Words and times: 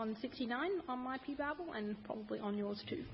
on 0.00 0.16
69 0.22 0.70
on 0.88 0.98
my 0.98 1.18
Pew 1.18 1.36
Bible 1.36 1.66
and 1.76 1.94
probably 2.04 2.40
on 2.40 2.56
yours 2.56 2.82
too. 2.88 3.04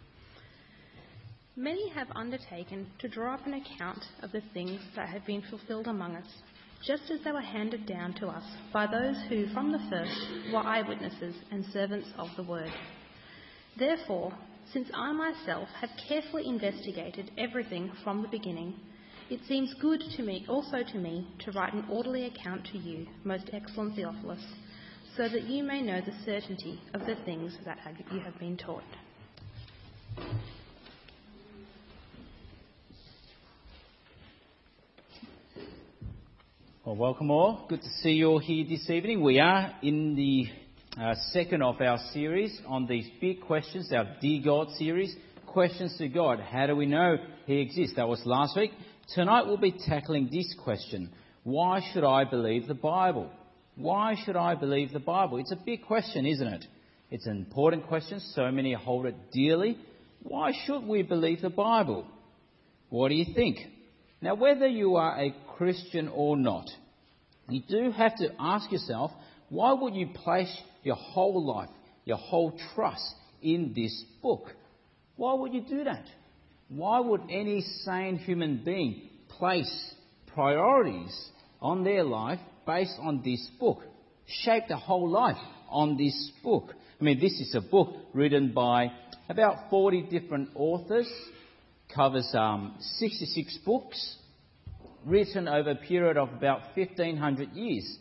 Many 1.57 1.91
have 1.91 2.07
undertaken 2.15 2.87
to 3.01 3.09
draw 3.09 3.35
up 3.35 3.45
an 3.45 3.55
account 3.55 4.05
of 4.23 4.31
the 4.31 4.43
things 4.55 4.81
that 4.95 5.09
have 5.09 5.27
been 5.27 5.43
fulfilled 5.51 5.89
among 5.89 6.15
us, 6.15 6.29
just 6.87 7.11
as 7.11 7.19
they 7.25 7.33
were 7.33 7.41
handed 7.41 7.87
down 7.87 8.15
to 8.21 8.29
us 8.29 8.45
by 8.73 8.87
those 8.87 9.17
who 9.29 9.49
from 9.53 9.73
the 9.73 9.85
first 9.91 10.53
were 10.53 10.61
eyewitnesses 10.61 11.35
and 11.51 11.65
servants 11.73 12.07
of 12.19 12.29
the 12.37 12.45
word. 12.45 12.71
Therefore, 13.77 14.33
since 14.73 14.89
I 14.95 15.11
myself 15.13 15.69
have 15.81 15.91
carefully 16.09 16.47
investigated 16.47 17.33
everything 17.37 17.91
from 18.05 18.23
the 18.23 18.29
beginning, 18.29 18.75
it 19.29 19.41
seems 19.49 19.75
good 19.81 20.03
to 20.17 20.23
me 20.23 20.47
also 20.49 20.85
to 20.85 20.99
me 20.99 21.27
to 21.41 21.51
write 21.51 21.75
an 21.75 21.85
orderly 21.91 22.27
account 22.27 22.65
to 22.71 22.79
you, 22.79 23.09
most 23.25 23.51
excellent 23.53 23.97
Theophilus 23.97 24.45
so 25.17 25.29
that 25.29 25.45
you 25.45 25.63
may 25.63 25.81
know 25.81 26.01
the 26.01 26.13
certainty 26.27 26.79
of 26.93 27.01
the 27.07 27.17
things 27.25 27.57
that 27.65 27.79
you 28.13 28.21
have 28.21 28.39
been 28.39 28.57
taught. 28.57 28.83
Well, 36.85 36.97
welcome 36.97 37.31
all. 37.31 37.65
Good 37.69 37.81
to 37.81 37.89
see 38.03 38.11
you 38.11 38.27
all 38.27 38.39
here 38.39 38.67
this 38.69 38.91
evening. 38.91 39.23
We 39.23 39.41
are 39.41 39.75
in 39.83 40.17
the 40.17 40.49
uh, 41.01 41.15
second 41.33 41.63
of 41.63 41.81
our 41.81 41.99
series 42.13 42.61
on 42.67 42.87
these 42.87 43.09
big 43.19 43.41
questions, 43.41 43.91
our 43.93 44.07
Dear 44.21 44.43
God 44.45 44.71
series. 44.73 45.17
Questions 45.47 45.97
to 45.97 46.09
God. 46.09 46.41
How 46.41 46.67
do 46.67 46.77
we 46.77 46.85
know 46.85 47.17
He 47.47 47.61
exists? 47.61 47.97
That 47.97 48.07
was 48.07 48.21
last 48.27 48.55
week. 48.57 48.73
Tonight 49.15 49.47
we'll 49.47 49.57
be 49.57 49.73
tackling 49.87 50.29
this 50.31 50.55
question 50.63 51.11
Why 51.43 51.81
should 51.93 52.05
I 52.05 52.25
believe 52.25 52.69
the 52.69 52.75
Bible? 52.75 53.31
Why 53.77 54.17
should 54.25 54.37
I 54.37 54.55
believe 54.55 54.93
the 54.93 54.99
Bible? 54.99 55.37
It's 55.37 55.53
a 55.53 55.59
big 55.65 55.85
question, 55.85 56.25
isn't 56.25 56.47
it? 56.47 56.65
It's 57.11 57.27
an 57.27 57.37
important 57.37 57.87
question. 57.87 58.21
So 58.21 58.51
many 58.51 58.73
hold 58.73 59.07
it 59.07 59.15
dearly. 59.33 59.79
Why 60.23 60.53
should 60.65 60.85
we 60.85 61.03
believe 61.03 61.43
the 61.43 61.51
Bible? 61.51 62.07
What 62.89 63.11
do 63.11 63.15
you 63.15 63.35
think? 63.35 63.59
Now, 64.23 64.35
whether 64.35 64.67
you 64.67 64.97
are 64.97 65.21
a 65.21 65.35
Christian 65.57 66.09
or 66.09 66.39
not, 66.39 66.67
you 67.51 67.61
do 67.69 67.91
have 67.93 68.17
to 68.17 68.31
ask 68.41 68.73
yourself, 68.73 69.11
why 69.51 69.75
would 69.75 69.95
you 69.95 70.09
place 70.09 70.55
your 70.83 70.97
whole 70.97 71.45
life, 71.47 71.69
your 72.05 72.17
whole 72.17 72.59
trust 72.75 73.15
in 73.43 73.73
this 73.77 74.05
book? 74.23 74.47
Why 75.17 75.35
would 75.35 75.53
you 75.53 75.61
do 75.61 75.85
that? 75.85 76.05
Why 76.69 76.99
would 77.01 77.23
any 77.31 77.61
sane 77.85 78.17
human 78.17 78.63
being 78.65 79.11
place 79.29 79.95
priorities 80.35 81.15
on 81.61 81.85
their 81.85 82.03
life 82.03 82.41
based 82.67 82.99
on 83.01 83.23
this 83.25 83.49
book, 83.59 83.83
shaped 84.27 84.71
a 84.71 84.77
whole 84.77 85.09
life 85.09 85.37
on 85.69 85.97
this 85.97 86.33
book. 86.43 86.75
I 87.01 87.05
mean, 87.05 87.21
this 87.21 87.41
is 87.41 87.55
a 87.55 87.61
book 87.61 87.95
written 88.13 88.53
by 88.53 88.91
about 89.29 89.71
40 89.71 90.03
different 90.11 90.51
authors, 90.55 91.11
covers 91.95 92.29
um, 92.35 92.75
66 92.99 93.59
books, 93.65 94.17
written 95.05 95.47
over 95.47 95.71
a 95.71 95.77
period 95.77 96.17
of 96.17 96.33
about 96.33 96.61
1500 96.75 97.53
years. 97.53 97.99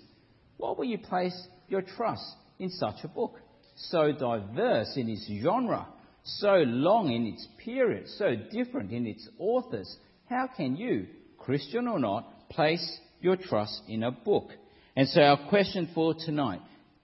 Why 0.58 0.72
will 0.72 0.86
you 0.86 0.98
place 0.98 1.40
your 1.68 1.82
trust 1.82 2.26
in 2.60 2.70
such 2.70 3.04
a 3.04 3.08
book? 3.08 3.40
So 3.76 4.12
diverse 4.12 4.94
in 4.96 5.10
its 5.10 5.30
genre, 5.44 5.88
so 6.24 6.64
long 6.66 7.12
in 7.12 7.28
its 7.28 7.46
period, 7.64 8.08
so 8.18 8.36
different 8.52 8.92
in 8.92 9.06
its 9.06 9.28
authors. 9.38 9.96
How 10.30 10.48
can 10.48 10.76
you, 10.78 11.08
Christian 11.38 11.88
or 11.88 12.00
not, 12.00 12.50
place 12.50 13.00
your 13.26 13.36
trust 13.36 13.82
in 13.90 14.04
a 14.04 14.12
book. 14.12 14.52
And 14.96 15.10
so, 15.10 15.20
our 15.20 15.50
question 15.50 15.90
for 15.94 16.14
tonight 16.14 16.62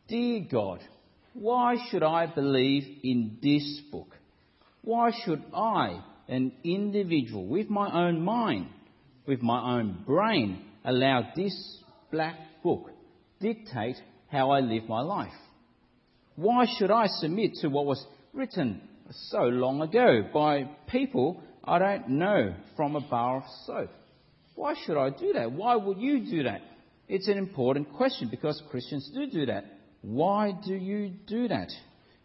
Dear 0.07 0.45
God, 0.49 0.79
why 1.33 1.75
should 1.89 2.03
I 2.03 2.27
believe 2.27 2.83
in 3.03 3.39
this 3.41 3.81
book? 3.91 4.15
Why 4.83 5.11
should 5.25 5.43
I, 5.53 6.01
an 6.29 6.53
individual 6.63 7.45
with 7.45 7.69
my 7.69 8.07
own 8.07 8.23
mind, 8.23 8.67
with 9.25 9.41
my 9.41 9.77
own 9.77 10.03
brain, 10.05 10.63
allow 10.85 11.27
this 11.35 11.83
black 12.11 12.37
book 12.63 12.91
dictate 13.39 13.97
how 14.29 14.51
I 14.51 14.59
live 14.59 14.87
my 14.87 15.01
life? 15.01 15.33
Why 16.35 16.65
should 16.77 16.91
I 16.91 17.07
submit 17.07 17.55
to 17.61 17.67
what 17.67 17.85
was 17.85 18.05
written 18.31 18.81
so 19.09 19.41
long 19.41 19.81
ago 19.81 20.29
by 20.33 20.69
people 20.87 21.41
I 21.63 21.79
don't 21.79 22.09
know 22.09 22.53
from 22.75 22.95
a 22.95 23.01
bar 23.01 23.37
of 23.37 23.43
soap? 23.65 23.89
Why 24.55 24.73
should 24.85 24.97
I 24.97 25.09
do 25.09 25.33
that? 25.33 25.51
Why 25.51 25.75
would 25.75 25.97
you 25.97 26.19
do 26.29 26.43
that? 26.43 26.61
It's 27.07 27.27
an 27.27 27.37
important 27.37 27.91
question 27.93 28.29
because 28.29 28.61
Christians 28.69 29.09
do 29.13 29.27
do 29.27 29.45
that. 29.47 29.65
Why 30.01 30.53
do 30.65 30.73
you 30.73 31.11
do 31.27 31.47
that? 31.47 31.69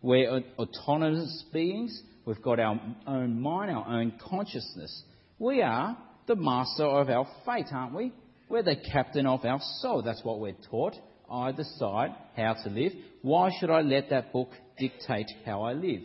We're 0.03 0.42
autonomous 0.59 1.44
beings. 1.53 2.03
We've 2.25 2.41
got 2.42 2.60
our 2.60 2.81
own 3.06 3.41
mind, 3.41 3.70
our 3.70 3.86
own 3.86 4.12
consciousness. 4.20 5.03
We 5.38 5.62
are 5.62 5.97
the 6.26 6.36
master 6.36 6.84
of 6.84 7.09
our 7.09 7.26
fate, 7.44 7.66
aren't 7.72 7.94
we? 7.94 8.12
We're 8.48 8.62
the 8.62 8.76
captain 8.92 9.26
of 9.26 9.44
our 9.44 9.60
soul. 9.81 10.03
That's 10.03 10.25
what 10.25 10.41
we're 10.41 10.56
taught. 10.70 10.94
I 11.31 11.53
decide 11.53 12.15
how 12.36 12.54
to 12.65 12.70
live. 12.70 12.92
Why 13.22 13.50
should 13.59 13.70
I 13.70 13.81
let 13.81 14.10
that 14.10 14.32
book 14.32 14.50
dictate 14.78 15.31
how 15.44 15.62
I 15.62 15.72
live? 15.72 16.03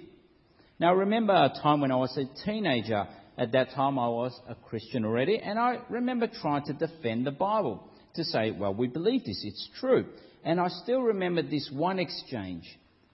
Now, 0.79 0.95
remember 0.95 1.33
a 1.33 1.53
time 1.61 1.81
when 1.81 1.91
I 1.91 1.97
was 1.97 2.17
a 2.17 2.25
teenager 2.43 3.07
at 3.41 3.53
that 3.53 3.71
time, 3.71 3.97
I 3.97 4.07
was 4.07 4.39
a 4.47 4.53
Christian 4.53 5.03
already, 5.03 5.39
and 5.39 5.57
I 5.57 5.79
remember 5.89 6.27
trying 6.27 6.63
to 6.65 6.73
defend 6.73 7.25
the 7.25 7.31
Bible 7.31 7.83
to 8.13 8.23
say, 8.23 8.51
well, 8.51 8.71
we 8.71 8.85
believe 8.85 9.25
this, 9.25 9.41
it's 9.43 9.67
true. 9.79 10.05
And 10.43 10.59
I 10.59 10.67
still 10.67 11.01
remember 11.01 11.41
this 11.41 11.67
one 11.73 11.97
exchange. 11.97 12.65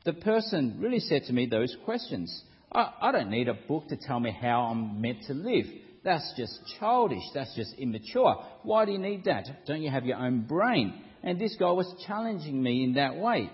The 0.03 0.11
person 0.11 0.79
really 0.81 0.99
said 0.99 1.23
to 1.27 1.33
me 1.33 1.45
those 1.45 1.73
questions. 1.85 2.43
I, 2.69 2.91
I 3.03 3.11
don't 3.13 3.29
need 3.29 3.47
a 3.47 3.53
book 3.53 3.87
to 3.87 3.95
tell 3.95 4.19
me 4.19 4.31
how 4.31 4.63
I'm 4.63 4.99
meant 4.99 5.19
to 5.27 5.33
live. 5.33 5.65
That's 6.03 6.33
just 6.35 6.59
childish. 6.77 7.23
That's 7.33 7.55
just 7.55 7.75
immature. 7.77 8.35
Why 8.63 8.83
do 8.83 8.91
you 8.91 8.99
need 8.99 9.23
that? 9.25 9.45
Don't 9.65 9.81
you 9.81 9.89
have 9.89 10.05
your 10.05 10.17
own 10.17 10.41
brain? 10.41 11.03
And 11.23 11.39
this 11.39 11.55
guy 11.57 11.71
was 11.71 11.89
challenging 12.05 12.61
me 12.61 12.83
in 12.83 12.95
that 12.95 13.15
way. 13.15 13.49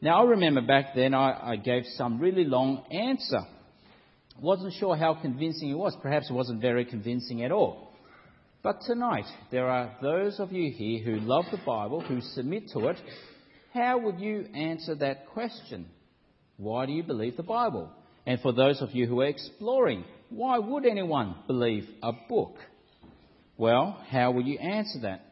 Now, 0.00 0.22
I 0.22 0.28
remember 0.28 0.60
back 0.60 0.94
then 0.94 1.12
I, 1.12 1.54
I 1.54 1.56
gave 1.56 1.82
some 1.96 2.20
really 2.20 2.44
long 2.44 2.84
answer. 2.92 3.40
Wasn't 4.40 4.72
sure 4.74 4.96
how 4.96 5.14
convincing 5.14 5.70
it 5.70 5.78
was. 5.78 5.96
Perhaps 6.00 6.30
it 6.30 6.32
wasn't 6.32 6.60
very 6.60 6.84
convincing 6.84 7.42
at 7.42 7.50
all. 7.50 7.88
But 8.62 8.80
tonight, 8.86 9.24
there 9.50 9.68
are 9.68 9.96
those 10.00 10.38
of 10.38 10.52
you 10.52 10.70
here 10.70 11.02
who 11.02 11.20
love 11.20 11.44
the 11.50 11.60
Bible, 11.64 12.00
who 12.00 12.20
submit 12.20 12.70
to 12.72 12.88
it. 12.88 12.96
How 13.72 13.98
would 13.98 14.20
you 14.20 14.46
answer 14.54 14.94
that 14.96 15.28
question? 15.28 15.86
Why 16.56 16.86
do 16.86 16.92
you 16.92 17.02
believe 17.02 17.36
the 17.36 17.42
Bible? 17.42 17.90
And 18.26 18.40
for 18.40 18.52
those 18.52 18.82
of 18.82 18.90
you 18.92 19.06
who 19.06 19.20
are 19.20 19.26
exploring, 19.26 20.04
why 20.30 20.58
would 20.58 20.86
anyone 20.86 21.34
believe 21.46 21.88
a 22.02 22.12
book? 22.28 22.56
Well, 23.56 24.00
how 24.08 24.32
would 24.32 24.46
you 24.46 24.58
answer 24.58 25.00
that? 25.02 25.24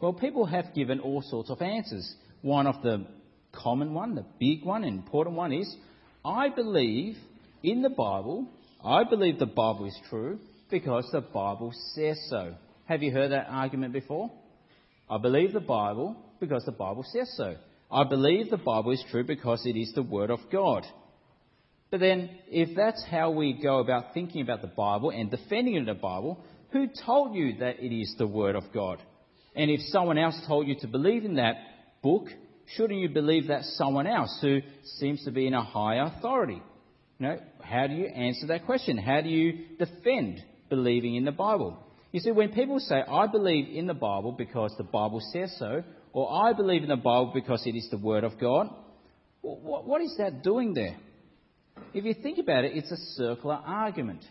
Well, 0.00 0.12
people 0.12 0.46
have 0.46 0.74
given 0.74 1.00
all 1.00 1.22
sorts 1.22 1.50
of 1.50 1.60
answers. 1.60 2.14
One 2.40 2.66
of 2.66 2.82
the 2.82 3.06
common 3.52 3.94
one, 3.94 4.14
the 4.14 4.26
big 4.38 4.64
one, 4.64 4.84
important 4.84 5.36
one 5.36 5.52
is, 5.52 5.74
I 6.24 6.48
believe 6.48 7.16
in 7.62 7.82
the 7.82 7.90
Bible, 7.90 8.48
I 8.84 9.04
believe 9.04 9.38
the 9.38 9.46
Bible 9.46 9.86
is 9.86 9.98
true 10.08 10.38
because 10.70 11.08
the 11.12 11.20
Bible 11.20 11.72
says 11.94 12.18
so. 12.28 12.54
Have 12.86 13.02
you 13.02 13.12
heard 13.12 13.30
that 13.30 13.46
argument 13.48 13.92
before? 13.92 14.30
I 15.08 15.18
believe 15.18 15.52
the 15.52 15.60
Bible 15.60 16.16
because 16.40 16.64
the 16.64 16.72
Bible 16.72 17.04
says 17.12 17.32
so. 17.36 17.56
I 17.90 18.04
believe 18.04 18.50
the 18.50 18.56
Bible 18.56 18.90
is 18.90 19.04
true 19.10 19.24
because 19.24 19.64
it 19.66 19.76
is 19.76 19.92
the 19.94 20.02
Word 20.02 20.30
of 20.30 20.40
God. 20.50 20.84
But 21.90 22.00
then, 22.00 22.30
if 22.48 22.74
that's 22.74 23.04
how 23.10 23.30
we 23.30 23.52
go 23.52 23.78
about 23.78 24.14
thinking 24.14 24.40
about 24.40 24.62
the 24.62 24.68
Bible 24.68 25.10
and 25.10 25.30
defending 25.30 25.84
the 25.84 25.92
Bible, 25.92 26.42
who 26.70 26.88
told 27.04 27.34
you 27.34 27.58
that 27.58 27.80
it 27.80 27.94
is 27.94 28.14
the 28.16 28.26
Word 28.26 28.56
of 28.56 28.64
God? 28.72 29.02
And 29.54 29.70
if 29.70 29.80
someone 29.88 30.16
else 30.16 30.40
told 30.46 30.66
you 30.66 30.74
to 30.80 30.88
believe 30.88 31.26
in 31.26 31.34
that 31.34 31.56
book, 32.02 32.28
shouldn't 32.74 32.98
you 32.98 33.10
believe 33.10 33.48
that 33.48 33.64
someone 33.64 34.06
else 34.06 34.38
who 34.40 34.60
seems 34.98 35.22
to 35.24 35.30
be 35.30 35.46
in 35.46 35.52
a 35.52 35.62
higher 35.62 36.10
authority? 36.16 36.62
Know, 37.22 37.38
how 37.62 37.86
do 37.86 37.94
you 37.94 38.06
answer 38.06 38.48
that 38.48 38.66
question? 38.66 38.98
How 38.98 39.20
do 39.20 39.28
you 39.28 39.76
defend 39.78 40.42
believing 40.68 41.14
in 41.14 41.24
the 41.24 41.30
Bible? 41.30 41.78
You 42.10 42.18
see, 42.18 42.32
when 42.32 42.48
people 42.48 42.80
say, 42.80 42.96
I 42.96 43.28
believe 43.28 43.68
in 43.72 43.86
the 43.86 43.94
Bible 43.94 44.32
because 44.32 44.74
the 44.76 44.82
Bible 44.82 45.20
says 45.32 45.54
so, 45.56 45.84
or 46.12 46.44
I 46.44 46.52
believe 46.52 46.82
in 46.82 46.88
the 46.88 46.96
Bible 46.96 47.30
because 47.32 47.64
it 47.64 47.76
is 47.76 47.88
the 47.92 47.98
Word 47.98 48.24
of 48.24 48.40
God, 48.40 48.70
what 49.40 50.02
is 50.02 50.16
that 50.18 50.42
doing 50.42 50.74
there? 50.74 50.96
If 51.94 52.04
you 52.04 52.12
think 52.20 52.38
about 52.38 52.64
it, 52.64 52.72
it's 52.74 52.90
a 52.90 52.96
circular 53.14 53.60
argument. 53.64 54.24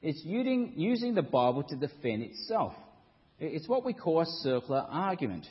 It's 0.00 0.22
using, 0.24 0.74
using 0.76 1.16
the 1.16 1.22
Bible 1.22 1.64
to 1.64 1.74
defend 1.74 2.22
itself. 2.22 2.74
It's 3.40 3.68
what 3.68 3.84
we 3.84 3.92
call 3.92 4.20
a 4.20 4.26
circular 4.44 4.86
argument. 4.88 5.48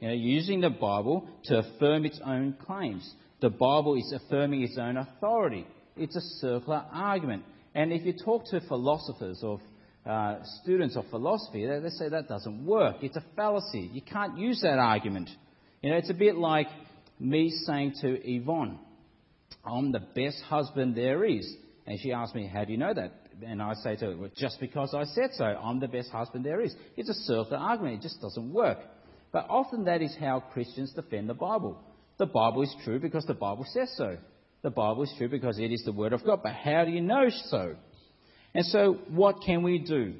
You 0.00 0.08
know, 0.08 0.14
using 0.14 0.60
the 0.60 0.70
Bible 0.70 1.28
to 1.44 1.58
affirm 1.60 2.04
its 2.04 2.20
own 2.26 2.56
claims. 2.66 3.08
The 3.40 3.50
Bible 3.50 3.94
is 3.94 4.12
affirming 4.12 4.62
its 4.62 4.76
own 4.76 4.96
authority 4.96 5.68
it's 5.96 6.16
a 6.16 6.20
circular 6.40 6.84
argument. 6.92 7.44
And 7.74 7.92
if 7.92 8.04
you 8.04 8.12
talk 8.12 8.44
to 8.46 8.60
philosophers 8.60 9.42
or 9.42 9.60
uh, 10.04 10.38
students 10.62 10.96
of 10.96 11.06
philosophy, 11.10 11.66
they, 11.66 11.78
they 11.78 11.90
say 11.90 12.08
that 12.08 12.28
doesn't 12.28 12.66
work. 12.66 12.96
It's 13.02 13.16
a 13.16 13.24
fallacy. 13.36 13.90
You 13.92 14.02
can't 14.02 14.38
use 14.38 14.60
that 14.62 14.78
argument. 14.78 15.30
You 15.82 15.90
know, 15.90 15.96
it's 15.96 16.10
a 16.10 16.14
bit 16.14 16.36
like 16.36 16.68
me 17.18 17.50
saying 17.66 17.94
to 18.00 18.18
Yvonne, 18.28 18.78
I'm 19.64 19.92
the 19.92 20.00
best 20.00 20.42
husband 20.42 20.96
there 20.96 21.24
is. 21.24 21.54
And 21.86 21.98
she 22.00 22.12
asked 22.12 22.34
me, 22.34 22.46
How 22.46 22.64
do 22.64 22.72
you 22.72 22.78
know 22.78 22.94
that? 22.94 23.12
And 23.44 23.60
I 23.60 23.74
say 23.74 23.96
to 23.96 24.06
her, 24.06 24.16
well, 24.16 24.30
Just 24.36 24.60
because 24.60 24.94
I 24.94 25.04
said 25.04 25.30
so. 25.34 25.44
I'm 25.44 25.80
the 25.80 25.88
best 25.88 26.10
husband 26.10 26.44
there 26.44 26.60
is. 26.60 26.74
It's 26.96 27.08
a 27.08 27.14
circular 27.14 27.58
argument. 27.58 27.96
It 27.96 28.02
just 28.02 28.20
doesn't 28.20 28.52
work. 28.52 28.78
But 29.32 29.46
often 29.48 29.84
that 29.84 30.02
is 30.02 30.14
how 30.18 30.40
Christians 30.52 30.92
defend 30.92 31.28
the 31.28 31.34
Bible. 31.34 31.80
The 32.18 32.26
Bible 32.26 32.62
is 32.62 32.74
true 32.84 32.98
because 33.00 33.24
the 33.24 33.34
Bible 33.34 33.66
says 33.72 33.92
so. 33.96 34.18
The 34.62 34.70
Bible 34.70 35.02
is 35.02 35.12
true 35.18 35.28
because 35.28 35.58
it 35.58 35.72
is 35.72 35.82
the 35.84 35.92
Word 35.92 36.12
of 36.12 36.24
God. 36.24 36.40
But 36.42 36.52
how 36.52 36.84
do 36.84 36.92
you 36.92 37.00
know 37.00 37.28
so? 37.46 37.74
And 38.54 38.64
so, 38.66 38.98
what 39.08 39.36
can 39.44 39.62
we 39.62 39.78
do? 39.78 40.14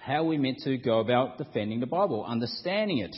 How 0.00 0.24
are 0.24 0.26
we 0.26 0.38
meant 0.38 0.58
to 0.64 0.76
go 0.76 1.00
about 1.00 1.38
defending 1.38 1.80
the 1.80 1.86
Bible, 1.86 2.24
understanding 2.24 2.98
it? 2.98 3.14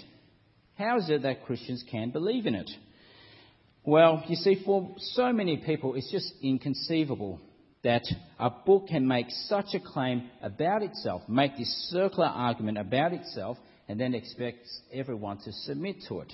How 0.77 0.99
is 0.99 1.09
it 1.09 1.23
that 1.23 1.45
Christians 1.47 1.83
can 1.91 2.11
believe 2.11 2.47
in 2.47 2.55
it? 2.55 2.71
Well, 3.83 4.25
you 4.29 4.37
see, 4.37 4.63
for 4.65 4.95
so 4.99 5.33
many 5.33 5.57
people, 5.57 5.95
it's 5.95 6.11
just 6.11 6.33
inconceivable 6.43 7.41
that 7.83 8.05
a 8.39 8.51
book 8.51 8.89
can 8.89 9.07
make 9.07 9.27
such 9.31 9.67
a 9.75 9.81
claim 9.81 10.29
about 10.43 10.83
itself, 10.83 11.23
make 11.29 11.57
this 11.57 11.89
circular 11.91 12.27
argument 12.27 12.79
about 12.79 13.13
itself, 13.13 13.57
and 13.89 13.99
then 13.99 14.15
expects 14.15 14.81
everyone 14.93 15.39
to 15.39 15.53
submit 15.53 15.97
to 16.09 16.21
it. 16.21 16.33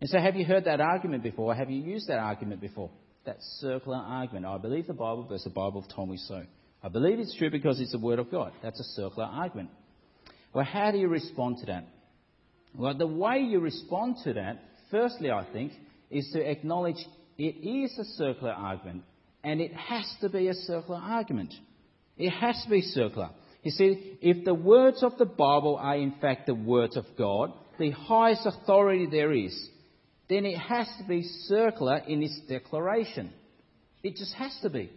And 0.00 0.08
so, 0.08 0.18
have 0.18 0.36
you 0.36 0.44
heard 0.44 0.66
that 0.66 0.80
argument 0.80 1.22
before? 1.22 1.54
Have 1.54 1.70
you 1.70 1.82
used 1.82 2.08
that 2.08 2.18
argument 2.18 2.60
before? 2.60 2.90
That 3.26 3.36
circular 3.58 3.98
argument. 3.98 4.46
I 4.46 4.58
believe 4.58 4.86
the 4.86 4.94
Bible 4.94 5.24
because 5.24 5.44
the 5.44 5.50
Bible 5.50 5.84
told 5.94 6.08
me 6.08 6.16
so. 6.16 6.42
I 6.82 6.88
believe 6.88 7.18
it's 7.18 7.36
true 7.36 7.50
because 7.50 7.80
it's 7.80 7.92
the 7.92 7.98
Word 7.98 8.18
of 8.18 8.30
God. 8.30 8.52
That's 8.62 8.80
a 8.80 8.84
circular 8.84 9.24
argument. 9.24 9.70
Well, 10.54 10.64
how 10.64 10.90
do 10.90 10.98
you 10.98 11.08
respond 11.08 11.58
to 11.58 11.66
that? 11.66 11.84
Well, 12.74 12.96
the 12.96 13.06
way 13.06 13.40
you 13.40 13.60
respond 13.60 14.16
to 14.24 14.32
that, 14.34 14.62
firstly, 14.90 15.30
I 15.30 15.44
think, 15.52 15.72
is 16.10 16.30
to 16.32 16.40
acknowledge 16.40 16.96
it 17.36 17.66
is 17.66 17.96
a 17.98 18.04
circular 18.04 18.52
argument 18.52 19.02
and 19.42 19.60
it 19.60 19.72
has 19.72 20.04
to 20.20 20.28
be 20.28 20.48
a 20.48 20.54
circular 20.54 21.00
argument. 21.00 21.54
It 22.16 22.30
has 22.30 22.60
to 22.64 22.70
be 22.70 22.82
circular. 22.82 23.30
You 23.62 23.70
see, 23.70 24.18
if 24.20 24.44
the 24.44 24.54
words 24.54 25.02
of 25.02 25.18
the 25.18 25.24
Bible 25.24 25.76
are 25.76 25.96
in 25.96 26.14
fact 26.20 26.46
the 26.46 26.54
words 26.54 26.96
of 26.96 27.04
God, 27.16 27.52
the 27.78 27.90
highest 27.90 28.46
authority 28.46 29.06
there 29.10 29.32
is, 29.32 29.68
then 30.30 30.46
it 30.46 30.56
has 30.56 30.88
to 30.98 31.04
be 31.06 31.24
circular 31.46 31.98
in 31.98 32.22
its 32.22 32.40
declaration. 32.48 33.32
It 34.02 34.16
just 34.16 34.32
has 34.34 34.56
to 34.62 34.70
be. 34.70 34.90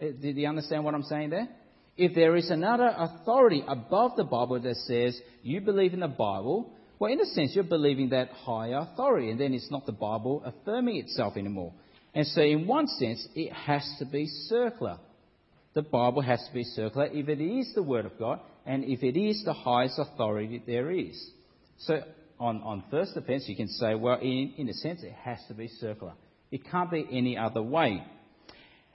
Uh, 0.00 0.06
did 0.20 0.36
you 0.36 0.46
understand 0.46 0.84
what 0.84 0.94
I'm 0.94 1.02
saying 1.02 1.30
there? 1.30 1.48
If 1.96 2.14
there 2.14 2.36
is 2.36 2.50
another 2.50 2.94
authority 2.96 3.64
above 3.66 4.12
the 4.16 4.24
Bible 4.24 4.60
that 4.60 4.76
says 4.76 5.20
you 5.42 5.60
believe 5.62 5.94
in 5.94 6.00
the 6.00 6.08
Bible, 6.08 6.72
well, 6.98 7.10
in 7.10 7.20
a 7.20 7.26
sense, 7.26 7.52
you're 7.54 7.64
believing 7.64 8.10
that 8.10 8.28
higher 8.30 8.86
authority, 8.92 9.30
and 9.30 9.40
then 9.40 9.54
it's 9.54 9.70
not 9.70 9.86
the 9.86 9.92
Bible 9.92 10.42
affirming 10.44 10.96
itself 10.96 11.38
anymore. 11.38 11.72
And 12.14 12.26
so, 12.26 12.42
in 12.42 12.66
one 12.66 12.86
sense, 12.86 13.26
it 13.34 13.52
has 13.52 13.82
to 13.98 14.04
be 14.04 14.26
circular. 14.26 14.98
The 15.72 15.82
Bible 15.82 16.20
has 16.20 16.44
to 16.46 16.52
be 16.52 16.64
circular 16.64 17.06
if 17.06 17.28
it 17.28 17.40
is 17.42 17.72
the 17.74 17.82
Word 17.82 18.04
of 18.04 18.18
God 18.18 18.40
and 18.66 18.84
if 18.84 19.02
it 19.02 19.18
is 19.18 19.42
the 19.44 19.54
highest 19.54 19.98
authority 19.98 20.62
there 20.66 20.90
is. 20.90 21.30
So, 21.78 22.02
on, 22.40 22.62
on 22.62 22.82
first 22.90 23.16
offence, 23.16 23.44
you 23.46 23.54
can 23.54 23.68
say, 23.68 23.94
well, 23.94 24.18
in, 24.20 24.54
in 24.56 24.68
a 24.68 24.72
sense, 24.72 25.02
it 25.02 25.12
has 25.12 25.38
to 25.48 25.54
be 25.54 25.68
circular. 25.68 26.14
It 26.50 26.68
can't 26.68 26.90
be 26.90 27.06
any 27.12 27.36
other 27.36 27.62
way. 27.62 28.02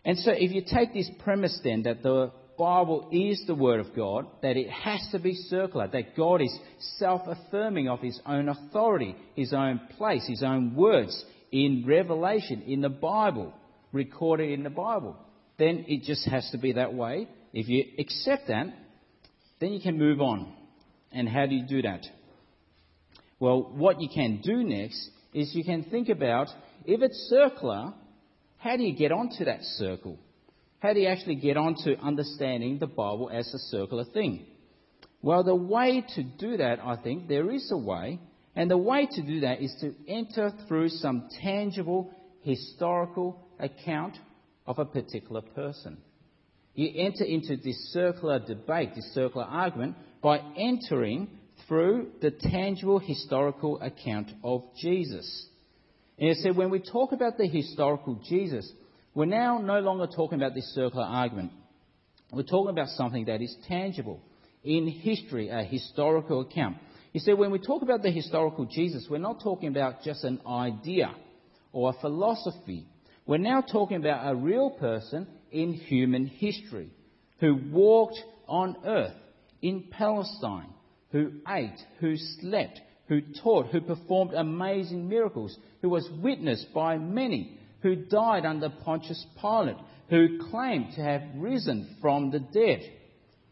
And 0.03 0.17
so, 0.17 0.31
if 0.31 0.51
you 0.51 0.63
take 0.67 0.93
this 0.93 1.09
premise 1.23 1.59
then 1.63 1.83
that 1.83 2.03
the 2.03 2.31
Bible 2.57 3.09
is 3.11 3.43
the 3.47 3.55
Word 3.55 3.79
of 3.79 3.95
God, 3.95 4.27
that 4.41 4.57
it 4.57 4.69
has 4.69 5.07
to 5.11 5.19
be 5.19 5.33
circular, 5.33 5.87
that 5.87 6.15
God 6.15 6.41
is 6.41 6.57
self 6.97 7.21
affirming 7.25 7.87
of 7.87 7.99
His 8.01 8.19
own 8.25 8.49
authority, 8.49 9.15
His 9.35 9.53
own 9.53 9.79
place, 9.97 10.25
His 10.27 10.43
own 10.43 10.75
words 10.75 11.23
in 11.51 11.85
Revelation, 11.87 12.63
in 12.63 12.81
the 12.81 12.89
Bible, 12.89 13.53
recorded 13.91 14.51
in 14.51 14.63
the 14.63 14.69
Bible, 14.69 15.15
then 15.57 15.85
it 15.87 16.03
just 16.03 16.27
has 16.27 16.49
to 16.51 16.57
be 16.57 16.73
that 16.73 16.93
way. 16.93 17.27
If 17.53 17.69
you 17.69 17.85
accept 17.97 18.47
that, 18.47 18.67
then 19.59 19.71
you 19.71 19.79
can 19.79 19.97
move 19.97 20.19
on. 20.19 20.53
And 21.11 21.29
how 21.29 21.45
do 21.45 21.55
you 21.55 21.65
do 21.65 21.81
that? 21.83 22.05
Well, 23.39 23.73
what 23.75 24.01
you 24.01 24.09
can 24.13 24.41
do 24.41 24.63
next 24.63 25.09
is 25.33 25.53
you 25.53 25.63
can 25.63 25.83
think 25.83 26.09
about 26.09 26.47
if 26.85 27.01
it's 27.01 27.17
circular, 27.29 27.93
how 28.57 28.77
do 28.77 28.83
you 28.83 28.95
get 28.95 29.11
onto 29.11 29.45
that 29.45 29.63
circle? 29.63 30.17
How 30.79 30.93
do 30.93 30.99
you 30.99 31.07
actually 31.07 31.35
get 31.35 31.57
onto 31.57 31.95
understanding 32.01 32.79
the 32.79 32.87
Bible 32.87 33.29
as 33.33 33.51
a 33.53 33.59
circular 33.59 34.05
thing? 34.05 34.45
Well, 35.21 35.43
the 35.43 35.55
way 35.55 36.03
to 36.15 36.23
do 36.23 36.57
that, 36.57 36.79
I 36.79 36.97
think, 36.97 37.27
there 37.27 37.51
is 37.51 37.71
a 37.71 37.77
way, 37.77 38.19
and 38.55 38.69
the 38.69 38.77
way 38.77 39.07
to 39.09 39.21
do 39.21 39.41
that 39.41 39.61
is 39.61 39.75
to 39.81 39.93
enter 40.07 40.53
through 40.67 40.89
some 40.89 41.27
tangible 41.41 42.11
historical 42.43 43.39
account 43.59 44.17
of 44.67 44.79
a 44.79 44.85
particular 44.85 45.41
person. 45.41 45.97
You 46.75 46.91
enter 46.95 47.23
into 47.23 47.57
this 47.57 47.91
circular 47.91 48.39
debate, 48.39 48.91
this 48.95 49.13
circular 49.13 49.45
argument, 49.45 49.95
by 50.21 50.39
entering 50.57 51.29
through 51.67 52.11
the 52.21 52.31
tangible 52.31 52.99
historical 52.99 53.81
account 53.81 54.29
of 54.43 54.63
Jesus. 54.79 55.47
And 56.17 56.29
you 56.29 56.35
said, 56.35 56.55
when 56.55 56.69
we 56.69 56.79
talk 56.79 57.11
about 57.11 57.37
the 57.37 57.47
historical 57.47 58.21
Jesus, 58.27 58.71
we're 59.13 59.25
now 59.25 59.59
no 59.59 59.79
longer 59.79 60.07
talking 60.07 60.39
about 60.39 60.53
this 60.53 60.73
circular 60.73 61.05
argument. 61.05 61.51
We're 62.31 62.43
talking 62.43 62.71
about 62.71 62.89
something 62.89 63.25
that 63.25 63.41
is 63.41 63.55
tangible 63.67 64.21
in 64.63 64.87
history, 64.87 65.49
a 65.49 65.63
historical 65.63 66.41
account. 66.41 66.77
You 67.13 67.19
see, 67.19 67.33
when 67.33 67.51
we 67.51 67.59
talk 67.59 67.81
about 67.81 68.01
the 68.01 68.11
historical 68.11 68.65
Jesus, 68.65 69.07
we're 69.09 69.19
not 69.19 69.41
talking 69.41 69.69
about 69.69 70.03
just 70.03 70.23
an 70.23 70.41
idea 70.45 71.15
or 71.71 71.89
a 71.89 72.01
philosophy. 72.01 72.85
We're 73.25 73.37
now 73.37 73.61
talking 73.61 73.97
about 73.97 74.29
a 74.29 74.35
real 74.35 74.71
person 74.71 75.27
in 75.51 75.73
human 75.73 76.25
history 76.25 76.89
who 77.39 77.57
walked 77.71 78.19
on 78.47 78.75
earth 78.85 79.15
in 79.61 79.85
Palestine, 79.91 80.69
who 81.11 81.31
ate, 81.47 81.79
who 81.99 82.15
slept, 82.41 82.79
who 83.07 83.21
taught, 83.43 83.67
who 83.67 83.81
performed 83.81 84.33
amazing 84.33 85.07
miracles, 85.07 85.57
who 85.81 85.89
was 85.89 86.09
witnessed 86.21 86.73
by 86.73 86.97
many, 86.97 87.57
who 87.81 87.95
died 87.95 88.45
under 88.45 88.69
Pontius 88.83 89.25
Pilate, 89.39 89.77
who 90.09 90.39
claimed 90.49 90.93
to 90.95 91.01
have 91.01 91.21
risen 91.35 91.97
from 92.01 92.31
the 92.31 92.39
dead. 92.39 92.81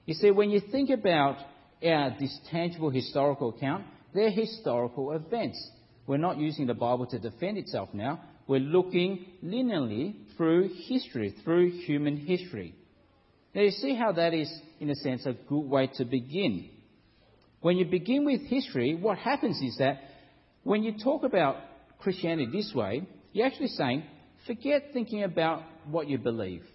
You 0.05 0.13
see, 0.13 0.31
when 0.31 0.49
you 0.49 0.59
think 0.59 0.89
about 0.89 1.37
uh, 1.37 2.09
this 2.19 2.37
tangible 2.51 2.89
historical 2.89 3.49
account, 3.49 3.85
they're 4.13 4.31
historical 4.31 5.11
events. 5.11 5.71
We're 6.05 6.17
not 6.17 6.37
using 6.37 6.67
the 6.67 6.73
Bible 6.73 7.05
to 7.07 7.19
defend 7.19 7.57
itself 7.57 7.89
now. 7.93 8.21
We're 8.47 8.59
looking 8.59 9.25
linearly 9.43 10.15
through 10.35 10.69
history, 10.87 11.33
through 11.43 11.71
human 11.85 12.17
history. 12.17 12.75
Now, 13.55 13.61
you 13.61 13.71
see 13.71 13.95
how 13.95 14.11
that 14.13 14.33
is, 14.33 14.51
in 14.79 14.89
a 14.89 14.95
sense, 14.95 15.25
a 15.25 15.33
good 15.33 15.61
way 15.61 15.89
to 15.95 16.05
begin. 16.05 16.69
When 17.63 17.77
you 17.77 17.85
begin 17.85 18.25
with 18.25 18.41
history, 18.41 18.93
what 18.93 19.17
happens 19.17 19.61
is 19.61 19.77
that 19.77 20.01
when 20.63 20.83
you 20.83 20.95
talk 21.01 21.23
about 21.23 21.55
Christianity 21.99 22.51
this 22.51 22.73
way, 22.75 23.07
you're 23.31 23.47
actually 23.47 23.69
saying, 23.69 24.03
forget 24.45 24.89
thinking 24.91 25.23
about 25.23 25.63
what 25.85 26.09
you 26.09 26.17
believe. 26.17 26.65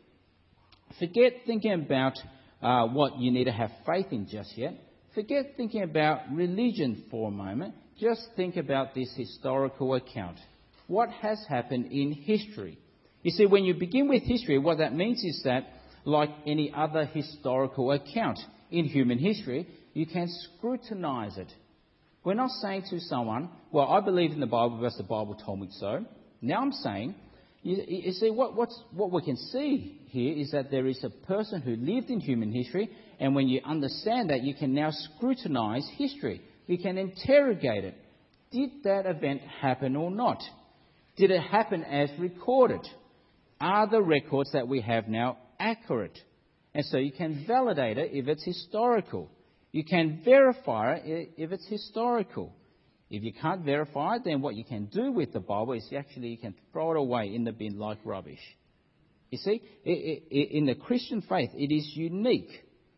Forget 0.99 1.35
thinking 1.47 1.75
about 1.75 2.15
uh, 2.63 2.87
what 2.87 3.19
you 3.19 3.31
need 3.31 3.45
to 3.45 3.53
have 3.53 3.71
faith 3.85 4.07
in 4.13 4.29
just 4.29 4.57
yet. 4.57 4.77
Forget 5.15 5.59
thinking 5.59 5.83
about 5.83 6.21
religion 6.33 7.05
for 7.11 7.29
a 7.29 7.31
moment. 7.31 7.75
Just 8.01 8.23
think 8.35 8.57
about 8.57 8.95
this 8.95 9.13
historical 9.15 9.93
account. 9.93 10.39
What 10.87 11.11
has 11.11 11.45
happened 11.51 11.93
in 11.93 12.13
history? 12.13 12.79
You 13.23 13.33
see, 13.33 13.45
when 13.45 13.65
you 13.65 13.75
begin 13.75 14.09
with 14.09 14.23
history, 14.23 14.59
what 14.59 14.79
that 14.79 14.95
means 14.95 15.23
is 15.23 15.43
that, 15.45 15.67
like 16.07 16.31
any 16.47 16.73
other 16.75 17.05
historical 17.05 17.93
account 17.93 18.39
in 18.71 18.87
human 18.87 19.19
history, 19.19 19.67
you 19.95 20.07
can 20.07 20.29
scrutinize 20.29 21.37
it. 21.39 21.53
We're 22.25 22.35
not 22.35 22.51
saying 22.51 22.85
to 22.91 23.01
someone, 23.01 23.49
well, 23.71 23.89
I 23.89 24.01
believe 24.01 24.33
in 24.33 24.41
the 24.41 24.47
Bible 24.47 24.77
because 24.77 24.97
the 24.97 25.05
Bible 25.05 25.35
told 25.35 25.61
me 25.61 25.69
so. 25.73 26.05
Now 26.43 26.61
I'm 26.61 26.73
saying, 26.73 27.15
you, 27.63 27.83
you 27.87 28.13
see, 28.13 28.31
what, 28.31 28.55
what 28.93 29.13
we 29.13 29.23
can 29.23 29.37
see 29.37 30.01
here 30.07 30.37
is 30.37 30.53
that 30.53 30.71
there 30.71 30.87
is 30.87 31.03
a 31.03 31.11
person 31.11 31.61
who 31.61 31.77
lived 31.77 32.11
in 32.11 32.21
human 32.21 32.53
history, 32.53 32.91
and 33.19 33.35
when 33.35 33.49
you 33.49 33.61
understand 33.65 34.31
that, 34.31 34.43
you 34.43 34.55
can 34.55 34.75
now 34.75 34.91
scrutinize 34.91 35.89
history. 35.97 36.41
You 36.67 36.79
can 36.79 36.99
interrogate 36.99 37.85
it. 37.85 37.95
Did 38.53 38.85
that 38.85 39.07
event 39.07 39.43
happen 39.61 39.97
or 39.97 40.11
not? 40.11 40.43
Did 41.17 41.31
it 41.31 41.43
happen 41.43 41.83
as 41.83 42.11
recorded? 42.19 42.87
Are 43.61 43.89
the 43.89 44.03
records 44.03 44.53
that 44.53 44.69
we 44.69 44.81
have 44.83 45.09
now 45.09 45.39
accurate? 45.59 46.19
And 46.75 46.85
so 46.87 46.97
you 46.99 47.11
can 47.11 47.45
validate 47.47 47.99
it 47.99 48.11
if 48.13 48.29
it's 48.29 48.45
historical. 48.45 49.29
You 49.73 49.85
can 49.85 50.23
verify 50.25 50.97
it 50.97 51.33
if 51.37 51.53
it's 51.53 51.67
historical. 51.67 52.55
If 53.11 53.23
you 53.23 53.33
can't 53.33 53.65
verify 53.65 54.17
it, 54.17 54.23
then 54.25 54.41
what 54.41 54.55
you 54.55 54.65
can 54.65 54.87
do 54.87 55.13
with 55.13 55.33
the 55.33 55.41
Bible 55.41 55.73
is 55.73 55.89
actually 55.97 56.29
you 56.29 56.39
can 56.39 56.55
throw 56.73 56.93
it 56.93 56.97
away 56.97 57.35
in 57.35 57.45
the 57.45 57.53
bin 57.53 57.79
like 57.79 57.99
rubbish. 58.05 58.41
You 59.31 59.39
see, 59.39 59.63
in 59.85 60.67
the 60.67 60.75
Christian 60.75 61.23
faith, 61.23 61.51
it 61.55 61.75
is 61.75 61.91
unique. 61.95 62.51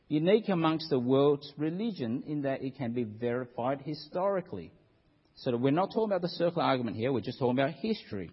Unique 0.08 0.48
amongst 0.48 0.90
the 0.90 0.98
world's 0.98 1.52
religion 1.56 2.24
in 2.26 2.42
that 2.42 2.62
it 2.62 2.76
can 2.76 2.92
be 2.92 3.04
verified 3.04 3.80
historically. 3.84 4.72
So 5.36 5.56
we're 5.56 5.70
not 5.70 5.92
talking 5.92 6.10
about 6.10 6.22
the 6.22 6.28
circular 6.28 6.64
argument 6.64 6.96
here, 6.96 7.12
we're 7.12 7.20
just 7.20 7.38
talking 7.38 7.58
about 7.58 7.74
history. 7.74 8.30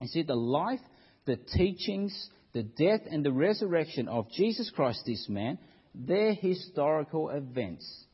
You 0.00 0.08
see, 0.08 0.22
the 0.22 0.34
life, 0.34 0.80
the 1.24 1.36
teachings, 1.36 2.28
the 2.52 2.62
death, 2.62 3.00
and 3.10 3.24
the 3.24 3.32
resurrection 3.32 4.08
of 4.08 4.30
Jesus 4.30 4.70
Christ, 4.74 5.02
this 5.06 5.26
man, 5.28 5.58
they're 5.98 6.34
historical 6.34 7.30
events. 7.30 8.04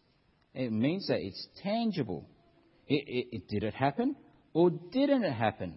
It 0.54 0.72
means 0.72 1.08
that 1.08 1.18
it's 1.20 1.46
tangible. 1.62 2.26
It, 2.86 3.04
it, 3.06 3.36
it, 3.36 3.48
did 3.48 3.62
it 3.62 3.74
happen 3.74 4.16
or 4.54 4.70
didn't 4.70 5.24
it 5.24 5.32
happen? 5.32 5.74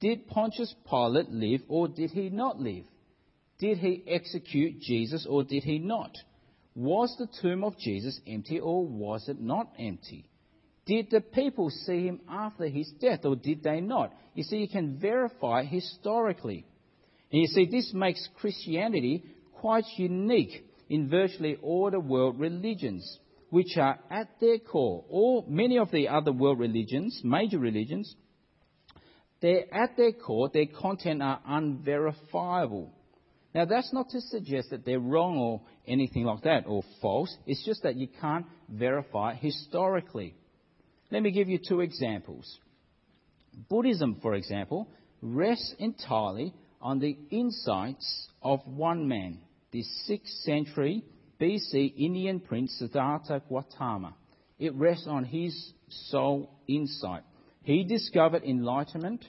Did 0.00 0.28
Pontius 0.28 0.74
Pilate 0.88 1.30
live 1.30 1.62
or 1.68 1.88
did 1.88 2.10
he 2.10 2.28
not 2.28 2.60
live? 2.60 2.84
Did 3.58 3.78
he 3.78 4.04
execute 4.06 4.80
Jesus 4.80 5.26
or 5.28 5.42
did 5.42 5.64
he 5.64 5.78
not? 5.78 6.12
Was 6.74 7.14
the 7.18 7.28
tomb 7.42 7.64
of 7.64 7.78
Jesus 7.78 8.20
empty 8.26 8.60
or 8.60 8.86
was 8.86 9.28
it 9.28 9.40
not 9.40 9.72
empty? 9.78 10.28
Did 10.86 11.10
the 11.10 11.20
people 11.20 11.70
see 11.70 12.06
him 12.06 12.20
after 12.28 12.66
his 12.66 12.90
death 13.00 13.20
or 13.24 13.36
did 13.36 13.62
they 13.62 13.80
not? 13.80 14.12
You 14.34 14.44
see, 14.44 14.58
you 14.58 14.68
can 14.68 14.98
verify 14.98 15.64
historically. 15.64 16.66
And 17.32 17.42
you 17.42 17.48
see, 17.48 17.66
this 17.66 17.92
makes 17.92 18.26
Christianity 18.36 19.24
quite 19.60 19.84
unique 19.96 20.67
in 20.88 21.08
virtually 21.08 21.56
all 21.62 21.90
the 21.90 22.00
world 22.00 22.38
religions, 22.38 23.18
which 23.50 23.76
are 23.76 23.98
at 24.10 24.28
their 24.40 24.58
core, 24.58 25.04
or 25.08 25.44
many 25.48 25.78
of 25.78 25.90
the 25.90 26.08
other 26.08 26.32
world 26.32 26.58
religions, 26.58 27.20
major 27.24 27.58
religions, 27.58 28.14
they're 29.40 29.72
at 29.72 29.96
their 29.96 30.12
core, 30.12 30.50
their 30.52 30.66
content 30.66 31.22
are 31.22 31.40
unverifiable. 31.46 32.92
Now, 33.54 33.64
that's 33.64 33.92
not 33.92 34.10
to 34.10 34.20
suggest 34.20 34.70
that 34.70 34.84
they're 34.84 35.00
wrong 35.00 35.38
or 35.38 35.62
anything 35.86 36.24
like 36.24 36.42
that, 36.42 36.64
or 36.66 36.82
false. 37.00 37.34
It's 37.46 37.64
just 37.64 37.82
that 37.82 37.96
you 37.96 38.08
can't 38.20 38.46
verify 38.68 39.34
historically. 39.34 40.34
Let 41.10 41.22
me 41.22 41.30
give 41.30 41.48
you 41.48 41.58
two 41.66 41.80
examples. 41.80 42.58
Buddhism, 43.68 44.18
for 44.20 44.34
example, 44.34 44.88
rests 45.22 45.74
entirely 45.78 46.52
on 46.80 46.98
the 46.98 47.16
insights 47.30 48.28
of 48.42 48.60
one 48.66 49.08
man, 49.08 49.38
the 49.70 49.84
6th 50.08 50.44
century 50.44 51.04
BC 51.40 51.94
Indian 51.96 52.40
prince 52.40 52.74
Siddhartha 52.78 53.42
Gautama. 53.48 54.14
It 54.58 54.74
rests 54.74 55.06
on 55.06 55.24
his 55.24 55.72
sole 55.88 56.50
insight. 56.66 57.22
He 57.62 57.84
discovered 57.84 58.42
enlightenment, 58.44 59.24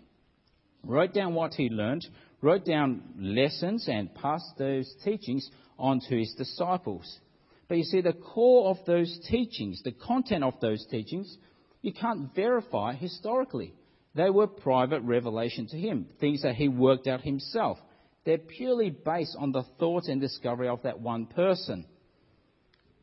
wrote 0.84 1.14
down 1.14 1.36
what 1.36 1.54
he 1.54 1.70
learned, 1.70 2.08
wrote 2.42 2.66
down 2.66 3.04
lessons, 3.20 3.88
and 3.88 4.14
passed 4.16 4.58
those 4.58 4.92
teachings 5.04 5.48
on 5.78 6.00
to 6.10 6.18
his 6.18 6.34
disciples. 6.36 7.20
But 7.68 7.78
you 7.78 7.84
see, 7.84 8.02
the 8.02 8.14
core 8.14 8.70
of 8.72 8.78
those 8.88 9.20
teachings, 9.30 9.84
the 9.84 9.92
content 9.92 10.44
of 10.44 10.60
those 10.60 10.86
teachings, 10.90 11.38
you 11.82 11.94
can't 11.94 12.34
verify 12.34 12.94
historically. 12.94 13.74
They 14.16 14.30
were 14.30 14.48
private 14.48 15.02
revelation 15.04 15.68
to 15.68 15.78
him, 15.78 16.08
things 16.20 16.42
that 16.42 16.56
he 16.56 16.68
worked 16.68 17.08
out 17.08 17.22
himself. 17.22 17.78
They're 18.26 18.38
purely 18.38 18.90
based 18.90 19.36
on 19.40 19.52
the 19.52 19.64
thought 19.80 20.06
and 20.06 20.20
discovery 20.20 20.68
of 20.68 20.84
that 20.84 21.00
one 21.00 21.26
person. 21.26 21.86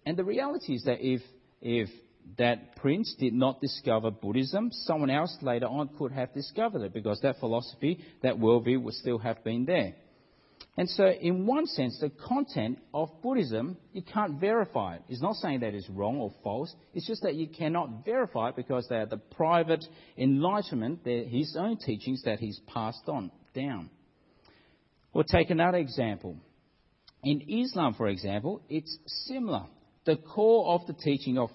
And 0.04 0.16
the 0.16 0.24
reality 0.24 0.74
is 0.74 0.84
that 0.84 0.98
if, 1.00 1.20
if 1.60 1.88
that 2.38 2.76
prince 2.76 3.14
did 3.18 3.32
not 3.32 3.60
discover 3.60 4.10
Buddhism, 4.10 4.70
someone 4.72 5.10
else 5.10 5.36
later 5.42 5.66
on 5.66 5.90
could 5.98 6.12
have 6.12 6.32
discovered 6.34 6.82
it 6.82 6.92
because 6.92 7.20
that 7.22 7.38
philosophy, 7.40 7.98
that 8.22 8.36
worldview 8.36 8.82
would 8.82 8.94
still 8.94 9.18
have 9.18 9.42
been 9.42 9.64
there. 9.64 9.94
And 10.78 10.88
so, 10.90 11.06
in 11.06 11.46
one 11.46 11.66
sense, 11.66 11.98
the 12.00 12.10
content 12.10 12.78
of 12.92 13.08
Buddhism, 13.22 13.78
you 13.94 14.02
can't 14.02 14.38
verify 14.38 14.96
it. 14.96 15.02
It's 15.08 15.22
not 15.22 15.36
saying 15.36 15.60
that 15.60 15.74
it's 15.74 15.88
wrong 15.88 16.18
or 16.18 16.32
false. 16.42 16.74
It's 16.92 17.06
just 17.06 17.22
that 17.22 17.34
you 17.34 17.48
cannot 17.48 18.04
verify 18.04 18.50
it 18.50 18.56
because 18.56 18.86
they 18.88 18.96
are 18.96 19.06
the 19.06 19.16
private 19.16 19.84
enlightenment, 20.18 21.00
his 21.04 21.56
own 21.58 21.78
teachings 21.78 22.22
that 22.24 22.40
he's 22.40 22.60
passed 22.66 23.08
on 23.08 23.30
down. 23.54 23.88
We'll 25.16 25.24
take 25.24 25.48
another 25.48 25.78
example. 25.78 26.36
In 27.24 27.40
Islam, 27.48 27.94
for 27.94 28.06
example, 28.06 28.60
it's 28.68 28.98
similar. 29.24 29.62
The 30.04 30.16
core 30.16 30.74
of 30.74 30.86
the 30.86 30.92
teaching 30.92 31.38
of 31.38 31.48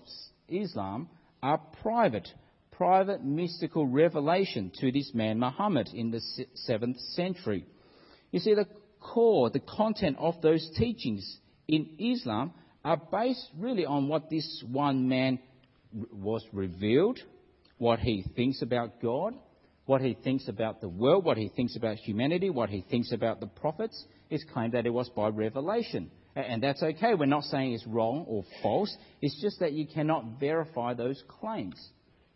Islam 0.50 1.08
are 1.44 1.60
private, 1.84 2.28
private 2.72 3.24
mystical 3.24 3.86
revelation 3.86 4.72
to 4.80 4.92
this 4.92 5.12
man 5.14 5.38
Muhammad 5.38 5.90
in 5.94 6.10
the 6.10 6.22
7th 6.68 7.00
century. 7.14 7.64
You 8.32 8.40
see, 8.40 8.56
the 8.56 8.66
core, 9.00 9.52
the 9.52 9.60
content 9.60 10.18
of 10.18 10.42
those 10.42 10.68
teachings 10.76 11.38
in 11.68 11.88
Islam 12.00 12.54
are 12.84 13.00
based 13.12 13.48
really 13.60 13.86
on 13.86 14.08
what 14.08 14.32
this 14.32 14.64
one 14.72 15.08
man 15.08 15.38
was 16.12 16.44
revealed, 16.52 17.20
what 17.78 18.00
he 18.00 18.26
thinks 18.36 18.64
about 18.64 19.00
God, 19.04 19.36
what 19.92 20.00
he 20.00 20.14
thinks 20.14 20.48
about 20.48 20.80
the 20.80 20.88
world, 20.88 21.26
what 21.26 21.36
he 21.36 21.50
thinks 21.50 21.76
about 21.76 21.98
humanity, 21.98 22.50
what 22.50 22.70
he 22.70 22.80
thinks 22.90 23.12
about 23.12 23.42
the 23.42 23.46
prophets. 23.46 24.06
It's 24.30 24.46
claimed 24.54 24.72
that 24.72 24.86
it 24.86 24.90
was 24.90 25.10
by 25.10 25.28
revelation. 25.28 26.10
And 26.34 26.64
that's 26.64 26.82
okay. 26.82 27.14
We're 27.14 27.26
not 27.26 27.44
saying 27.44 27.74
it's 27.74 27.86
wrong 27.86 28.24
or 28.26 28.46
false. 28.64 28.96
It's 29.22 29.38
just 29.42 29.60
that 29.60 29.74
you 29.74 29.86
cannot 29.86 30.40
verify 30.40 30.94
those 30.94 31.22
claims. 31.28 31.76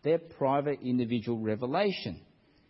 They're 0.03 0.17
private 0.17 0.79
individual 0.83 1.39
revelation. 1.39 2.19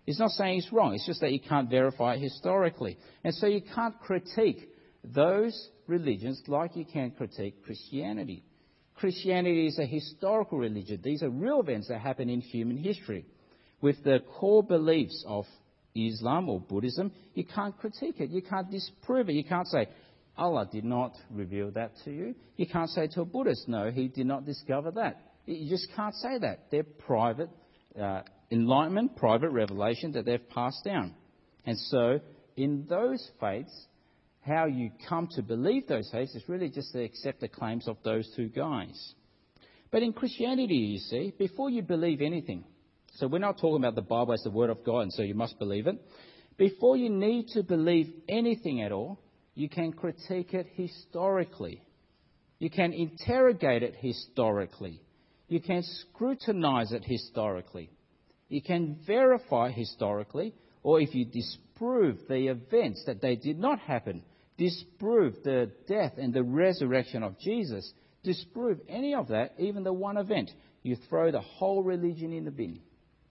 It's 0.05 0.19
not 0.19 0.29
saying 0.29 0.59
it's 0.59 0.71
wrong, 0.71 0.93
it's 0.93 1.07
just 1.07 1.21
that 1.21 1.31
you 1.31 1.39
can't 1.39 1.67
verify 1.67 2.13
it 2.13 2.19
historically. 2.19 2.99
And 3.23 3.33
so 3.33 3.47
you 3.47 3.61
can't 3.73 3.99
critique 4.01 4.69
those 5.03 5.69
religions 5.87 6.43
like 6.45 6.75
you 6.75 6.85
can 6.85 7.09
critique 7.09 7.63
Christianity. 7.65 8.43
Christianity 8.93 9.65
is 9.65 9.79
a 9.79 9.85
historical 9.87 10.59
religion. 10.59 10.99
These 11.03 11.23
are 11.23 11.29
real 11.31 11.59
events 11.59 11.87
that 11.87 12.01
happen 12.01 12.29
in 12.29 12.39
human 12.39 12.77
history. 12.77 13.25
With 13.85 14.03
the 14.03 14.17
core 14.39 14.63
beliefs 14.63 15.23
of 15.27 15.45
Islam 15.93 16.49
or 16.49 16.59
Buddhism, 16.59 17.11
you 17.35 17.45
can't 17.45 17.77
critique 17.77 18.15
it. 18.17 18.31
You 18.31 18.41
can't 18.41 18.71
disprove 18.71 19.29
it. 19.29 19.33
You 19.33 19.43
can't 19.43 19.67
say, 19.67 19.87
Allah 20.35 20.67
did 20.71 20.85
not 20.85 21.11
reveal 21.29 21.69
that 21.69 21.91
to 22.03 22.11
you. 22.11 22.33
You 22.57 22.65
can't 22.65 22.89
say 22.89 23.05
to 23.09 23.21
a 23.21 23.25
Buddhist, 23.25 23.67
no, 23.67 23.91
he 23.91 24.07
did 24.07 24.25
not 24.25 24.43
discover 24.43 24.89
that. 24.93 25.21
You 25.45 25.69
just 25.69 25.87
can't 25.95 26.15
say 26.15 26.39
that. 26.39 26.71
They're 26.71 26.81
private 26.81 27.51
uh, 28.01 28.23
enlightenment, 28.49 29.17
private 29.17 29.51
revelation 29.51 30.13
that 30.13 30.25
they've 30.25 30.49
passed 30.49 30.83
down. 30.83 31.13
And 31.67 31.77
so, 31.77 32.21
in 32.57 32.87
those 32.89 33.29
faiths, 33.39 33.85
how 34.41 34.65
you 34.65 34.89
come 35.07 35.27
to 35.35 35.43
believe 35.43 35.85
those 35.85 36.09
faiths 36.11 36.33
is 36.33 36.49
really 36.49 36.69
just 36.69 36.91
to 36.93 37.03
accept 37.03 37.39
the 37.39 37.49
claims 37.49 37.87
of 37.87 37.97
those 38.03 38.27
two 38.35 38.49
guys. 38.49 39.13
But 39.91 40.01
in 40.01 40.11
Christianity, 40.11 40.73
you 40.73 40.97
see, 40.97 41.35
before 41.37 41.69
you 41.69 41.83
believe 41.83 42.21
anything, 42.21 42.63
so 43.15 43.27
we're 43.27 43.39
not 43.39 43.57
talking 43.57 43.77
about 43.77 43.95
the 43.95 44.01
Bible 44.01 44.33
as 44.33 44.43
the 44.43 44.49
Word 44.49 44.69
of 44.69 44.83
God, 44.83 44.99
and 45.01 45.13
so 45.13 45.21
you 45.21 45.35
must 45.35 45.57
believe 45.57 45.87
it. 45.87 45.99
Before 46.57 46.97
you 46.97 47.09
need 47.09 47.47
to 47.49 47.63
believe 47.63 48.13
anything 48.27 48.81
at 48.81 48.91
all, 48.91 49.19
you 49.53 49.69
can 49.69 49.93
critique 49.93 50.53
it 50.53 50.67
historically. 50.73 51.81
You 52.59 52.69
can 52.69 52.93
interrogate 52.93 53.83
it 53.83 53.95
historically. 53.97 55.01
You 55.47 55.61
can 55.61 55.83
scrutinize 55.83 56.91
it 56.91 57.03
historically. 57.05 57.89
You 58.49 58.61
can 58.61 58.99
verify 59.05 59.71
historically, 59.71 60.53
or 60.83 60.99
if 60.99 61.15
you 61.15 61.25
disprove 61.25 62.19
the 62.27 62.47
events 62.47 63.03
that 63.05 63.21
they 63.21 63.35
did 63.35 63.59
not 63.59 63.79
happen, 63.79 64.23
disprove 64.57 65.35
the 65.43 65.71
death 65.87 66.13
and 66.17 66.33
the 66.33 66.43
resurrection 66.43 67.23
of 67.23 67.39
Jesus, 67.39 67.91
disprove 68.23 68.79
any 68.89 69.13
of 69.13 69.29
that, 69.29 69.53
even 69.57 69.83
the 69.83 69.93
one 69.93 70.17
event, 70.17 70.51
you 70.83 70.95
throw 71.09 71.31
the 71.31 71.41
whole 71.41 71.83
religion 71.83 72.33
in 72.33 72.45
the 72.45 72.51
bin. 72.51 72.79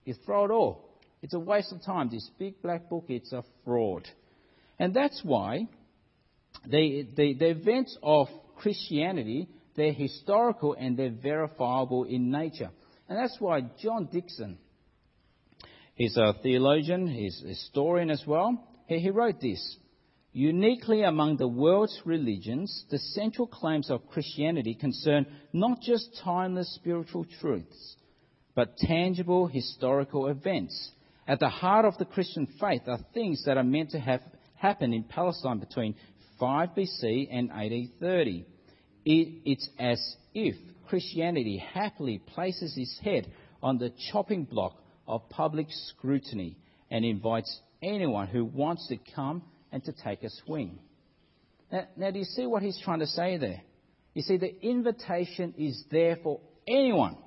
You 0.05 0.13
throw 0.25 0.45
it 0.45 0.51
all. 0.51 0.89
It's 1.21 1.33
a 1.33 1.39
waste 1.39 1.71
of 1.71 1.83
time. 1.83 2.09
This 2.09 2.29
big 2.39 2.61
black 2.61 2.89
book, 2.89 3.05
it's 3.09 3.33
a 3.33 3.43
fraud. 3.63 4.07
And 4.79 4.93
that's 4.93 5.21
why 5.23 5.67
the, 6.65 7.07
the, 7.15 7.33
the 7.33 7.49
events 7.49 7.97
of 8.01 8.27
Christianity, 8.57 9.47
they're 9.75 9.93
historical 9.93 10.73
and 10.73 10.95
they're 10.95 11.09
verifiable 11.09 12.03
in 12.03 12.31
nature. 12.31 12.69
And 13.09 13.17
that's 13.17 13.37
why 13.39 13.61
John 13.81 14.09
Dickson, 14.11 14.57
He's 15.95 16.17
a 16.17 16.33
theologian, 16.43 17.07
he's 17.07 17.41
a 17.43 17.47
historian 17.47 18.11
as 18.11 18.21
well. 18.27 18.61
He 18.87 19.09
wrote 19.09 19.39
this 19.39 19.77
Uniquely 20.33 21.03
among 21.03 21.37
the 21.37 21.47
world's 21.47 22.01
religions, 22.03 22.85
the 22.91 22.99
central 22.99 23.47
claims 23.47 23.89
of 23.89 24.05
Christianity 24.09 24.75
concern 24.75 25.25
not 25.53 25.79
just 25.81 26.19
timeless 26.21 26.75
spiritual 26.75 27.25
truths, 27.39 27.95
but 28.55 28.77
tangible 28.77 29.47
historical 29.47 30.27
events. 30.27 30.91
At 31.27 31.39
the 31.39 31.49
heart 31.49 31.85
of 31.85 31.97
the 31.97 32.05
Christian 32.05 32.47
faith 32.59 32.83
are 32.87 32.99
things 33.13 33.43
that 33.45 33.57
are 33.57 33.63
meant 33.63 33.91
to 33.91 33.99
have 33.99 34.21
happened 34.55 34.93
in 34.93 35.03
Palestine 35.03 35.59
between 35.59 35.95
5 36.39 36.69
BC 36.69 37.27
and 37.31 37.49
1830. 37.49 38.45
It, 39.05 39.41
it's 39.45 39.69
as 39.77 40.15
if 40.33 40.55
Christianity 40.87 41.57
happily 41.57 42.19
places 42.19 42.75
its 42.77 42.97
head 43.03 43.31
on 43.61 43.77
the 43.77 43.91
chopping 44.11 44.45
block 44.45 44.77
of 45.07 45.27
public 45.29 45.67
scrutiny 45.69 46.57
and 46.89 47.03
invites 47.03 47.59
anyone 47.81 48.27
who 48.27 48.45
wants 48.45 48.87
to 48.87 48.97
come 49.15 49.43
and 49.71 49.83
to 49.83 49.93
take 50.03 50.23
a 50.23 50.29
swing. 50.45 50.79
Now, 51.71 51.87
now, 51.97 52.11
do 52.11 52.19
you 52.19 52.25
see 52.25 52.45
what 52.45 52.63
he's 52.63 52.79
trying 52.83 52.99
to 52.99 53.07
say 53.07 53.37
there? 53.37 53.61
You 54.13 54.21
see, 54.21 54.37
the 54.37 54.63
invitation 54.63 55.53
is 55.57 55.83
there 55.91 56.17
for 56.23 56.39
anyone 56.67 57.17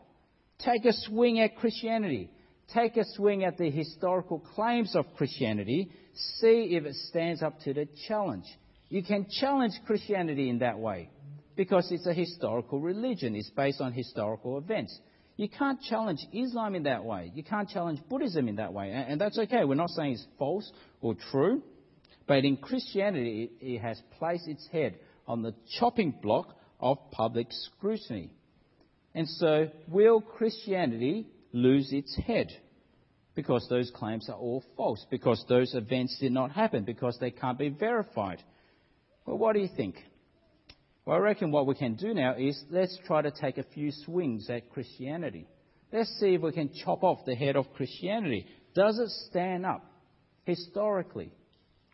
Take 0.64 0.84
a 0.84 0.92
swing 0.92 1.40
at 1.40 1.56
Christianity. 1.56 2.30
Take 2.74 2.96
a 2.96 3.04
swing 3.14 3.44
at 3.44 3.56
the 3.56 3.70
historical 3.70 4.40
claims 4.40 4.94
of 4.96 5.06
Christianity. 5.16 5.90
See 6.40 6.76
if 6.76 6.84
it 6.84 6.94
stands 7.08 7.42
up 7.42 7.60
to 7.60 7.72
the 7.72 7.88
challenge. 8.06 8.44
You 8.88 9.02
can 9.02 9.26
challenge 9.40 9.74
Christianity 9.86 10.48
in 10.48 10.58
that 10.58 10.78
way 10.78 11.10
because 11.56 11.90
it's 11.92 12.06
a 12.06 12.14
historical 12.14 12.80
religion. 12.80 13.36
It's 13.36 13.50
based 13.50 13.80
on 13.80 13.92
historical 13.92 14.58
events. 14.58 14.98
You 15.36 15.48
can't 15.48 15.80
challenge 15.82 16.18
Islam 16.32 16.74
in 16.74 16.82
that 16.84 17.04
way. 17.04 17.30
You 17.34 17.44
can't 17.44 17.68
challenge 17.68 18.00
Buddhism 18.08 18.48
in 18.48 18.56
that 18.56 18.72
way. 18.72 18.90
And 18.90 19.20
that's 19.20 19.38
okay. 19.38 19.64
We're 19.64 19.76
not 19.76 19.90
saying 19.90 20.14
it's 20.14 20.26
false 20.38 20.70
or 21.00 21.14
true. 21.30 21.62
But 22.26 22.44
in 22.44 22.56
Christianity, 22.56 23.50
it 23.60 23.78
has 23.80 24.00
placed 24.18 24.48
its 24.48 24.66
head 24.72 24.96
on 25.26 25.42
the 25.42 25.54
chopping 25.78 26.12
block 26.20 26.56
of 26.80 26.98
public 27.12 27.46
scrutiny. 27.50 28.30
And 29.14 29.28
so, 29.28 29.68
will 29.88 30.20
Christianity 30.20 31.26
lose 31.52 31.92
its 31.92 32.16
head? 32.16 32.48
Because 33.34 33.66
those 33.68 33.90
claims 33.94 34.28
are 34.28 34.36
all 34.36 34.64
false, 34.76 35.04
because 35.10 35.44
those 35.48 35.74
events 35.74 36.18
did 36.18 36.32
not 36.32 36.50
happen, 36.50 36.84
because 36.84 37.16
they 37.20 37.30
can't 37.30 37.58
be 37.58 37.68
verified. 37.68 38.42
Well, 39.24 39.38
what 39.38 39.54
do 39.54 39.60
you 39.60 39.68
think? 39.76 39.96
Well, 41.04 41.16
I 41.16 41.20
reckon 41.20 41.50
what 41.50 41.66
we 41.66 41.74
can 41.74 41.94
do 41.94 42.12
now 42.12 42.34
is 42.34 42.62
let's 42.70 42.98
try 43.06 43.22
to 43.22 43.30
take 43.30 43.56
a 43.58 43.62
few 43.62 43.90
swings 44.04 44.50
at 44.50 44.70
Christianity. 44.70 45.46
Let's 45.92 46.10
see 46.20 46.34
if 46.34 46.42
we 46.42 46.52
can 46.52 46.70
chop 46.84 47.02
off 47.02 47.24
the 47.24 47.34
head 47.34 47.56
of 47.56 47.72
Christianity. 47.72 48.46
Does 48.74 48.98
it 48.98 49.08
stand 49.30 49.64
up 49.64 49.84
historically? 50.44 51.32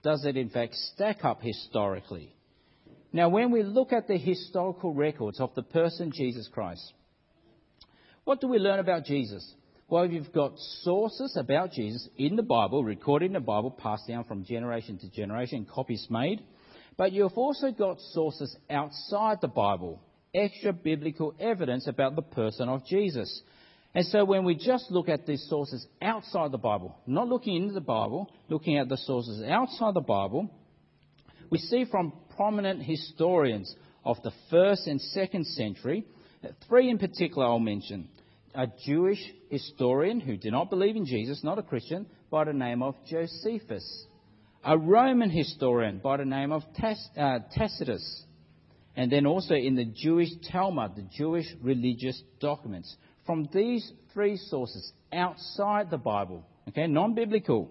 Does 0.02 0.25
it 0.25 0.37
in 0.37 0.50
fact 0.50 0.75
stack 0.75 1.25
up 1.25 1.40
historically? 1.42 2.35
Now, 3.12 3.28
when 3.28 3.52
we 3.52 3.62
look 3.62 3.92
at 3.92 4.09
the 4.09 4.18
historical 4.18 4.92
records 4.92 5.38
of 5.38 5.54
the 5.54 5.62
person 5.62 6.11
Jesus 6.12 6.49
Christ, 6.52 6.92
what 8.25 8.40
do 8.40 8.49
we 8.49 8.59
learn 8.59 8.78
about 8.78 9.04
Jesus? 9.04 9.54
Well, 9.88 10.07
you've 10.07 10.33
got 10.33 10.52
sources 10.83 11.37
about 11.38 11.73
Jesus 11.73 12.09
in 12.16 12.37
the 12.37 12.43
Bible, 12.43 12.83
recorded 12.83 13.26
in 13.26 13.33
the 13.35 13.40
Bible, 13.40 13.71
passed 13.71 14.09
down 14.09 14.25
from 14.25 14.45
generation 14.45 14.99
to 14.99 15.11
generation, 15.11 15.66
copies 15.71 16.07
made. 16.09 16.43
But 16.97 17.12
you've 17.12 17.37
also 17.37 17.71
got 17.71 18.00
sources 18.12 18.57
outside 18.71 19.38
the 19.40 19.49
Bible, 19.49 20.00
extra 20.35 20.73
biblical 20.73 21.35
evidence 21.38 21.87
about 21.87 22.16
the 22.16 22.23
person 22.23 22.69
of 22.69 22.87
Jesus. 22.87 23.43
And 23.95 24.07
so 24.07 24.25
when 24.25 24.45
we 24.45 24.54
just 24.54 24.90
look 24.90 25.09
at 25.09 25.26
these 25.26 25.47
sources 25.49 25.87
outside 26.00 26.50
the 26.50 26.59
Bible, 26.59 26.97
not 27.07 27.28
looking 27.28 27.57
into 27.57 27.75
the 27.75 27.81
Bible, 27.81 28.31
looking 28.49 28.78
at 28.78 28.88
the 28.88 28.97
sources 28.97 29.43
outside 29.43 29.95
the 29.95 30.00
Bible, 30.00 30.50
we 31.50 31.59
see 31.59 31.85
from 31.85 32.12
prominent 32.37 32.83
historians 32.83 33.75
of 34.04 34.16
the 34.23 34.33
first 34.50 34.87
and 34.87 35.00
second 35.00 35.47
century, 35.47 36.04
three 36.68 36.90
in 36.90 36.98
particular 36.98 37.46
I'll 37.46 37.58
mention. 37.58 38.08
A 38.54 38.66
Jewish 38.86 39.18
historian 39.50 40.20
who 40.20 40.36
did 40.36 40.52
not 40.52 40.70
believe 40.70 40.96
in 40.96 41.06
Jesus, 41.06 41.42
not 41.42 41.58
a 41.58 41.62
Christian, 41.62 42.06
by 42.30 42.44
the 42.44 42.52
name 42.52 42.82
of 42.82 42.94
Josephus 43.06 44.06
a 44.64 44.78
Roman 44.78 45.30
historian 45.30 45.98
by 45.98 46.16
the 46.16 46.24
name 46.24 46.50
of 46.50 46.62
uh, 46.82 47.38
Tacitus, 47.54 48.24
and 48.96 49.12
then 49.12 49.26
also 49.26 49.54
in 49.54 49.74
the 49.74 49.84
Jewish 49.84 50.30
Talmud, 50.50 50.96
the 50.96 51.06
Jewish 51.16 51.46
religious 51.60 52.20
documents. 52.40 52.94
From 53.26 53.48
these 53.52 53.90
three 54.12 54.36
sources 54.36 54.92
outside 55.12 55.90
the 55.90 55.98
Bible, 55.98 56.46
okay, 56.68 56.86
non 56.86 57.14
biblical, 57.14 57.70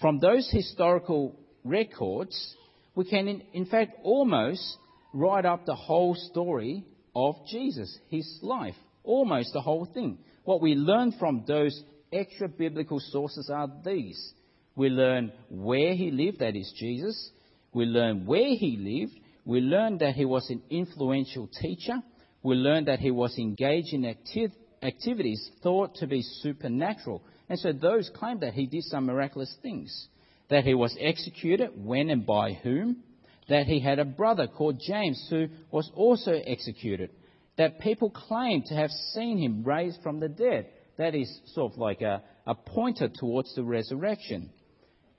from 0.00 0.18
those 0.20 0.48
historical 0.50 1.36
records, 1.64 2.56
we 2.94 3.04
can 3.04 3.28
in, 3.28 3.42
in 3.52 3.66
fact 3.66 3.94
almost 4.02 4.78
write 5.12 5.44
up 5.44 5.66
the 5.66 5.74
whole 5.74 6.14
story 6.14 6.84
of 7.14 7.36
Jesus, 7.48 7.98
his 8.08 8.38
life, 8.42 8.74
almost 9.04 9.52
the 9.52 9.60
whole 9.60 9.86
thing. 9.86 10.18
What 10.44 10.60
we 10.62 10.74
learn 10.74 11.12
from 11.18 11.44
those 11.46 11.82
extra 12.12 12.48
biblical 12.48 13.00
sources 13.00 13.50
are 13.52 13.68
these 13.84 14.32
we 14.80 14.88
learn 14.88 15.32
where 15.50 15.94
he 15.94 16.10
lived, 16.10 16.38
that 16.38 16.56
is 16.56 16.72
Jesus. 16.74 17.30
We 17.74 17.84
learn 17.84 18.26
where 18.26 18.54
he 18.54 18.78
lived. 18.78 19.18
We 19.44 19.60
learn 19.60 19.98
that 19.98 20.14
he 20.14 20.24
was 20.24 20.48
an 20.48 20.62
influential 20.70 21.48
teacher. 21.60 21.96
We 22.42 22.54
learn 22.54 22.86
that 22.86 23.00
he 23.00 23.10
was 23.10 23.36
engaged 23.38 23.92
in 23.92 24.04
acti- 24.04 24.52
activities 24.82 25.50
thought 25.62 25.96
to 25.96 26.06
be 26.06 26.22
supernatural. 26.22 27.22
And 27.48 27.58
so 27.58 27.72
those 27.72 28.10
claim 28.14 28.40
that 28.40 28.54
he 28.54 28.66
did 28.66 28.84
some 28.84 29.06
miraculous 29.06 29.54
things. 29.60 30.08
That 30.48 30.64
he 30.64 30.74
was 30.74 30.96
executed, 30.98 31.70
when 31.76 32.10
and 32.10 32.24
by 32.24 32.54
whom. 32.54 33.02
That 33.50 33.66
he 33.66 33.80
had 33.80 33.98
a 33.98 34.04
brother 34.04 34.46
called 34.46 34.80
James 34.80 35.26
who 35.28 35.48
was 35.70 35.90
also 35.94 36.32
executed. 36.32 37.10
That 37.58 37.80
people 37.80 38.08
claimed 38.08 38.66
to 38.66 38.74
have 38.74 38.90
seen 39.12 39.36
him 39.38 39.64
raised 39.64 40.02
from 40.02 40.20
the 40.20 40.28
dead. 40.28 40.68
That 40.96 41.14
is 41.14 41.30
sort 41.54 41.72
of 41.72 41.78
like 41.78 42.00
a, 42.00 42.22
a 42.46 42.54
pointer 42.54 43.08
towards 43.08 43.54
the 43.54 43.64
resurrection. 43.64 44.50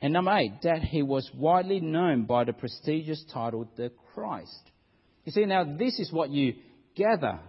And 0.01 0.13
number 0.13 0.35
eight, 0.35 0.53
that 0.63 0.81
he 0.81 1.03
was 1.03 1.29
widely 1.35 1.79
known 1.79 2.23
by 2.23 2.45
the 2.45 2.53
prestigious 2.53 3.23
title, 3.31 3.69
the 3.77 3.91
Christ. 4.13 4.71
You 5.25 5.31
see, 5.31 5.45
now 5.45 5.63
this 5.77 5.99
is 5.99 6.11
what 6.11 6.31
you 6.31 6.55
gather 6.95 7.39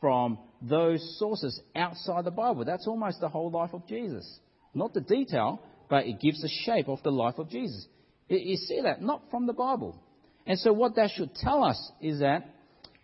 from 0.00 0.38
those 0.60 1.18
sources 1.18 1.58
outside 1.74 2.24
the 2.24 2.30
Bible. 2.30 2.64
That's 2.64 2.86
almost 2.86 3.20
the 3.20 3.28
whole 3.28 3.50
life 3.50 3.72
of 3.72 3.86
Jesus. 3.86 4.40
Not 4.74 4.92
the 4.92 5.00
detail, 5.00 5.62
but 5.88 6.06
it 6.06 6.20
gives 6.20 6.42
the 6.42 6.50
shape 6.64 6.88
of 6.88 7.02
the 7.02 7.12
life 7.12 7.38
of 7.38 7.48
Jesus. 7.48 7.86
You 8.28 8.56
see 8.56 8.80
that? 8.82 9.00
Not 9.00 9.22
from 9.30 9.46
the 9.46 9.52
Bible. 9.52 9.98
And 10.46 10.58
so, 10.58 10.72
what 10.72 10.96
that 10.96 11.10
should 11.10 11.34
tell 11.34 11.62
us 11.62 11.92
is 12.00 12.20
that 12.20 12.48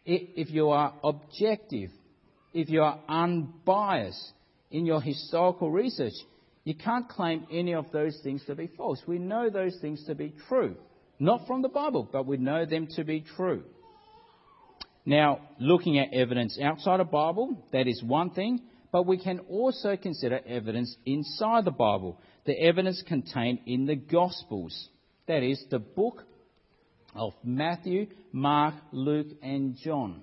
if 0.05 0.51
you 0.51 0.71
are 0.71 0.95
objective, 1.05 1.91
if 2.53 2.69
you 2.69 2.83
are 2.83 2.99
unbiased 3.09 4.33
in 4.71 4.87
your 4.87 5.01
historical 5.01 5.71
research, 5.71 6.15
you 6.65 6.75
can't 6.75 7.09
claim 7.09 7.47
any 7.53 7.75
of 7.75 7.91
those 7.93 8.19
things 8.23 8.45
to 8.47 8.55
be 8.55 8.67
false. 8.77 9.01
We 9.07 9.19
know 9.19 9.51
those 9.51 9.77
things 9.81 10.05
to 10.07 10.15
be 10.15 10.35
true. 10.49 10.77
Not 11.19 11.47
from 11.47 11.63
the 11.63 11.69
Bible, 11.69 12.09
but 12.11 12.27
we 12.27 12.37
know 12.37 12.65
them 12.65 12.89
to 12.97 13.05
be 13.05 13.25
true. 13.37 13.65
Now, 15.05 15.41
looking 15.59 15.99
at 15.99 16.13
evidence 16.13 16.59
outside 16.63 17.01
of 17.01 17.11
Bible, 17.11 17.67
that 17.73 17.87
is 17.87 18.03
one 18.03 18.31
thing, 18.31 18.61
but 18.93 19.07
we 19.07 19.19
can 19.19 19.41
also 19.49 19.97
consider 19.97 20.41
evidence 20.47 20.95
inside 21.07 21.65
the 21.65 21.71
Bible, 21.71 22.19
the 22.45 22.59
evidence 22.61 23.03
contained 23.07 23.61
in 23.67 23.87
the 23.87 23.97
Gospels. 23.97 24.89
That 25.27 25.43
is, 25.43 25.63
the 25.71 25.79
book 25.79 26.25
of 27.15 27.33
Matthew, 27.43 28.07
Mark, 28.33 28.75
Luke, 28.93 29.29
and 29.43 29.77
John. 29.77 30.23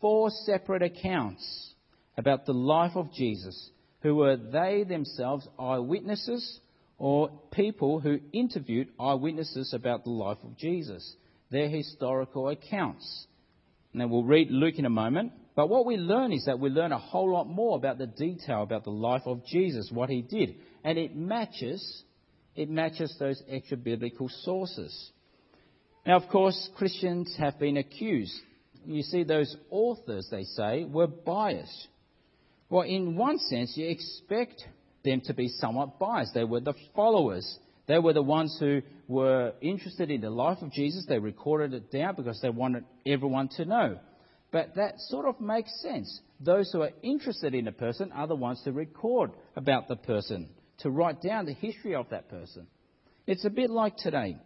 Four 0.00 0.30
separate 0.30 0.82
accounts 0.82 1.74
about 2.16 2.46
the 2.46 2.52
life 2.52 2.96
of 2.96 3.12
Jesus 3.12 3.70
who 4.02 4.16
were 4.16 4.36
they 4.36 4.84
themselves 4.84 5.46
eyewitnesses 5.58 6.60
or 6.98 7.30
people 7.52 8.00
who 8.00 8.18
interviewed 8.32 8.88
eyewitnesses 8.98 9.72
about 9.74 10.04
the 10.04 10.10
life 10.10 10.38
of 10.42 10.56
Jesus, 10.56 11.16
their 11.50 11.68
historical 11.68 12.48
accounts. 12.48 13.26
Now 13.92 14.06
we'll 14.06 14.24
read 14.24 14.50
Luke 14.50 14.78
in 14.78 14.84
a 14.84 14.90
moment, 14.90 15.32
but 15.54 15.68
what 15.68 15.86
we 15.86 15.96
learn 15.96 16.32
is 16.32 16.44
that 16.46 16.58
we 16.58 16.70
learn 16.70 16.92
a 16.92 16.98
whole 16.98 17.32
lot 17.32 17.48
more 17.48 17.76
about 17.76 17.98
the 17.98 18.06
detail 18.06 18.62
about 18.62 18.84
the 18.84 18.90
life 18.90 19.22
of 19.26 19.44
Jesus, 19.44 19.90
what 19.92 20.10
he 20.10 20.22
did, 20.22 20.56
and 20.84 20.98
it 20.98 21.16
matches 21.16 22.04
it 22.56 22.68
matches 22.68 23.14
those 23.18 23.40
extra 23.48 23.76
biblical 23.76 24.28
sources. 24.42 25.12
Now, 26.06 26.16
of 26.16 26.28
course, 26.28 26.70
Christians 26.76 27.34
have 27.38 27.58
been 27.58 27.76
accused. 27.76 28.34
You 28.86 29.02
see, 29.02 29.24
those 29.24 29.54
authors, 29.70 30.28
they 30.30 30.44
say, 30.44 30.84
were 30.84 31.06
biased. 31.06 31.88
Well, 32.70 32.82
in 32.82 33.16
one 33.16 33.38
sense, 33.38 33.76
you 33.76 33.88
expect 33.88 34.64
them 35.04 35.20
to 35.26 35.34
be 35.34 35.48
somewhat 35.48 35.98
biased. 35.98 36.34
They 36.34 36.44
were 36.44 36.60
the 36.60 36.74
followers. 36.94 37.58
They 37.86 37.98
were 37.98 38.12
the 38.12 38.22
ones 38.22 38.56
who 38.60 38.82
were 39.08 39.52
interested 39.60 40.10
in 40.10 40.20
the 40.20 40.30
life 40.30 40.58
of 40.62 40.72
Jesus. 40.72 41.04
They 41.08 41.18
recorded 41.18 41.74
it 41.74 41.90
down 41.90 42.14
because 42.16 42.40
they 42.40 42.50
wanted 42.50 42.84
everyone 43.04 43.48
to 43.56 43.64
know. 43.64 43.98
But 44.52 44.76
that 44.76 44.94
sort 44.98 45.26
of 45.26 45.40
makes 45.40 45.70
sense. 45.82 46.20
Those 46.40 46.70
who 46.72 46.82
are 46.82 46.90
interested 47.02 47.54
in 47.54 47.68
a 47.68 47.72
person 47.72 48.12
are 48.12 48.26
the 48.26 48.34
ones 48.34 48.60
to 48.64 48.72
record 48.72 49.32
about 49.56 49.88
the 49.88 49.96
person, 49.96 50.48
to 50.78 50.90
write 50.90 51.20
down 51.22 51.46
the 51.46 51.52
history 51.52 51.94
of 51.94 52.08
that 52.10 52.28
person. 52.28 52.66
It's 53.26 53.44
a 53.44 53.50
bit 53.50 53.70
like 53.70 53.96
today. 53.96 54.38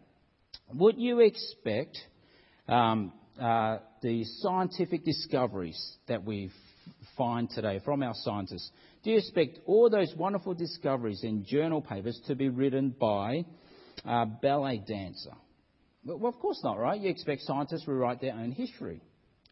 Would 0.74 0.98
you 0.98 1.20
expect 1.20 1.98
um, 2.68 3.12
uh, 3.40 3.78
the 4.02 4.24
scientific 4.24 5.04
discoveries 5.04 5.96
that 6.08 6.24
we've 6.24 6.52
find 7.16 7.48
today 7.50 7.80
from 7.84 8.02
our 8.02 8.14
scientists? 8.14 8.70
Do 9.02 9.10
you 9.10 9.18
expect 9.18 9.58
all 9.66 9.90
those 9.90 10.14
wonderful 10.16 10.54
discoveries 10.54 11.22
in 11.22 11.44
journal 11.44 11.80
papers 11.80 12.20
to 12.26 12.34
be 12.34 12.48
written 12.48 12.94
by 12.98 13.44
a 14.04 14.26
ballet 14.26 14.78
dancer? 14.86 15.32
Well, 16.04 16.26
of 16.26 16.38
course 16.38 16.60
not, 16.62 16.78
right? 16.78 17.00
You 17.00 17.10
expect 17.10 17.42
scientists 17.42 17.84
to 17.84 17.92
write 17.92 18.20
their 18.20 18.34
own 18.34 18.52
history. 18.52 19.00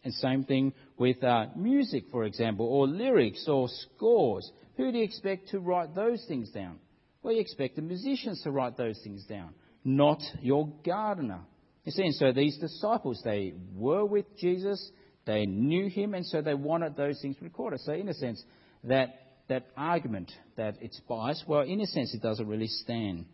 And 0.04 0.12
same 0.14 0.44
thing 0.44 0.72
with 0.98 1.22
uh, 1.22 1.46
music, 1.56 2.04
for 2.10 2.24
example, 2.24 2.66
or 2.66 2.88
lyrics 2.88 3.46
or 3.48 3.68
scores. 3.68 4.50
Who 4.76 4.90
do 4.90 4.98
you 4.98 5.04
expect 5.04 5.50
to 5.50 5.60
write 5.60 5.94
those 5.94 6.24
things 6.26 6.50
down? 6.50 6.78
Well, 7.22 7.34
you 7.34 7.40
expect 7.40 7.76
the 7.76 7.82
musicians 7.82 8.42
to 8.42 8.50
write 8.50 8.76
those 8.76 8.98
things 9.04 9.24
down, 9.26 9.54
not 9.84 10.20
your 10.40 10.72
gardener. 10.84 11.40
You 11.84 11.92
see, 11.92 12.04
and 12.04 12.14
so 12.14 12.32
these 12.32 12.58
disciples, 12.58 13.20
they 13.24 13.54
were 13.74 14.04
with 14.04 14.26
Jesus, 14.38 14.90
They 15.24 15.46
knew 15.46 15.88
him, 15.88 16.14
and 16.14 16.26
so 16.26 16.42
they 16.42 16.54
wanted 16.54 16.96
those 16.96 17.20
things 17.20 17.36
recorded. 17.40 17.80
So, 17.80 17.92
in 17.92 18.08
a 18.08 18.14
sense, 18.14 18.42
that, 18.84 19.14
that 19.48 19.66
argument 19.76 20.32
that 20.56 20.76
it's 20.80 21.00
biased, 21.08 21.44
well, 21.46 21.62
in 21.62 21.80
a 21.80 21.86
sense, 21.86 22.12
it 22.14 22.22
doesn't 22.22 22.46
really 22.46 22.66
stand. 22.66 23.26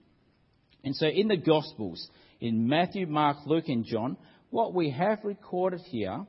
And 0.85 0.95
so, 0.95 1.07
in 1.07 1.29
the 1.29 1.37
Gospels, 1.37 2.07
in 2.41 2.69
Matthew, 2.69 3.07
Mark, 3.07 3.39
Luke, 3.47 3.69
and 3.69 3.85
John, 3.85 4.17
what 4.51 4.75
we 4.75 4.91
have 4.91 5.21
recorded 5.25 5.81
here 5.87 6.27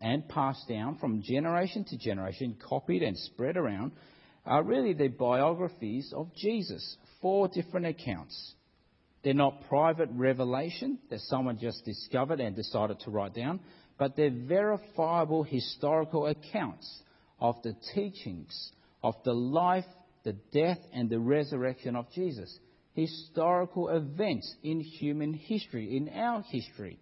and 0.00 0.28
passed 0.28 0.68
down 0.68 0.98
from 0.98 1.22
generation 1.22 1.84
to 1.88 1.96
generation, 1.96 2.56
copied 2.68 3.02
and 3.02 3.16
spread 3.16 3.56
around, 3.56 3.92
are 4.44 4.62
really 4.62 4.92
the 4.92 5.08
biographies 5.08 6.12
of 6.14 6.34
Jesus. 6.36 6.96
Four 7.22 7.48
different 7.48 7.86
accounts. 7.86 8.54
They're 9.26 9.34
not 9.34 9.66
private 9.68 10.08
revelation 10.12 11.00
that 11.10 11.18
someone 11.22 11.58
just 11.58 11.84
discovered 11.84 12.38
and 12.38 12.54
decided 12.54 13.00
to 13.00 13.10
write 13.10 13.34
down, 13.34 13.58
but 13.98 14.14
they're 14.14 14.30
verifiable 14.30 15.42
historical 15.42 16.28
accounts 16.28 17.02
of 17.40 17.56
the 17.64 17.74
teachings, 17.92 18.70
of 19.02 19.16
the 19.24 19.32
life, 19.32 19.84
the 20.22 20.34
death, 20.52 20.78
and 20.92 21.10
the 21.10 21.18
resurrection 21.18 21.96
of 21.96 22.08
Jesus. 22.12 22.56
Historical 22.94 23.88
events 23.88 24.54
in 24.62 24.78
human 24.78 25.34
history, 25.34 25.96
in 25.96 26.08
our 26.08 26.42
history. 26.42 26.96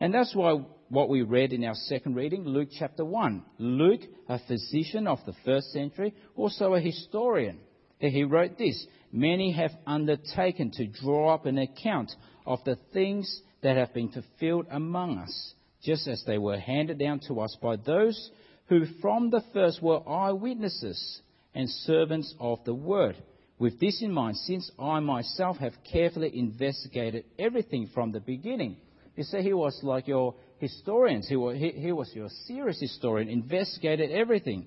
And 0.00 0.12
that's 0.12 0.34
why 0.34 0.64
what 0.88 1.08
we 1.08 1.22
read 1.22 1.52
in 1.52 1.62
our 1.62 1.76
second 1.76 2.16
reading, 2.16 2.42
Luke 2.46 2.70
chapter 2.76 3.04
1. 3.04 3.44
Luke, 3.58 4.00
a 4.28 4.40
physician 4.48 5.06
of 5.06 5.20
the 5.24 5.34
first 5.44 5.70
century, 5.70 6.14
also 6.34 6.74
a 6.74 6.80
historian. 6.80 7.60
He 8.08 8.24
wrote 8.24 8.56
this 8.58 8.86
Many 9.12 9.52
have 9.52 9.72
undertaken 9.86 10.70
to 10.72 10.86
draw 10.86 11.34
up 11.34 11.46
an 11.46 11.58
account 11.58 12.12
of 12.46 12.62
the 12.64 12.76
things 12.92 13.42
that 13.62 13.76
have 13.76 13.92
been 13.92 14.08
fulfilled 14.08 14.66
among 14.70 15.18
us, 15.18 15.54
just 15.82 16.08
as 16.08 16.22
they 16.26 16.38
were 16.38 16.58
handed 16.58 16.98
down 16.98 17.20
to 17.28 17.40
us 17.40 17.56
by 17.60 17.76
those 17.76 18.30
who 18.66 18.86
from 19.00 19.30
the 19.30 19.42
first 19.52 19.82
were 19.82 20.08
eyewitnesses 20.08 21.20
and 21.54 21.68
servants 21.68 22.34
of 22.38 22.64
the 22.64 22.74
word. 22.74 23.16
With 23.58 23.78
this 23.78 24.00
in 24.00 24.12
mind, 24.12 24.36
since 24.38 24.70
I 24.78 25.00
myself 25.00 25.58
have 25.58 25.74
carefully 25.90 26.30
investigated 26.38 27.24
everything 27.38 27.88
from 27.92 28.12
the 28.12 28.20
beginning, 28.20 28.76
you 29.16 29.24
see, 29.24 29.42
he 29.42 29.52
was 29.52 29.78
like 29.82 30.08
your 30.08 30.34
historians. 30.58 31.28
He 31.28 31.36
was, 31.36 31.56
he, 31.58 31.70
he 31.70 31.92
was 31.92 32.10
your 32.14 32.28
serious 32.46 32.80
historian, 32.80 33.28
investigated 33.28 34.12
everything. 34.12 34.66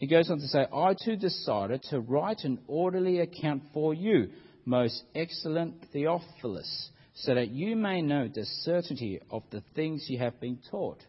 He 0.00 0.06
goes 0.06 0.30
on 0.30 0.38
to 0.38 0.48
say, 0.48 0.66
I 0.72 0.94
too 0.94 1.16
decided 1.16 1.82
to 1.90 2.00
write 2.00 2.44
an 2.44 2.58
orderly 2.66 3.20
account 3.20 3.64
for 3.74 3.92
you, 3.92 4.30
most 4.64 5.04
excellent 5.14 5.74
Theophilus, 5.92 6.90
so 7.14 7.34
that 7.34 7.50
you 7.50 7.76
may 7.76 8.00
know 8.00 8.26
the 8.26 8.46
certainty 8.62 9.20
of 9.30 9.42
the 9.50 9.62
things 9.74 10.06
you 10.08 10.18
have 10.18 10.40
been 10.40 10.58
taught. 10.70 11.04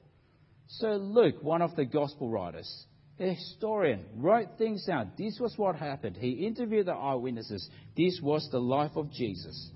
So 0.67 0.89
Luke, 0.89 1.35
one 1.41 1.61
of 1.61 1.73
the 1.77 1.85
gospel 1.85 2.29
writers, 2.29 2.69
a 3.17 3.33
historian, 3.33 4.03
wrote 4.17 4.57
things 4.57 4.85
down. 4.85 5.13
This 5.17 5.39
was 5.39 5.53
what 5.55 5.77
happened. 5.77 6.17
He 6.17 6.45
interviewed 6.45 6.87
the 6.87 6.91
eyewitnesses. 6.91 7.69
This 7.95 8.19
was 8.21 8.49
the 8.51 8.59
life 8.59 8.97
of 8.97 9.09
Jesus. 9.09 9.71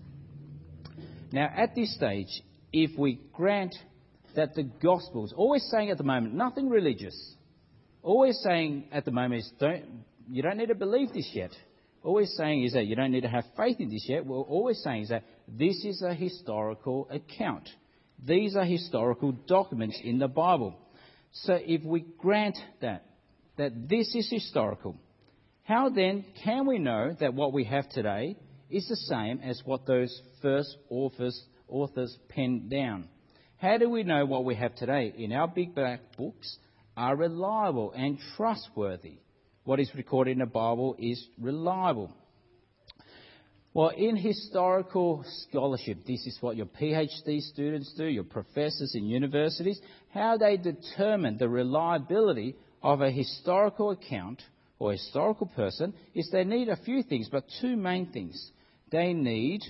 Now, 1.32 1.49
at 1.56 1.73
this 1.73 1.95
stage, 1.95 2.41
if 2.73 2.99
we 2.99 3.21
grant 3.32 3.75
that 4.36 4.56
the 4.56 4.63
Gospels, 4.63 5.34
always 5.38 5.65
saying 5.71 5.89
at 5.89 5.97
the 5.97 6.04
moment, 6.04 6.34
nothing 6.34 6.67
religious, 6.67 7.36
always 8.06 8.39
saying 8.41 8.86
at 8.91 9.04
the 9.04 9.12
moment 9.12 9.41
is 9.41 9.52
don't, 9.60 9.84
you 10.30 10.41
don't 10.41 10.58
need 10.58 10.68
to 10.68 10.76
believe 10.76 11.12
this 11.13 11.30
yet. 11.34 11.52
Always 12.04 12.34
saying 12.38 12.63
is 12.63 12.74
that 12.74 12.86
you 12.86 12.96
don't 12.96 13.12
need 13.12 13.24
to 13.24 13.30
have 13.30 13.46
faith 13.58 13.78
in 13.80 13.89
this 13.89 14.06
yet. 14.08 14.26
We're 14.26 14.38
always 14.38 14.82
saying 14.84 15.04
is 15.04 15.10
that 15.10 15.24
this 15.48 15.84
is 15.84 16.04
a 16.04 16.13
historical 16.13 17.10
account. 17.12 17.68
These 18.24 18.56
are 18.56 18.63
historical 18.63 19.32
documents 19.32 20.00
in 20.04 20.20
the 20.20 20.28
Bible. 20.28 20.76
So 21.32 21.58
if 21.60 21.84
we 21.84 22.06
grant 22.20 22.58
that, 22.82 23.06
that 23.58 23.89
this 23.89 24.13
is 24.15 24.30
historical, 24.30 24.96
how 25.63 25.89
then 25.89 26.26
can 26.44 26.68
we 26.68 26.78
know 26.78 27.15
that 27.20 27.34
what 27.34 27.54
we 27.54 27.63
have 27.65 27.89
today 27.89 28.38
is 28.70 28.88
the 28.88 28.96
same 28.96 29.39
as 29.44 29.62
what 29.65 29.86
those 29.86 30.22
first 30.41 30.78
authors 30.89 31.44
authors 31.68 32.15
penned 32.30 32.70
down. 32.70 33.08
How 33.58 33.78
do 33.78 33.89
we 33.89 34.04
know 34.04 34.26
what 34.26 34.46
we 34.46 34.56
have 34.56 34.76
today 34.76 35.13
in 35.18 35.32
our 35.32 35.48
big 35.48 35.74
black 35.74 36.02
books 36.18 36.58
are 36.97 37.15
reliable 37.15 37.91
and 37.91 38.17
trustworthy? 38.36 39.19
What 39.63 39.79
is 39.79 39.89
recorded 39.95 40.31
in 40.31 40.39
the 40.39 40.45
Bible 40.45 40.95
is 40.99 41.25
reliable. 41.39 42.12
Well, 43.73 43.89
in 43.89 44.15
historical 44.15 45.25
scholarship, 45.49 46.05
this 46.08 46.25
is 46.25 46.38
what 46.39 46.55
your 46.55 46.67
PhD 46.67 47.41
students 47.41 47.93
do, 47.97 48.05
your 48.05 48.23
professors 48.23 48.93
in 48.95 49.05
universities, 49.05 49.81
how 50.13 50.38
they 50.38 50.55
determine 50.55 51.38
the 51.38 51.49
reliability 51.49 52.55
of 52.81 53.01
a 53.01 53.12
historical 53.12 53.91
account 53.91 54.41
or 54.79 54.93
historical 54.93 55.47
person 55.47 55.93
is 56.13 56.29
they 56.31 56.45
need 56.45 56.69
a 56.69 56.77
few 56.77 57.03
things, 57.03 57.27
but 57.29 57.43
two 57.60 57.75
main 57.75 58.12
things. 58.13 58.51
They 58.91 59.12
need 59.12 59.62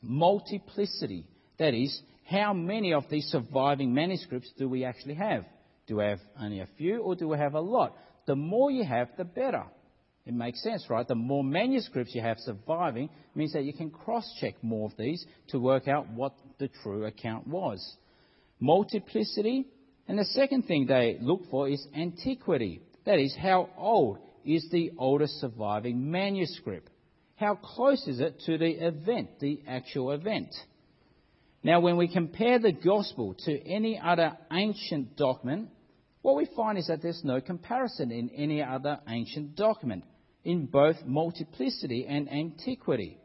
multiplicity. 0.00 1.26
That 1.58 1.74
is, 1.74 2.00
how 2.24 2.54
many 2.54 2.94
of 2.94 3.04
these 3.10 3.26
surviving 3.26 3.92
manuscripts 3.92 4.50
do 4.56 4.66
we 4.66 4.84
actually 4.84 5.14
have? 5.16 5.44
Do 5.86 5.96
we 5.96 6.04
have 6.04 6.20
only 6.40 6.60
a 6.60 6.68
few 6.78 6.98
or 7.00 7.14
do 7.14 7.28
we 7.28 7.38
have 7.38 7.54
a 7.54 7.60
lot? 7.60 7.96
The 8.26 8.36
more 8.36 8.70
you 8.70 8.84
have, 8.84 9.08
the 9.16 9.24
better. 9.24 9.64
It 10.26 10.32
makes 10.32 10.62
sense, 10.62 10.86
right? 10.88 11.06
The 11.06 11.14
more 11.14 11.44
manuscripts 11.44 12.14
you 12.14 12.22
have 12.22 12.38
surviving 12.38 13.10
means 13.34 13.52
that 13.52 13.64
you 13.64 13.74
can 13.74 13.90
cross 13.90 14.24
check 14.40 14.54
more 14.62 14.88
of 14.88 14.96
these 14.96 15.24
to 15.48 15.58
work 15.58 15.86
out 15.86 16.08
what 16.08 16.34
the 16.58 16.68
true 16.82 17.04
account 17.04 17.46
was. 17.46 17.96
Multiplicity. 18.58 19.66
And 20.08 20.18
the 20.18 20.24
second 20.24 20.62
thing 20.62 20.86
they 20.86 21.18
look 21.20 21.42
for 21.50 21.68
is 21.68 21.86
antiquity. 21.94 22.80
That 23.04 23.18
is, 23.18 23.36
how 23.38 23.68
old 23.76 24.18
is 24.44 24.66
the 24.70 24.92
oldest 24.96 25.40
surviving 25.40 26.10
manuscript? 26.10 26.88
How 27.36 27.56
close 27.56 28.06
is 28.06 28.20
it 28.20 28.40
to 28.46 28.56
the 28.56 28.70
event, 28.86 29.40
the 29.40 29.60
actual 29.66 30.12
event? 30.12 30.54
Now, 31.62 31.80
when 31.80 31.96
we 31.96 32.08
compare 32.08 32.58
the 32.58 32.72
gospel 32.72 33.34
to 33.46 33.66
any 33.66 33.98
other 33.98 34.36
ancient 34.52 35.16
document, 35.16 35.70
what 36.24 36.36
we 36.36 36.48
find 36.56 36.78
is 36.78 36.86
that 36.86 37.02
there's 37.02 37.20
no 37.22 37.38
comparison 37.38 38.10
in 38.10 38.30
any 38.30 38.62
other 38.62 38.98
ancient 39.06 39.56
document 39.56 40.04
in 40.42 40.64
both 40.64 40.96
multiplicity 41.04 42.06
and 42.08 42.32
antiquity. 42.32 43.18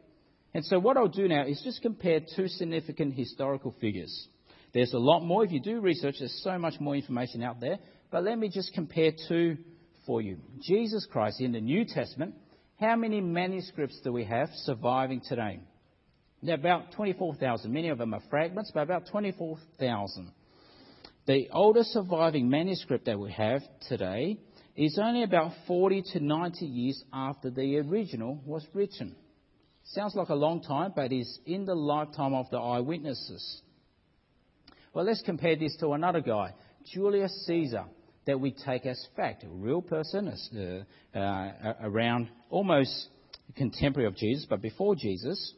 And 0.52 0.62
so, 0.66 0.78
what 0.78 0.98
I'll 0.98 1.08
do 1.08 1.26
now 1.26 1.46
is 1.46 1.62
just 1.64 1.80
compare 1.80 2.20
two 2.36 2.46
significant 2.46 3.14
historical 3.14 3.74
figures. 3.80 4.28
There's 4.74 4.92
a 4.92 4.98
lot 4.98 5.20
more. 5.20 5.42
If 5.42 5.50
you 5.50 5.62
do 5.62 5.80
research, 5.80 6.16
there's 6.18 6.42
so 6.44 6.58
much 6.58 6.78
more 6.78 6.94
information 6.94 7.42
out 7.42 7.58
there. 7.58 7.78
But 8.10 8.24
let 8.24 8.38
me 8.38 8.50
just 8.50 8.74
compare 8.74 9.12
two 9.28 9.56
for 10.04 10.20
you. 10.20 10.36
Jesus 10.60 11.06
Christ 11.10 11.40
in 11.40 11.52
the 11.52 11.60
New 11.62 11.86
Testament 11.86 12.34
how 12.78 12.96
many 12.96 13.22
manuscripts 13.22 13.98
do 14.04 14.12
we 14.12 14.24
have 14.24 14.50
surviving 14.64 15.22
today? 15.26 15.60
Are 16.46 16.54
about 16.54 16.92
24,000. 16.92 17.72
Many 17.72 17.88
of 17.88 17.96
them 17.96 18.12
are 18.12 18.22
fragments, 18.28 18.70
but 18.74 18.82
about 18.82 19.06
24,000. 19.10 20.32
The 21.30 21.48
oldest 21.52 21.92
surviving 21.92 22.50
manuscript 22.50 23.04
that 23.04 23.16
we 23.16 23.30
have 23.30 23.62
today 23.88 24.36
is 24.74 24.98
only 25.00 25.22
about 25.22 25.52
40 25.68 26.02
to 26.14 26.18
90 26.18 26.66
years 26.66 27.04
after 27.12 27.50
the 27.50 27.78
original 27.78 28.42
was 28.44 28.66
written. 28.74 29.14
Sounds 29.84 30.16
like 30.16 30.30
a 30.30 30.34
long 30.34 30.60
time, 30.60 30.92
but 30.96 31.12
is 31.12 31.38
in 31.46 31.66
the 31.66 31.74
lifetime 31.76 32.34
of 32.34 32.50
the 32.50 32.58
eyewitnesses. 32.58 33.62
Well, 34.92 35.04
let's 35.04 35.22
compare 35.22 35.54
this 35.54 35.76
to 35.78 35.92
another 35.92 36.20
guy, 36.20 36.52
Julius 36.92 37.44
Caesar 37.46 37.84
that 38.26 38.40
we 38.40 38.50
take 38.50 38.84
as 38.84 39.00
fact. 39.14 39.44
A 39.44 39.48
real 39.48 39.82
person 39.82 40.34
uh, 41.14 41.16
uh, 41.16 41.74
around 41.80 42.28
almost 42.48 43.06
contemporary 43.54 44.08
of 44.08 44.16
Jesus, 44.16 44.48
but 44.50 44.60
before 44.60 44.96
Jesus. 44.96 45.54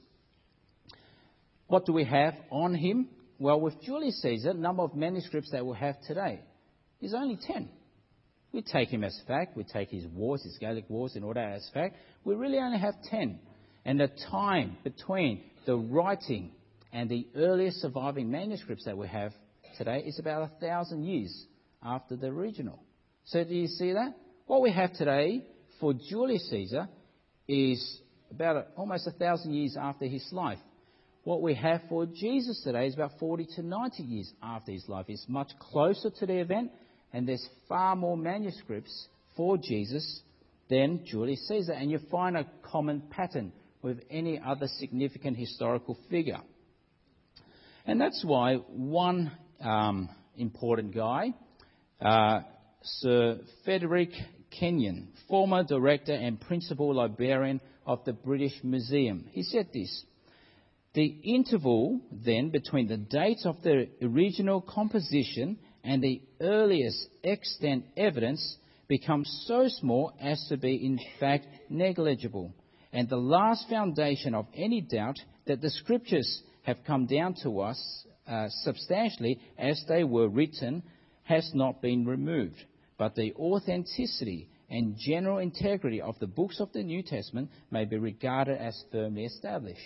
What 1.69 1.87
do 1.87 1.95
we 1.95 2.05
have 2.05 2.35
on 2.51 2.75
him? 2.75 3.09
Well, 3.43 3.61
with 3.61 3.83
Julius 3.83 4.23
Caesar, 4.23 4.53
the 4.53 4.61
number 4.61 4.85
of 4.85 4.95
manuscripts 4.95 5.51
that 5.51 5.67
we 5.67 5.77
have 5.77 5.97
today 6.07 6.39
is 7.01 7.13
only 7.13 7.37
10. 7.45 7.69
We 8.53 8.63
take 8.63 8.91
him 8.91 9.03
as 9.03 9.21
fact, 9.27 9.57
we 9.57 9.65
take 9.65 9.89
his 9.89 10.07
wars, 10.07 10.45
his 10.45 10.57
Gallic 10.59 10.89
wars 10.89 11.17
in 11.17 11.25
order 11.25 11.41
as 11.41 11.69
fact. 11.75 11.97
We 12.23 12.37
really 12.37 12.59
only 12.59 12.79
have 12.79 12.95
10. 13.11 13.41
And 13.85 13.99
the 13.99 14.11
time 14.31 14.77
between 14.85 15.43
the 15.67 15.75
writing 15.75 16.53
and 16.93 17.11
the 17.11 17.27
earliest 17.35 17.81
surviving 17.81 18.31
manuscripts 18.31 18.85
that 18.85 18.97
we 18.97 19.09
have 19.09 19.33
today 19.77 20.05
is 20.07 20.21
about 20.21 20.43
a 20.43 20.61
thousand 20.65 21.03
years 21.03 21.47
after 21.83 22.15
the 22.15 22.29
original. 22.29 22.79
So 23.25 23.43
do 23.43 23.57
you 23.57 23.67
see 23.67 23.93
that? 23.95 24.15
What 24.47 24.63
we 24.63 24.71
have 24.71 24.93
today 24.93 25.45
for 25.81 25.95
Julius 25.95 26.49
Caesar 26.49 26.89
is 27.49 28.01
about 28.31 28.55
a, 28.55 28.67
almost 28.77 29.09
a 29.09 29.11
thousand 29.11 29.53
years 29.53 29.77
after 29.77 30.05
his 30.05 30.25
life. 30.31 30.61
What 31.25 31.41
we 31.41 31.55
have 31.55 31.83
for 31.89 32.05
Jesus 32.07 32.63
today 32.65 32.89
is 32.89 32.95
about 32.95 33.13
40 33.21 33.47
to 33.55 33.63
90 33.63 34.03
years 34.03 34.33
after 34.43 34.73
his 34.73 34.89
life. 34.89 35.07
It's 35.09 35.25
much 35.29 35.51
closer 35.61 36.11
to 36.11 36.27
the 36.27 36.41
event, 36.41 36.73
and 37.13 37.29
there's 37.29 37.47
far 37.69 37.95
more 37.95 38.17
manuscripts 38.17 39.07
for 39.37 39.57
Jesus 39.57 40.23
than 40.69 41.05
Julius 41.07 41.47
Caesar. 41.47 41.75
And 41.75 41.93
you 41.93 42.01
find 42.11 42.37
a 42.37 42.47
common 42.63 43.03
pattern 43.11 43.53
with 43.83 44.01
any 44.11 44.41
other 44.45 44.67
significant 44.79 45.37
historical 45.37 45.97
figure. 46.11 46.41
And 47.87 48.01
that's 48.01 48.25
why 48.25 48.57
one 48.57 49.31
um, 49.61 50.09
important 50.37 50.93
guy, 50.93 51.35
uh, 52.01 52.41
Sir 52.83 53.39
Frederick 53.65 54.11
Kenyon, 54.51 55.13
former 55.29 55.63
director 55.63 56.15
and 56.15 56.41
principal 56.41 56.93
librarian 56.95 57.61
of 57.87 58.05
the 58.05 58.13
British 58.13 58.55
Museum. 58.65 59.27
He 59.31 59.45
said 59.45 59.69
this 59.73 60.05
The 60.95 61.17
interval 61.25 62.01
then 62.11 62.51
between 62.51 62.89
the 62.89 62.99
date 62.99 63.47
of 63.47 63.63
the 63.63 63.89
original 64.03 64.61
composition 64.61 65.59
and 65.83 66.03
the 66.03 66.21
earliest 66.41 67.09
extant 67.25 67.85
evidence 67.97 68.57
becomes 68.89 69.45
so 69.47 69.69
small 69.69 70.13
as 70.21 70.45
to 70.49 70.57
be 70.57 70.75
in 70.75 71.01
fact 71.19 71.47
negligible, 71.71 72.53
and 72.93 73.09
the 73.09 73.17
last 73.17 73.69
foundation 73.71 74.35
of 74.35 74.47
any 74.55 74.83
doubt 74.83 75.17
that 75.47 75.63
the 75.63 75.71
scriptures 75.71 76.43
have 76.63 76.85
come 76.87 77.07
down 77.07 77.35
to 77.43 77.61
us 77.61 78.07
uh, 78.29 78.49
substantially 78.63 79.41
as 79.59 79.83
they 79.89 80.05
were 80.05 80.29
written 80.29 80.83
has 81.25 81.51
not 81.55 81.81
been 81.81 82.05
removed 82.05 82.63
but 83.03 83.17
the 83.17 83.35
authenticity 83.35 84.49
and 84.71 84.97
general 84.97 85.39
integrity 85.39 86.01
of 86.01 86.17
the 86.21 86.27
books 86.27 86.61
of 86.61 86.73
the 86.73 86.85
New 86.85 87.03
Testament 87.03 87.51
may 87.73 87.85
be 87.85 87.99
regarded 87.99 88.57
as 88.59 88.81
firmly 88.93 89.25
established. 89.25 89.81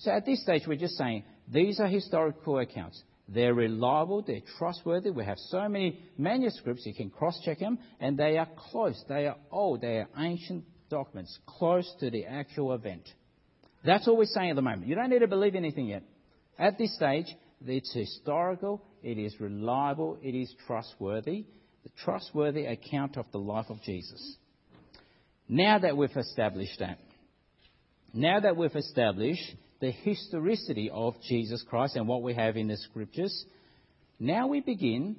So 0.00 0.10
at 0.10 0.24
this 0.24 0.42
stage, 0.42 0.62
we're 0.66 0.78
just 0.78 0.96
saying 0.96 1.24
these 1.52 1.78
are 1.78 1.86
historical 1.86 2.58
accounts. 2.58 3.02
They're 3.28 3.54
reliable, 3.54 4.22
they're 4.22 4.40
trustworthy. 4.58 5.10
We 5.10 5.24
have 5.24 5.38
so 5.38 5.68
many 5.68 6.00
manuscripts, 6.16 6.84
you 6.86 6.94
can 6.94 7.10
cross 7.10 7.38
check 7.44 7.60
them, 7.60 7.78
and 8.00 8.18
they 8.18 8.38
are 8.38 8.48
close, 8.70 9.02
they 9.08 9.26
are 9.26 9.36
old, 9.52 9.82
they 9.82 9.98
are 9.98 10.08
ancient 10.18 10.64
documents, 10.88 11.38
close 11.46 11.88
to 12.00 12.10
the 12.10 12.24
actual 12.24 12.72
event. 12.72 13.02
That's 13.84 14.08
all 14.08 14.16
we're 14.16 14.24
saying 14.24 14.50
at 14.50 14.56
the 14.56 14.62
moment. 14.62 14.86
You 14.86 14.94
don't 14.94 15.10
need 15.10 15.20
to 15.20 15.28
believe 15.28 15.54
anything 15.54 15.86
yet. 15.86 16.02
At 16.58 16.76
this 16.76 16.94
stage, 16.96 17.26
it's 17.64 17.92
historical, 17.92 18.82
it 19.02 19.18
is 19.18 19.38
reliable, 19.38 20.18
it 20.22 20.34
is 20.34 20.52
trustworthy, 20.66 21.44
the 21.84 21.90
trustworthy 22.04 22.64
account 22.66 23.16
of 23.16 23.26
the 23.32 23.38
life 23.38 23.66
of 23.68 23.80
Jesus. 23.82 24.36
Now 25.46 25.78
that 25.78 25.96
we've 25.96 26.16
established 26.16 26.78
that, 26.80 26.98
now 28.12 28.40
that 28.40 28.56
we've 28.56 28.74
established 28.74 29.54
the 29.80 29.90
historicity 29.90 30.90
of 30.92 31.14
Jesus 31.26 31.64
Christ 31.68 31.96
and 31.96 32.06
what 32.06 32.22
we 32.22 32.34
have 32.34 32.56
in 32.56 32.68
the 32.68 32.76
scriptures, 32.76 33.44
now 34.18 34.46
we 34.46 34.60
begin 34.60 35.16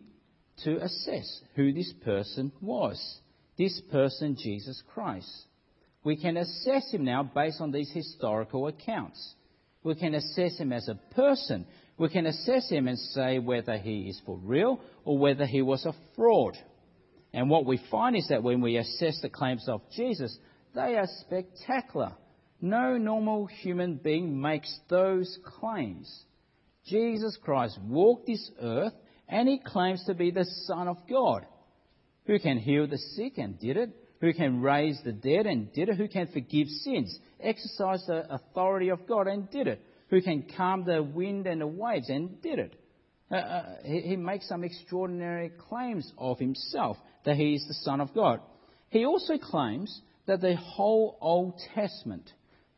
to 0.63 0.77
assess 0.77 1.41
who 1.55 1.73
this 1.73 1.91
person 2.03 2.51
was. 2.61 3.19
This 3.57 3.81
person, 3.91 4.37
Jesus 4.41 4.81
Christ. 4.93 5.29
We 6.03 6.15
can 6.15 6.37
assess 6.37 6.91
him 6.91 7.05
now 7.05 7.23
based 7.23 7.61
on 7.61 7.71
these 7.71 7.91
historical 7.91 8.67
accounts. 8.67 9.35
We 9.83 9.95
can 9.95 10.15
assess 10.15 10.57
him 10.57 10.71
as 10.71 10.87
a 10.87 10.99
person 11.15 11.65
we 12.01 12.09
can 12.09 12.25
assess 12.25 12.67
him 12.67 12.87
and 12.87 12.97
say 12.97 13.37
whether 13.37 13.77
he 13.77 14.09
is 14.09 14.19
for 14.25 14.35
real 14.37 14.79
or 15.05 15.19
whether 15.19 15.45
he 15.45 15.61
was 15.61 15.85
a 15.85 15.93
fraud. 16.15 16.57
And 17.31 17.47
what 17.47 17.67
we 17.67 17.79
find 17.91 18.15
is 18.15 18.27
that 18.29 18.41
when 18.41 18.59
we 18.59 18.77
assess 18.77 19.21
the 19.21 19.29
claims 19.29 19.69
of 19.69 19.81
Jesus, 19.95 20.35
they 20.73 20.95
are 20.95 21.07
spectacular. 21.19 22.13
No 22.61 22.97
normal 22.97 23.47
human 23.47 23.95
being 23.95 24.39
makes 24.39 24.79
those 24.89 25.37
claims. 25.59 26.23
Jesus 26.85 27.37
Christ 27.41 27.79
walked 27.83 28.27
this 28.27 28.51
earth 28.61 28.93
and 29.27 29.47
he 29.47 29.59
claims 29.59 30.03
to 30.05 30.13
be 30.13 30.31
the 30.31 30.45
Son 30.65 30.87
of 30.87 30.97
God. 31.09 31.45
Who 32.25 32.39
can 32.39 32.57
heal 32.57 32.87
the 32.87 32.97
sick 32.97 33.37
and 33.37 33.59
did 33.59 33.77
it? 33.77 33.89
Who 34.19 34.33
can 34.33 34.61
raise 34.61 34.99
the 35.03 35.11
dead 35.11 35.47
and 35.47 35.73
did 35.73 35.89
it? 35.89 35.97
Who 35.97 36.07
can 36.07 36.27
forgive 36.27 36.67
sins? 36.67 37.17
Exercise 37.39 38.03
the 38.05 38.31
authority 38.31 38.89
of 38.89 39.07
God 39.07 39.27
and 39.27 39.49
did 39.49 39.67
it 39.67 39.81
who 40.11 40.21
can 40.21 40.43
calm 40.55 40.83
the 40.83 41.01
wind 41.01 41.47
and 41.47 41.61
the 41.61 41.67
waves, 41.67 42.09
and 42.09 42.39
did 42.41 42.59
it. 42.59 42.75
Uh, 43.31 43.35
uh, 43.35 43.75
he, 43.83 44.01
he 44.01 44.15
makes 44.17 44.47
some 44.47 44.63
extraordinary 44.63 45.49
claims 45.69 46.11
of 46.17 46.37
himself 46.37 46.97
that 47.23 47.37
he 47.37 47.55
is 47.55 47.65
the 47.67 47.73
Son 47.85 48.01
of 48.01 48.13
God. 48.13 48.41
He 48.89 49.05
also 49.05 49.37
claims 49.37 50.01
that 50.27 50.41
the 50.41 50.57
whole 50.57 51.17
Old 51.21 51.59
Testament, 51.73 52.29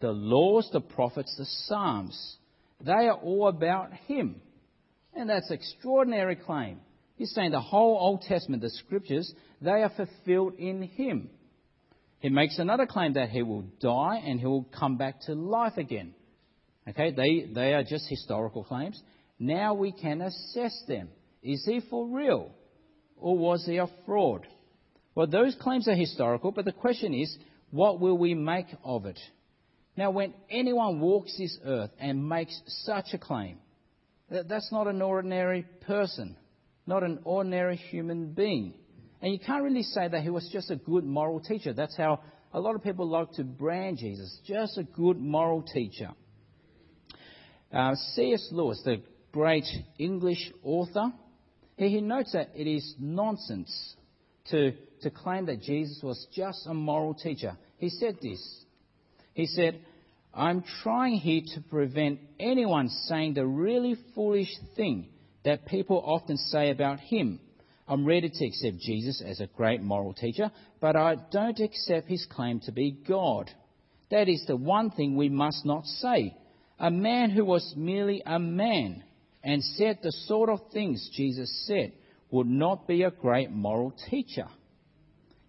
the 0.03 0.11
laws, 0.11 0.69
the 0.73 0.81
prophets, 0.81 1.33
the 1.37 1.45
Psalms, 1.45 2.35
they 2.83 2.91
are 2.91 3.13
all 3.13 3.47
about 3.47 3.93
him. 4.05 4.41
And 5.15 5.29
that's 5.29 5.49
an 5.49 5.55
extraordinary 5.55 6.35
claim. 6.35 6.81
He's 7.15 7.33
saying 7.33 7.51
the 7.51 7.61
whole 7.61 7.97
Old 7.97 8.21
Testament, 8.23 8.61
the 8.61 8.69
scriptures, 8.69 9.33
they 9.61 9.71
are 9.81 9.91
fulfilled 9.95 10.55
in 10.55 10.81
him. 10.81 11.29
He 12.19 12.27
makes 12.27 12.59
another 12.59 12.85
claim 12.85 13.13
that 13.13 13.29
he 13.29 13.43
will 13.43 13.63
die 13.79 14.21
and 14.25 14.41
he 14.41 14.45
will 14.45 14.67
come 14.77 14.97
back 14.97 15.21
to 15.21 15.35
life 15.35 15.77
again. 15.77 16.13
Okay, 16.89 17.11
they, 17.11 17.47
they 17.53 17.73
are 17.73 17.83
just 17.83 18.09
historical 18.09 18.65
claims. 18.65 19.01
Now 19.39 19.73
we 19.73 19.93
can 19.93 20.19
assess 20.19 20.83
them. 20.85 21.07
Is 21.41 21.63
he 21.65 21.79
for 21.89 22.09
real? 22.09 22.51
Or 23.15 23.37
was 23.37 23.65
he 23.65 23.77
a 23.77 23.87
fraud? 24.05 24.45
Well, 25.15 25.27
those 25.27 25.55
claims 25.61 25.87
are 25.87 25.95
historical, 25.95 26.51
but 26.51 26.65
the 26.65 26.73
question 26.73 27.13
is, 27.13 27.33
what 27.71 28.01
will 28.01 28.17
we 28.17 28.33
make 28.33 28.67
of 28.83 29.05
it? 29.05 29.19
Now, 29.95 30.11
when 30.11 30.33
anyone 30.49 30.99
walks 30.99 31.37
this 31.37 31.57
earth 31.65 31.91
and 31.99 32.27
makes 32.27 32.59
such 32.85 33.07
a 33.13 33.17
claim, 33.17 33.57
that's 34.29 34.71
not 34.71 34.87
an 34.87 35.01
ordinary 35.01 35.65
person, 35.85 36.35
not 36.87 37.03
an 37.03 37.19
ordinary 37.23 37.75
human 37.75 38.33
being. 38.33 38.73
And 39.21 39.31
you 39.31 39.39
can't 39.39 39.63
really 39.63 39.83
say 39.83 40.07
that 40.07 40.21
he 40.21 40.29
was 40.29 40.49
just 40.51 40.71
a 40.71 40.75
good 40.75 41.03
moral 41.03 41.39
teacher. 41.39 41.73
That's 41.73 41.95
how 41.95 42.21
a 42.51 42.59
lot 42.59 42.75
of 42.75 42.83
people 42.83 43.07
like 43.07 43.31
to 43.33 43.43
brand 43.43 43.97
Jesus, 43.99 44.39
just 44.45 44.77
a 44.77 44.83
good 44.83 45.19
moral 45.19 45.61
teacher. 45.61 46.09
Uh, 47.71 47.95
C.S. 48.15 48.49
Lewis, 48.51 48.81
the 48.83 49.01
great 49.31 49.65
English 49.97 50.51
author, 50.63 51.11
he, 51.77 51.89
he 51.89 52.01
notes 52.01 52.33
that 52.33 52.49
it 52.55 52.67
is 52.67 52.95
nonsense 52.99 53.95
to, 54.51 54.73
to 55.01 55.09
claim 55.09 55.45
that 55.47 55.61
Jesus 55.61 55.99
was 56.03 56.27
just 56.35 56.67
a 56.67 56.73
moral 56.73 57.13
teacher. 57.13 57.57
He 57.77 57.89
said 57.89 58.17
this. 58.21 58.62
He 59.33 59.45
said, 59.47 59.79
I'm 60.33 60.63
trying 60.81 61.15
here 61.15 61.41
to 61.55 61.61
prevent 61.61 62.19
anyone 62.39 62.89
saying 63.07 63.35
the 63.35 63.45
really 63.45 63.95
foolish 64.15 64.49
thing 64.75 65.07
that 65.45 65.65
people 65.65 66.01
often 66.05 66.37
say 66.37 66.69
about 66.69 66.99
him. 66.99 67.39
I'm 67.87 68.05
ready 68.05 68.29
to 68.29 68.45
accept 68.45 68.79
Jesus 68.79 69.21
as 69.25 69.39
a 69.39 69.47
great 69.47 69.81
moral 69.81 70.13
teacher, 70.13 70.51
but 70.79 70.95
I 70.95 71.15
don't 71.31 71.59
accept 71.59 72.07
his 72.07 72.25
claim 72.31 72.61
to 72.61 72.71
be 72.71 72.91
God. 73.07 73.51
That 74.09 74.29
is 74.29 74.43
the 74.47 74.55
one 74.55 74.91
thing 74.91 75.17
we 75.17 75.29
must 75.29 75.65
not 75.65 75.85
say 75.85 76.35
a 76.79 76.89
man 76.89 77.29
who 77.29 77.45
was 77.45 77.73
merely 77.77 78.21
a 78.25 78.39
man 78.39 79.03
and 79.43 79.63
said 79.63 79.99
the 80.01 80.11
sort 80.11 80.49
of 80.49 80.59
things 80.71 81.09
Jesus 81.13 81.65
said 81.67 81.93
would 82.31 82.47
not 82.47 82.87
be 82.87 83.03
a 83.03 83.11
great 83.11 83.51
moral 83.51 83.93
teacher. 84.09 84.47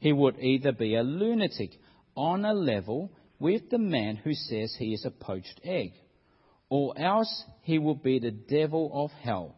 He 0.01 0.13
would 0.13 0.39
either 0.39 0.73
be 0.73 0.97
a 0.97 1.03
lunatic 1.03 1.71
on 2.15 2.45
a 2.45 2.53
level 2.53 3.11
with 3.45 3.69
the 3.69 3.77
man 3.77 4.17
who 4.17 4.33
says 4.33 4.75
he 4.79 4.95
is 4.95 5.05
a 5.05 5.11
poached 5.11 5.61
egg, 5.63 5.93
or 6.71 6.99
else 6.99 7.45
he 7.61 7.79
will 7.79 7.95
be 7.95 8.19
the 8.19 8.31
devil 8.31 8.91
of 8.95 9.11
hell. 9.23 9.55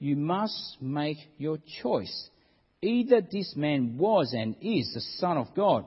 You 0.00 0.16
must 0.16 0.76
make 0.80 1.18
your 1.36 1.58
choice. 1.80 2.30
Either 2.82 3.20
this 3.20 3.54
man 3.54 3.96
was 3.96 4.34
and 4.36 4.56
is 4.60 4.92
the 4.92 5.00
Son 5.20 5.36
of 5.36 5.54
God, 5.54 5.84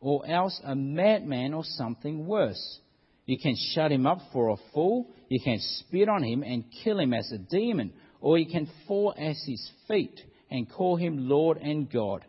or 0.00 0.28
else 0.28 0.60
a 0.64 0.74
madman 0.74 1.54
or 1.54 1.62
something 1.62 2.26
worse. 2.26 2.80
You 3.26 3.38
can 3.38 3.54
shut 3.74 3.92
him 3.92 4.04
up 4.04 4.18
for 4.32 4.48
a 4.48 4.56
fool. 4.74 5.06
You 5.28 5.38
can 5.38 5.60
spit 5.60 6.08
on 6.08 6.24
him 6.24 6.42
and 6.42 6.64
kill 6.82 6.98
him 6.98 7.14
as 7.14 7.30
a 7.30 7.38
demon. 7.38 7.92
Or 8.20 8.38
you 8.38 8.50
can 8.50 8.68
fall 8.88 9.14
at 9.16 9.36
his 9.46 9.70
feet 9.86 10.20
and 10.50 10.68
call 10.68 10.96
him 10.96 11.28
Lord 11.28 11.58
and 11.58 11.88
God. 11.88 12.24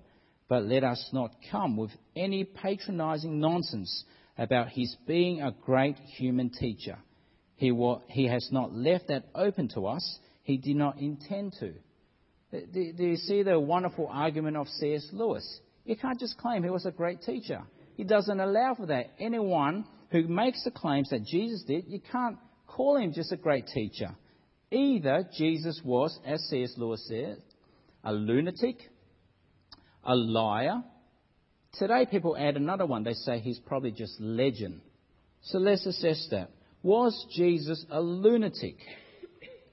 But 0.48 0.66
let 0.66 0.84
us 0.84 1.10
not 1.12 1.32
come 1.50 1.76
with 1.76 1.92
any 2.16 2.44
patronizing 2.44 3.40
nonsense 3.40 4.04
about 4.40 4.70
his 4.70 4.96
being 5.06 5.42
a 5.42 5.52
great 5.52 5.98
human 6.18 6.50
teacher. 6.50 6.98
He, 7.58 7.74
he 8.08 8.26
has 8.28 8.48
not 8.52 8.74
left 8.74 9.10
that 9.10 9.26
open 9.36 9.68
to 9.76 9.86
us. 9.86 10.20
He 10.44 10.58
did 10.58 10.78
not 10.78 10.98
intend 10.98 11.54
to. 11.60 11.74
Do, 12.52 12.94
do 12.94 13.04
you 13.04 13.18
see 13.18 13.44
the 13.44 13.60
wonderful 13.60 14.08
argument 14.10 14.56
of 14.58 14.68
C.S. 14.68 15.10
Lewis? 15.12 15.60
You 15.86 15.98
can't 15.98 16.20
just 16.20 16.38
claim 16.38 16.64
he 16.64 16.70
was 16.70 16.86
a 16.86 16.92
great 16.92 17.22
teacher. 17.22 17.62
He 17.96 18.06
doesn't 18.06 18.40
allow 18.40 18.76
for 18.76 18.86
that. 18.86 19.12
Anyone 19.20 19.86
who 20.10 20.28
makes 20.28 20.64
the 20.64 20.72
claims 20.72 21.10
that 21.10 21.26
Jesus 21.26 21.64
did, 21.64 21.84
you 21.88 22.00
can't 22.12 22.38
call 22.66 22.96
him 22.96 23.12
just 23.14 23.34
a 23.34 23.38
great 23.38 23.68
teacher. 23.68 24.16
Either 24.72 25.28
Jesus 25.38 25.82
was, 25.84 26.18
as 26.26 26.42
C.S. 26.50 26.74
Lewis 26.78 27.06
said, 27.08 27.38
a 28.06 28.14
lunatic, 28.14 28.78
a 30.04 30.16
liar. 30.16 30.82
Today, 31.74 32.08
people 32.10 32.36
add 32.38 32.58
another 32.58 32.86
one. 32.86 33.04
They 33.04 33.14
say 33.14 33.40
he's 33.40 33.60
probably 33.60 33.92
just 33.92 34.20
legend. 34.20 34.82
So 35.44 35.60
let's 35.60 35.86
assess 35.86 36.28
that. 36.32 36.50
Was 36.84 37.26
Jesus 37.36 37.86
a 37.90 38.02
lunatic? 38.02 38.78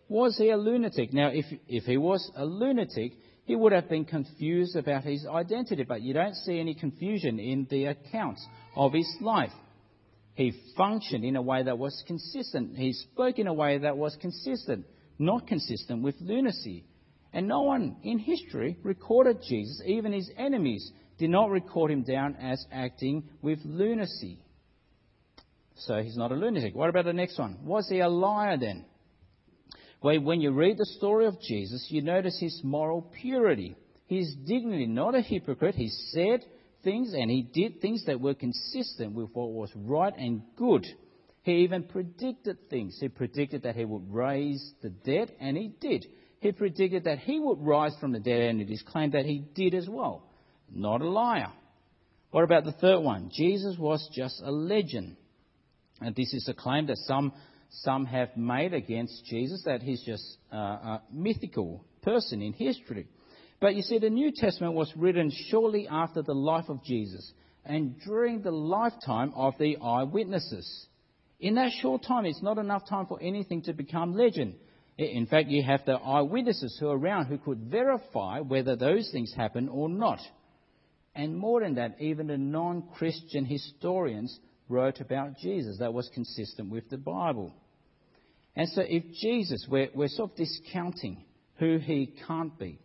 Was 0.09 0.37
he 0.37 0.51
a 0.51 0.57
lunatic? 0.57 1.13
Now, 1.13 1.29
if, 1.29 1.47
if 1.69 1.85
he 1.85 1.97
was 1.97 2.31
a 2.37 2.45
lunatic, 2.45 3.13
he 3.45 3.57
would 3.57 3.73
have 3.73 3.89
been 3.89 4.05
confused 4.05 4.77
about 4.77 5.05
his 5.05 5.27
identity, 5.27 5.85
but 5.85 6.03
you 6.03 6.15
don't 6.15 6.35
see 6.35 6.59
any 6.61 6.75
confusion 6.75 7.39
in 7.39 7.67
the 7.71 7.87
accounts 7.87 8.45
of 8.77 8.93
his 8.93 9.09
life. 9.21 9.53
He 10.35 10.53
functioned 10.77 11.25
in 11.25 11.37
a 11.37 11.43
way 11.43 11.63
that 11.63 11.79
was 11.79 12.05
consistent. 12.07 12.77
He 12.77 12.93
spoke 12.93 13.39
in 13.39 13.47
a 13.47 13.55
way 13.55 13.79
that 13.79 13.97
was 13.97 14.17
consistent, 14.21 14.85
not 15.19 15.47
consistent 15.47 16.03
with 16.03 16.17
lunacy. 16.21 16.85
And 17.33 17.49
no 17.49 17.63
one 17.63 17.97
in 18.03 18.19
history 18.19 18.77
recorded 18.83 19.39
Jesus, 19.49 19.81
even 19.87 20.13
his 20.13 20.31
enemies, 20.37 20.91
did 21.19 21.31
not 21.31 21.51
record 21.51 21.91
him 21.91 22.03
down 22.03 22.37
as 22.37 22.65
acting 22.71 23.25
with 23.43 23.59
lunacy. 23.65 24.39
So 25.77 26.03
he's 26.03 26.17
not 26.17 26.33
a 26.33 26.35
lunatic. 26.35 26.75
What 26.75 26.89
about 26.89 27.05
the 27.05 27.13
next 27.13 27.39
one? 27.39 27.59
Was 27.65 27.89
he 27.89 28.01
a 28.01 28.09
liar 28.09 28.57
then? 28.57 28.85
Well, 30.03 30.21
when 30.21 30.41
you 30.41 30.53
read 30.53 30.79
the 30.79 30.87
story 30.87 31.27
of 31.27 31.41
Jesus, 31.41 31.87
you 31.91 32.03
notice 32.03 32.39
his 32.41 32.61
moral 32.63 33.03
purity, 33.21 33.77
his 34.07 34.35
dignity, 34.47 34.87
not 34.87 35.15
a 35.15 35.21
hypocrite. 35.21 35.75
He 35.75 35.89
said 35.89 36.41
things 36.85 37.13
and 37.15 37.31
he 37.31 37.43
did 37.43 37.81
things 37.81 38.05
that 38.07 38.21
were 38.21 38.35
consistent 38.35 39.13
with 39.13 39.31
what 39.33 39.51
was 39.51 39.71
right 39.75 40.15
and 40.17 40.43
good. 40.57 40.87
He 41.43 41.59
even 41.59 41.85
predicted 41.85 42.69
things. 42.69 42.99
He 43.01 43.09
predicted 43.09 43.63
that 43.63 43.77
he 43.77 43.85
would 43.85 44.13
raise 44.13 44.73
the 44.83 44.91
dead, 44.91 45.33
and 45.39 45.57
he 45.57 45.69
did. 45.81 46.05
He 46.41 46.51
predicted 46.51 47.05
that 47.05 47.21
he 47.21 47.39
would 47.39 47.61
rise 47.61 47.95
from 48.01 48.11
the 48.11 48.19
dead, 48.19 48.51
and 48.51 48.61
it 48.61 48.69
is 48.69 48.83
claimed 48.83 49.13
that 49.13 49.27
he 49.27 49.45
did 49.55 49.73
as 49.73 49.89
well. 49.89 50.26
Not 50.73 51.01
a 51.01 51.09
liar. 51.09 51.53
What 52.31 52.45
about 52.45 52.65
the 52.65 52.73
third 52.73 53.01
one? 53.01 53.31
Jesus 53.33 53.77
was 53.79 54.09
just 54.15 54.41
a 54.45 54.51
legend. 54.51 55.17
And 56.01 56.15
this 56.15 56.35
is 56.35 56.49
a 56.49 56.55
claim 56.55 56.87
that 56.89 56.99
some, 56.99 57.33
some 57.71 58.05
have 58.07 58.37
made 58.37 58.75
against 58.75 59.25
Jesus, 59.25 59.63
that 59.65 59.83
he's 59.83 60.03
just 60.05 60.37
uh, 60.53 60.57
a 60.57 61.03
mythical 61.13 61.85
person 62.03 62.43
in 62.43 62.53
history. 62.53 63.07
But 63.61 63.75
you 63.75 63.83
see, 63.83 63.99
the 63.99 64.11
New 64.11 64.33
Testament 64.33 64.75
was 64.75 64.93
written 64.97 65.33
shortly 65.49 65.89
after 65.91 66.23
the 66.23 66.35
life 66.35 66.69
of 66.69 66.85
Jesus 66.85 67.33
and 67.65 67.99
during 68.05 68.43
the 68.43 68.51
lifetime 68.51 69.33
of 69.35 69.55
the 69.59 69.79
eyewitnesses. 69.79 70.87
In 71.41 71.55
that 71.55 71.73
short 71.81 72.03
time, 72.07 72.27
it's 72.27 72.43
not 72.43 72.59
enough 72.59 72.89
time 72.89 73.07
for 73.07 73.21
anything 73.21 73.63
to 73.63 73.73
become 73.73 74.15
legend. 74.15 74.55
In 74.99 75.27
fact, 75.27 75.49
you 75.49 75.63
have 75.63 75.85
the 75.85 75.95
eyewitnesses 75.95 76.77
who 76.81 76.89
are 76.89 76.99
around 76.99 77.27
who 77.27 77.39
could 77.39 77.71
verify 77.71 78.41
whether 78.41 78.77
those 78.77 79.11
things 79.11 79.33
happen 79.35 79.69
or 79.69 79.89
not. 79.89 80.21
And 81.17 81.35
more 81.35 81.63
than 81.63 81.77
that, 81.77 81.97
even 81.99 82.27
the 82.27 82.37
non 82.37 82.85
Christian 82.95 83.47
historians 83.47 84.39
wrote 84.69 85.01
about 85.01 85.39
Jesus 85.39 85.79
that 85.79 85.95
was 85.95 86.11
consistent 86.13 86.71
with 86.71 86.91
the 86.91 86.99
Bible. 86.99 87.55
And 88.55 88.69
so, 88.69 88.83
if 88.83 89.03
Jesus, 89.21 89.67
we're, 89.71 89.89
we're 89.95 90.09
sort 90.09 90.33
of 90.33 90.37
discounting 90.37 91.25
who 91.59 91.79
he 91.79 92.15
can't 92.27 92.59
be. 92.59 92.79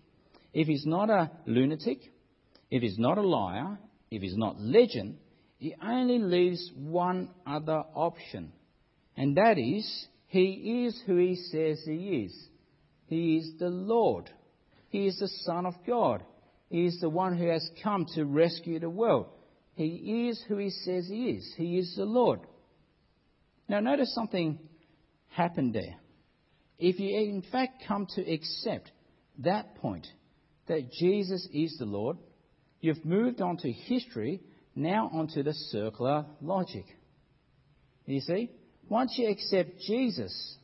If 0.54 0.68
he's 0.68 0.86
not 0.86 1.10
a 1.10 1.30
lunatic, 1.46 2.00
if 2.70 2.82
he's 2.82 2.98
not 2.98 3.18
a 3.18 3.22
liar, 3.22 3.78
if 4.10 4.22
he's 4.22 4.38
not 4.38 4.60
legend, 4.60 5.18
he 5.58 5.76
only 5.84 6.20
leaves 6.20 6.72
one 6.76 7.30
other 7.46 7.84
option. 7.94 8.54
And 9.18 9.36
that 9.38 9.58
is, 9.58 10.08
he 10.28 10.86
is 10.86 11.02
who 11.06 11.18
he 11.18 11.36
says 11.36 11.82
he 11.86 12.26
is. 12.26 12.48
He 13.08 13.38
is 13.38 13.52
the 13.60 13.70
Lord. 13.70 14.30
He 14.90 15.08
is 15.08 15.20
the 15.20 15.28
Son 15.28 15.66
of 15.66 15.74
God. 15.86 16.24
He 16.72 16.86
is 16.86 17.02
the 17.02 17.10
one 17.10 17.38
who 17.38 17.50
has 17.50 17.70
come 17.84 18.06
to 18.16 18.24
rescue 18.24 18.80
the 18.80 18.90
world. 18.90 19.28
He 19.76 20.30
is 20.30 20.42
who 20.48 20.56
he 20.56 20.70
says 20.70 21.06
he 21.06 21.32
is. 21.32 21.54
He 21.58 21.78
is 21.78 21.94
the 21.98 22.06
Lord. 22.06 22.40
Now, 23.68 23.82
notice 23.82 24.16
something 24.16 24.58
happened 25.28 25.76
there. 25.76 25.98
If 26.80 26.98
you 26.98 27.10
in 27.10 27.44
fact 27.52 27.84
come 27.86 28.08
to 28.16 28.22
accept 28.22 28.90
that 29.40 29.76
point, 29.76 30.08
that 30.68 30.94
Jesus 30.94 31.46
is 31.54 31.76
the 31.78 31.86
Lord, 31.86 32.16
you've 32.80 33.04
moved 33.04 33.42
on 33.42 33.58
to 33.58 33.70
history, 33.70 34.40
now 34.74 35.10
onto 35.14 35.44
the 35.44 35.54
circular 35.54 36.26
logic. 36.40 36.86
You 38.06 38.22
see? 38.22 38.50
Once 38.88 39.16
you 39.18 39.30
accept 39.30 39.72
Jesus, 39.86 40.56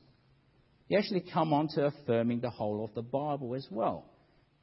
you 0.88 0.98
actually 0.98 1.26
come 1.34 1.52
on 1.52 1.68
to 1.76 1.88
affirming 1.88 2.40
the 2.40 2.50
whole 2.50 2.86
of 2.86 2.94
the 2.94 3.02
Bible 3.02 3.56
as 3.56 3.68
well. 3.70 4.06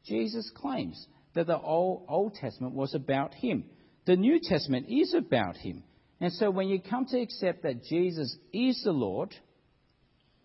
Jesus 0.07 0.51
claims 0.57 1.07
that 1.35 1.47
the 1.47 1.59
Old, 1.59 2.07
Old 2.09 2.35
Testament 2.35 2.75
was 2.75 2.95
about 2.95 3.35
him. 3.35 3.65
The 4.07 4.17
New 4.17 4.41
Testament 4.43 4.87
is 4.89 5.15
about 5.15 5.57
him. 5.57 5.83
And 6.21 6.33
so 6.33 6.51
when 6.51 6.69
you 6.69 6.81
come 6.81 7.07
to 7.07 7.21
accept 7.21 7.63
that 7.63 7.85
Jesus 7.85 8.37
is 8.53 8.81
the 8.85 8.93
Lord, 8.93 9.35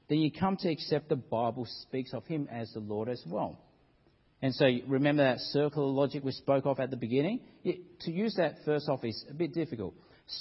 then 0.09 0.17
you 0.19 0.31
come 0.31 0.57
to 0.57 0.69
accept 0.69 1.09
the 1.09 1.15
Bible 1.15 1.67
speaks 1.83 2.13
of 2.13 2.25
him 2.25 2.47
as 2.51 2.71
the 2.73 2.79
Lord 2.79 3.09
as 3.09 3.21
well. 3.27 3.59
And 4.41 4.55
so 4.55 4.65
remember 4.87 5.23
that 5.23 5.39
circular 5.39 5.87
logic 5.87 6.23
we 6.23 6.31
spoke 6.31 6.65
of 6.65 6.79
at 6.79 6.89
the 6.89 6.97
beginning? 6.97 7.41
It, 7.63 7.99
to 8.01 8.11
use 8.11 8.35
that 8.37 8.55
first 8.65 8.87
off 8.89 9.03
is 9.03 9.25
a 9.29 9.33
bit 9.33 9.53
difficult. 9.53 9.93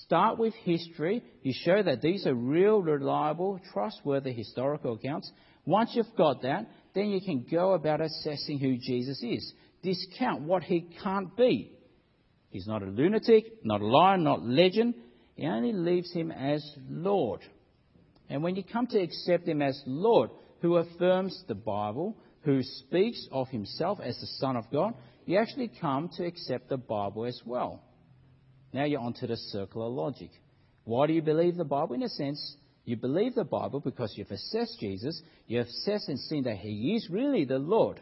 Start 0.05 0.39
with 0.39 0.55
history. 0.65 1.23
You 1.43 1.53
show 1.65 1.83
that 1.83 2.01
these 2.01 2.27
are 2.27 2.35
real, 2.35 2.81
reliable, 2.81 3.61
trustworthy 3.73 4.33
historical 4.33 4.95
accounts. 4.95 5.31
Once 5.65 5.91
you've 5.95 6.15
got 6.17 6.43
that, 6.43 6.67
then 6.95 7.11
you 7.11 7.21
can 7.21 7.45
go 7.51 7.73
about 7.73 8.01
assessing 8.01 8.59
who 8.59 8.77
Jesus 8.77 9.23
is. 9.23 9.53
Discount 9.83 10.43
what 10.43 10.63
he 10.63 10.83
can't 11.03 11.37
be. 11.37 11.73
He's 12.51 12.67
not 12.67 12.83
a 12.83 12.87
lunatic, 12.87 13.65
not 13.65 13.81
a 13.81 13.87
liar, 13.87 14.17
not 14.17 14.43
legend. 14.43 14.95
He 15.35 15.47
only 15.47 15.73
leaves 15.73 16.13
him 16.13 16.33
as 16.33 16.65
Lord. 16.89 17.41
And 18.29 18.43
when 18.43 18.57
you 18.57 18.65
come 18.65 18.87
to 18.89 19.01
accept 19.01 19.47
him 19.47 19.63
as 19.63 19.81
Lord, 19.87 20.31
who 20.61 20.77
affirms 20.77 21.45
the 21.47 21.55
Bible, 21.55 22.17
who 22.43 22.63
speaks 22.63 23.27
of 23.31 23.49
himself 23.49 24.01
as 24.03 24.19
the 24.19 24.27
Son 24.39 24.57
of 24.57 24.71
God, 24.73 24.95
you 25.27 25.39
actually 25.39 25.71
come 25.81 26.09
to 26.17 26.27
accept 26.27 26.69
the 26.69 26.77
Bible 26.77 27.27
as 27.27 27.41
well. 27.45 27.83
Now 28.73 28.85
you're 28.85 29.01
onto 29.01 29.27
the 29.27 29.37
circular 29.37 29.89
logic. 29.89 30.31
Why 30.85 31.07
do 31.07 31.13
you 31.13 31.23
believe 31.23 31.57
the 31.57 31.65
Bible? 31.65 31.95
In 31.95 32.03
a 32.03 32.09
sense, 32.09 32.57
you 32.85 32.97
believe 32.97 33.35
the 33.35 33.45
Bible 33.45 33.81
because 33.81 34.15
you've 34.17 34.31
assessed 34.31 34.79
Jesus, 34.81 35.21
you've 35.47 35.67
assessed 35.67 36.09
and 36.09 36.19
seen 36.19 36.45
that 36.45 36.57
he 36.57 36.95
is 36.97 37.09
really 37.11 37.45
the 37.45 37.59
Lord. 37.59 38.01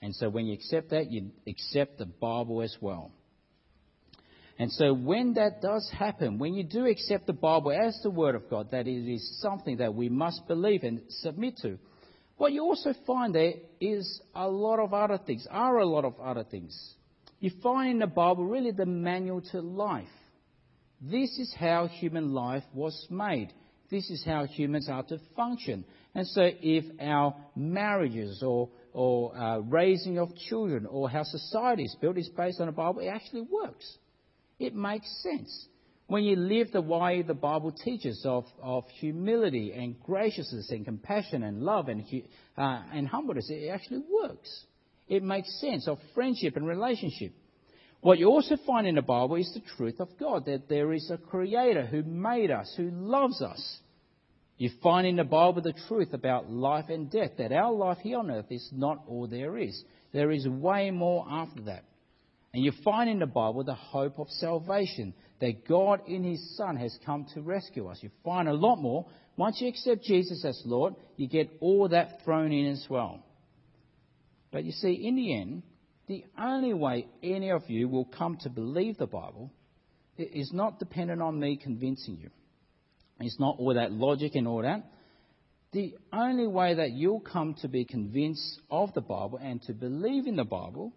And 0.00 0.14
so 0.14 0.28
when 0.28 0.46
you 0.46 0.54
accept 0.54 0.90
that, 0.90 1.10
you 1.10 1.30
accept 1.46 1.98
the 1.98 2.06
Bible 2.06 2.62
as 2.62 2.76
well. 2.80 3.10
And 4.58 4.72
so 4.72 4.92
when 4.92 5.34
that 5.34 5.62
does 5.62 5.88
happen, 5.96 6.38
when 6.38 6.54
you 6.54 6.64
do 6.64 6.86
accept 6.86 7.26
the 7.26 7.32
Bible 7.32 7.70
as 7.70 7.98
the 8.02 8.10
Word 8.10 8.34
of 8.34 8.50
God, 8.50 8.72
that 8.72 8.88
it 8.88 9.12
is 9.12 9.40
something 9.40 9.76
that 9.76 9.94
we 9.94 10.08
must 10.08 10.46
believe 10.48 10.82
and 10.82 11.00
submit 11.08 11.58
to, 11.62 11.78
what 12.36 12.52
you 12.52 12.62
also 12.62 12.92
find 13.06 13.34
there 13.34 13.54
is 13.80 14.20
a 14.34 14.48
lot 14.48 14.78
of 14.78 14.94
other 14.94 15.18
things, 15.18 15.46
are 15.50 15.78
a 15.78 15.86
lot 15.86 16.04
of 16.04 16.18
other 16.20 16.44
things. 16.44 16.76
You 17.40 17.50
find 17.62 17.92
in 17.92 17.98
the 17.98 18.06
Bible 18.06 18.44
really 18.44 18.72
the 18.72 18.86
manual 18.86 19.40
to 19.52 19.60
life. 19.60 20.06
This 21.00 21.38
is 21.38 21.54
how 21.58 21.86
human 21.86 22.32
life 22.32 22.64
was 22.74 23.06
made. 23.10 23.52
This 23.90 24.10
is 24.10 24.24
how 24.24 24.44
humans 24.44 24.88
are 24.88 25.04
to 25.04 25.20
function. 25.36 25.84
And 26.14 26.26
so 26.26 26.42
if 26.42 26.84
our 27.00 27.34
marriages 27.54 28.42
or, 28.42 28.70
or 28.98 29.32
uh, 29.36 29.58
raising 29.58 30.18
of 30.18 30.34
children 30.48 30.84
or 30.84 31.08
how 31.08 31.22
society 31.22 31.84
is 31.84 31.96
built 32.00 32.18
is 32.18 32.28
based 32.30 32.60
on 32.60 32.66
the 32.66 32.72
Bible, 32.72 32.98
it 32.98 33.06
actually 33.06 33.42
works. 33.42 33.96
It 34.58 34.74
makes 34.74 35.06
sense. 35.22 35.68
When 36.08 36.24
you 36.24 36.34
live 36.34 36.72
the 36.72 36.80
way 36.80 37.22
the 37.22 37.32
Bible 37.32 37.70
teaches 37.70 38.22
of, 38.24 38.44
of 38.60 38.88
humility 38.98 39.72
and 39.72 39.94
graciousness 40.02 40.70
and 40.70 40.84
compassion 40.84 41.44
and 41.44 41.62
love 41.62 41.88
and, 41.88 42.02
uh, 42.56 42.82
and 42.92 43.06
humbleness, 43.06 43.48
it 43.50 43.68
actually 43.68 44.02
works. 44.10 44.64
It 45.06 45.22
makes 45.22 45.60
sense 45.60 45.86
of 45.86 45.98
friendship 46.12 46.56
and 46.56 46.66
relationship. 46.66 47.32
What 48.00 48.18
you 48.18 48.26
also 48.26 48.56
find 48.66 48.84
in 48.84 48.96
the 48.96 49.02
Bible 49.02 49.36
is 49.36 49.52
the 49.54 49.62
truth 49.76 50.00
of 50.00 50.08
God, 50.18 50.46
that 50.46 50.68
there 50.68 50.92
is 50.92 51.08
a 51.08 51.18
creator 51.18 51.86
who 51.86 52.02
made 52.02 52.50
us, 52.50 52.74
who 52.76 52.90
loves 52.90 53.40
us. 53.42 53.78
You 54.58 54.70
find 54.82 55.06
in 55.06 55.16
the 55.16 55.24
Bible 55.24 55.62
the 55.62 55.74
truth 55.86 56.12
about 56.12 56.50
life 56.50 56.86
and 56.88 57.08
death, 57.08 57.30
that 57.38 57.52
our 57.52 57.72
life 57.72 57.98
here 57.98 58.18
on 58.18 58.30
earth 58.30 58.50
is 58.50 58.68
not 58.72 59.04
all 59.06 59.28
there 59.28 59.56
is. 59.56 59.82
There 60.12 60.32
is 60.32 60.48
way 60.48 60.90
more 60.90 61.24
after 61.30 61.62
that. 61.62 61.84
And 62.52 62.64
you 62.64 62.72
find 62.84 63.08
in 63.08 63.20
the 63.20 63.26
Bible 63.26 63.62
the 63.62 63.74
hope 63.74 64.18
of 64.18 64.28
salvation, 64.30 65.14
that 65.40 65.68
God 65.68 66.00
in 66.08 66.24
His 66.24 66.56
Son 66.56 66.76
has 66.76 66.96
come 67.06 67.26
to 67.34 67.40
rescue 67.40 67.86
us. 67.86 67.98
You 68.02 68.10
find 68.24 68.48
a 68.48 68.52
lot 68.52 68.76
more. 68.76 69.06
Once 69.36 69.60
you 69.60 69.68
accept 69.68 70.02
Jesus 70.02 70.44
as 70.44 70.60
Lord, 70.64 70.94
you 71.16 71.28
get 71.28 71.50
all 71.60 71.88
that 71.90 72.24
thrown 72.24 72.50
in 72.50 72.72
as 72.72 72.84
well. 72.90 73.24
But 74.50 74.64
you 74.64 74.72
see, 74.72 74.94
in 75.06 75.14
the 75.14 75.34
end, 75.36 75.62
the 76.08 76.24
only 76.36 76.74
way 76.74 77.06
any 77.22 77.50
of 77.50 77.68
you 77.70 77.88
will 77.88 78.06
come 78.06 78.38
to 78.38 78.50
believe 78.50 78.96
the 78.96 79.06
Bible 79.06 79.52
is 80.16 80.52
not 80.52 80.80
dependent 80.80 81.22
on 81.22 81.38
me 81.38 81.56
convincing 81.62 82.16
you. 82.16 82.30
It's 83.20 83.40
not 83.40 83.56
all 83.58 83.74
that 83.74 83.92
logic 83.92 84.34
and 84.34 84.46
all 84.46 84.62
that. 84.62 84.84
The 85.72 85.94
only 86.12 86.46
way 86.46 86.74
that 86.74 86.92
you'll 86.92 87.20
come 87.20 87.54
to 87.60 87.68
be 87.68 87.84
convinced 87.84 88.60
of 88.70 88.94
the 88.94 89.00
Bible 89.00 89.38
and 89.42 89.60
to 89.62 89.74
believe 89.74 90.26
in 90.26 90.36
the 90.36 90.44
Bible 90.44 90.92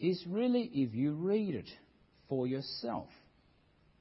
is 0.00 0.22
really 0.26 0.70
if 0.72 0.94
you 0.94 1.12
read 1.12 1.54
it 1.54 1.68
for 2.28 2.46
yourself. 2.46 3.08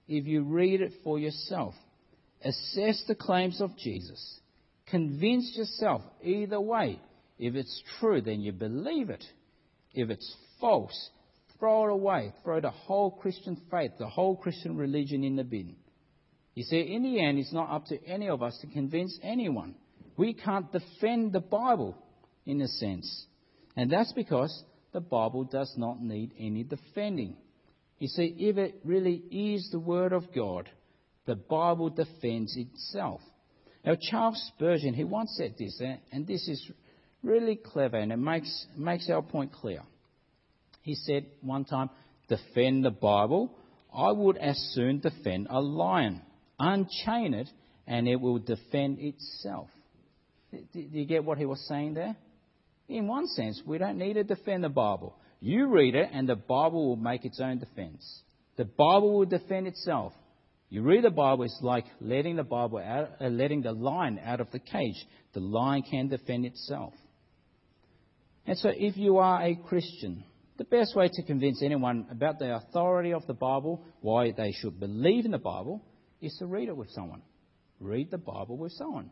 If 0.08 0.26
you 0.26 0.44
read 0.44 0.82
it 0.82 0.94
for 1.04 1.20
yourself, 1.20 1.74
assess 2.42 3.04
the 3.08 3.16
claims 3.16 3.60
of 3.60 3.76
Jesus, 3.78 4.40
convince 4.90 5.54
yourself 5.58 6.02
either 6.24 6.62
way. 6.62 7.02
If 7.38 7.56
it's 7.56 7.84
true, 8.00 8.22
then 8.22 8.42
you 8.42 8.54
believe 8.54 9.10
it. 9.10 9.24
If 9.94 10.10
it's 10.10 10.36
false, 10.62 11.10
throw 11.60 11.86
it 11.86 11.92
away. 11.92 12.34
Throw 12.44 12.62
the 12.62 12.72
whole 12.72 13.12
Christian 13.12 13.62
faith, 13.70 13.92
the 14.00 14.08
whole 14.08 14.38
Christian 14.38 14.78
religion 14.78 15.24
in 15.24 15.36
the 15.36 15.44
bin. 15.44 15.76
You 16.58 16.64
see, 16.64 16.80
in 16.80 17.04
the 17.04 17.24
end, 17.24 17.38
it's 17.38 17.54
not 17.54 17.70
up 17.70 17.86
to 17.86 18.04
any 18.04 18.30
of 18.30 18.42
us 18.42 18.58
to 18.62 18.68
convince 18.68 19.20
anyone. 19.22 19.76
We 20.18 20.34
can't 20.34 20.66
defend 20.72 21.32
the 21.32 21.40
Bible, 21.40 21.96
in 22.48 22.60
a 22.62 22.68
sense. 22.68 23.28
And 23.76 23.92
that's 23.92 24.12
because 24.14 24.64
the 24.92 25.00
Bible 25.00 25.44
does 25.44 25.72
not 25.78 26.02
need 26.02 26.32
any 26.40 26.64
defending. 26.64 27.36
You 28.00 28.08
see, 28.08 28.34
if 28.40 28.58
it 28.58 28.80
really 28.84 29.22
is 29.30 29.70
the 29.70 29.78
Word 29.78 30.14
of 30.14 30.34
God, 30.34 30.68
the 31.28 31.36
Bible 31.36 31.92
defends 31.92 32.58
itself. 32.58 33.22
Now, 33.86 33.96
Charles 34.10 34.44
Spurgeon, 34.56 34.96
he 34.96 35.04
once 35.04 35.36
said 35.38 35.54
this, 35.60 35.80
and 36.12 36.26
this 36.26 36.48
is 36.48 36.72
really 37.22 37.56
clever 37.56 37.98
and 37.98 38.12
it 38.12 38.18
makes, 38.18 38.66
makes 38.76 39.12
our 39.12 39.22
point 39.22 39.54
clear. 39.54 39.84
He 40.82 40.96
said 40.96 41.28
one 41.42 41.66
time, 41.66 41.92
defend 42.28 42.84
the 42.84 42.90
Bible. 42.90 43.56
I 43.96 44.12
would 44.12 44.38
as 44.38 44.58
soon 44.74 45.02
defend 45.02 45.50
a 45.52 45.62
lion. 45.62 46.24
Unchain 46.60 47.34
it, 47.34 47.50
and 47.86 48.08
it 48.08 48.16
will 48.20 48.40
defend 48.40 49.00
itself. 49.00 49.70
Do 50.52 50.80
you 50.80 51.06
get 51.06 51.24
what 51.24 51.38
he 51.38 51.46
was 51.46 51.66
saying 51.68 51.94
there? 51.94 52.16
In 52.88 53.08
one 53.08 53.28
sense, 53.28 53.62
we 53.66 53.78
don't 53.78 53.98
need 53.98 54.14
to 54.14 54.24
defend 54.24 54.64
the 54.64 54.70
Bible. 54.70 55.16
You 55.40 55.68
read 55.68 55.94
it, 55.94 56.10
and 56.12 56.28
the 56.28 56.36
Bible 56.36 56.88
will 56.88 56.96
make 56.96 57.26
its 57.26 57.40
own 57.40 57.60
defense. 57.60 58.22
The 58.56 58.66
Bible 58.66 59.20
will 59.20 59.26
defend 59.26 59.68
itself. 59.68 60.14
You 60.70 60.82
read 60.82 61.04
the 61.04 61.12
Bible, 61.12 61.44
it's 61.44 61.60
like 61.62 61.86
letting 62.02 62.36
the 62.36 62.44
Bible 62.44 62.80
out, 62.80 63.12
uh, 63.22 63.28
letting 63.28 63.62
the 63.62 63.72
lion 63.72 64.20
out 64.24 64.42
of 64.42 64.52
the 64.52 64.60
cage. 64.60 65.06
The 65.34 65.40
lion 65.40 65.84
can 65.90 66.10
defend 66.10 66.46
itself. 66.46 66.94
And 68.46 68.58
so, 68.58 68.70
if 68.74 68.98
you 68.98 69.18
are 69.18 69.42
a 69.44 69.56
Christian, 69.56 70.24
the 70.58 70.64
best 70.64 70.96
way 70.96 71.10
to 71.12 71.24
convince 71.24 71.62
anyone 71.62 72.08
about 72.10 72.40
the 72.40 72.56
authority 72.56 73.14
of 73.14 73.26
the 73.28 73.34
Bible, 73.34 73.82
why 74.02 74.32
they 74.32 74.52
should 74.52 74.80
believe 74.80 75.26
in 75.26 75.32
the 75.32 75.38
Bible, 75.38 75.82
is 76.22 76.36
to 76.38 76.46
read 76.46 76.70
it 76.70 76.78
with 76.78 76.90
someone. 76.92 77.22
Read 77.80 78.12
the 78.12 78.18
Bible 78.18 78.58
with 78.58 78.72
someone. 78.74 79.10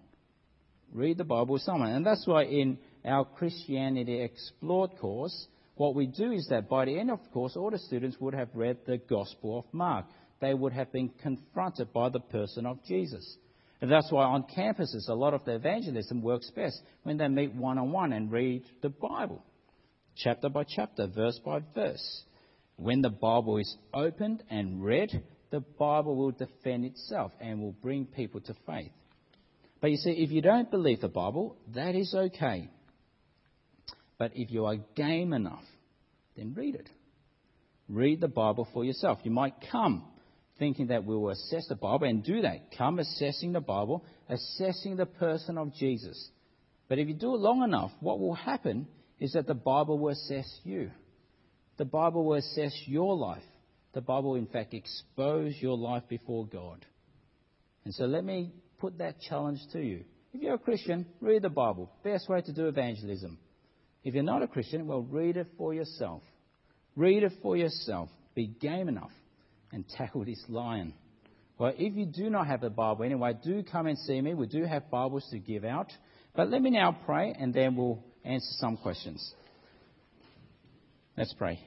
Read 0.91 1.17
the 1.17 1.23
Bible 1.23 1.53
with 1.53 1.61
someone. 1.61 1.89
And 1.89 2.05
that's 2.05 2.25
why 2.25 2.43
in 2.43 2.77
our 3.03 3.25
Christianity 3.25 4.21
Explored 4.21 4.91
course, 4.99 5.47
what 5.75 5.95
we 5.95 6.07
do 6.07 6.31
is 6.31 6.47
that 6.49 6.69
by 6.69 6.85
the 6.85 6.97
end 6.97 7.11
of 7.11 7.21
the 7.23 7.29
course, 7.29 7.55
all 7.55 7.69
the 7.69 7.77
students 7.77 8.17
would 8.19 8.33
have 8.33 8.49
read 8.53 8.77
the 8.85 8.97
Gospel 8.97 9.59
of 9.59 9.65
Mark. 9.73 10.05
They 10.39 10.53
would 10.53 10.73
have 10.73 10.91
been 10.91 11.09
confronted 11.21 11.93
by 11.93 12.09
the 12.09 12.19
person 12.19 12.65
of 12.65 12.83
Jesus. 12.85 13.37
And 13.81 13.91
that's 13.91 14.11
why 14.11 14.23
on 14.23 14.45
campuses, 14.55 15.09
a 15.09 15.13
lot 15.13 15.33
of 15.33 15.43
the 15.45 15.55
evangelism 15.55 16.21
works 16.21 16.49
best 16.55 16.81
when 17.03 17.17
they 17.17 17.27
meet 17.27 17.53
one 17.53 17.77
on 17.77 17.91
one 17.91 18.13
and 18.13 18.31
read 18.31 18.63
the 18.81 18.89
Bible, 18.89 19.43
chapter 20.15 20.49
by 20.49 20.63
chapter, 20.63 21.07
verse 21.07 21.39
by 21.43 21.61
verse. 21.73 22.23
When 22.77 23.01
the 23.01 23.09
Bible 23.09 23.57
is 23.57 23.77
opened 23.93 24.43
and 24.49 24.83
read, 24.83 25.23
the 25.51 25.59
Bible 25.59 26.15
will 26.15 26.31
defend 26.31 26.85
itself 26.85 27.31
and 27.39 27.61
will 27.61 27.71
bring 27.71 28.05
people 28.05 28.41
to 28.41 28.55
faith. 28.65 28.91
But 29.81 29.91
you 29.91 29.97
see, 29.97 30.11
if 30.11 30.31
you 30.31 30.41
don't 30.41 30.71
believe 30.71 31.01
the 31.01 31.07
Bible, 31.07 31.57
that 31.73 31.95
is 31.95 32.13
okay. 32.13 32.69
But 34.17 34.31
if 34.35 34.51
you 34.51 34.65
are 34.65 34.77
game 34.95 35.33
enough, 35.33 35.63
then 36.35 36.53
read 36.55 36.75
it. 36.75 36.89
Read 37.87 38.19
the 38.21 38.27
Bible 38.27 38.67
for 38.73 38.83
yourself. 38.83 39.19
You 39.23 39.31
might 39.31 39.53
come 39.71 40.03
thinking 40.57 40.87
that 40.87 41.05
we 41.05 41.15
will 41.15 41.29
assess 41.29 41.67
the 41.67 41.75
Bible 41.75 42.07
and 42.07 42.23
do 42.23 42.41
that. 42.41 42.75
Come 42.77 42.99
assessing 42.99 43.51
the 43.51 43.59
Bible, 43.59 44.03
assessing 44.29 44.95
the 44.95 45.05
person 45.05 45.57
of 45.57 45.73
Jesus. 45.75 46.29
But 46.87 46.99
if 46.99 47.07
you 47.07 47.13
do 47.13 47.35
it 47.35 47.39
long 47.39 47.63
enough, 47.63 47.91
what 47.99 48.19
will 48.19 48.33
happen 48.33 48.87
is 49.19 49.33
that 49.33 49.47
the 49.47 49.53
Bible 49.53 49.99
will 49.99 50.11
assess 50.11 50.47
you. 50.63 50.91
The 51.77 51.85
Bible 51.85 52.25
will 52.25 52.35
assess 52.35 52.73
your 52.85 53.15
life. 53.15 53.43
The 53.95 54.01
Bible, 54.01 54.35
in 54.35 54.45
fact, 54.45 54.73
expose 54.73 55.55
your 55.61 55.77
life 55.77 56.03
before 56.09 56.45
God. 56.45 56.85
And 57.85 57.93
so 57.93 58.03
let 58.03 58.25
me 58.25 58.51
put 58.77 58.97
that 58.97 59.21
challenge 59.21 59.59
to 59.71 59.79
you. 59.79 60.03
If 60.33 60.41
you're 60.41 60.55
a 60.55 60.59
Christian, 60.59 61.05
read 61.21 61.43
the 61.43 61.49
Bible. 61.49 61.89
Best 62.03 62.27
way 62.27 62.41
to 62.41 62.51
do 62.51 62.67
evangelism. 62.67 63.37
If 64.03 64.13
you're 64.13 64.23
not 64.23 64.43
a 64.43 64.47
Christian, 64.47 64.85
well, 64.85 65.01
read 65.01 65.37
it 65.37 65.47
for 65.57 65.73
yourself. 65.73 66.21
Read 66.97 67.23
it 67.23 67.31
for 67.41 67.55
yourself. 67.55 68.09
Be 68.35 68.47
game 68.47 68.89
enough 68.89 69.13
and 69.71 69.87
tackle 69.87 70.25
this 70.25 70.43
lion. 70.49 70.93
Well, 71.57 71.71
if 71.77 71.95
you 71.95 72.05
do 72.05 72.29
not 72.29 72.47
have 72.47 72.59
the 72.59 72.69
Bible 72.69 73.05
anyway, 73.05 73.31
do 73.41 73.63
come 73.63 73.87
and 73.87 73.97
see 73.97 74.19
me. 74.19 74.33
We 74.33 74.47
do 74.47 74.65
have 74.65 74.91
Bibles 74.91 75.25
to 75.31 75.39
give 75.39 75.63
out. 75.63 75.87
But 76.35 76.49
let 76.49 76.61
me 76.61 76.69
now 76.69 76.97
pray 77.05 77.33
and 77.39 77.53
then 77.53 77.77
we'll 77.77 78.03
answer 78.25 78.51
some 78.59 78.75
questions. 78.75 79.33
Let's 81.15 81.33
pray. 81.33 81.61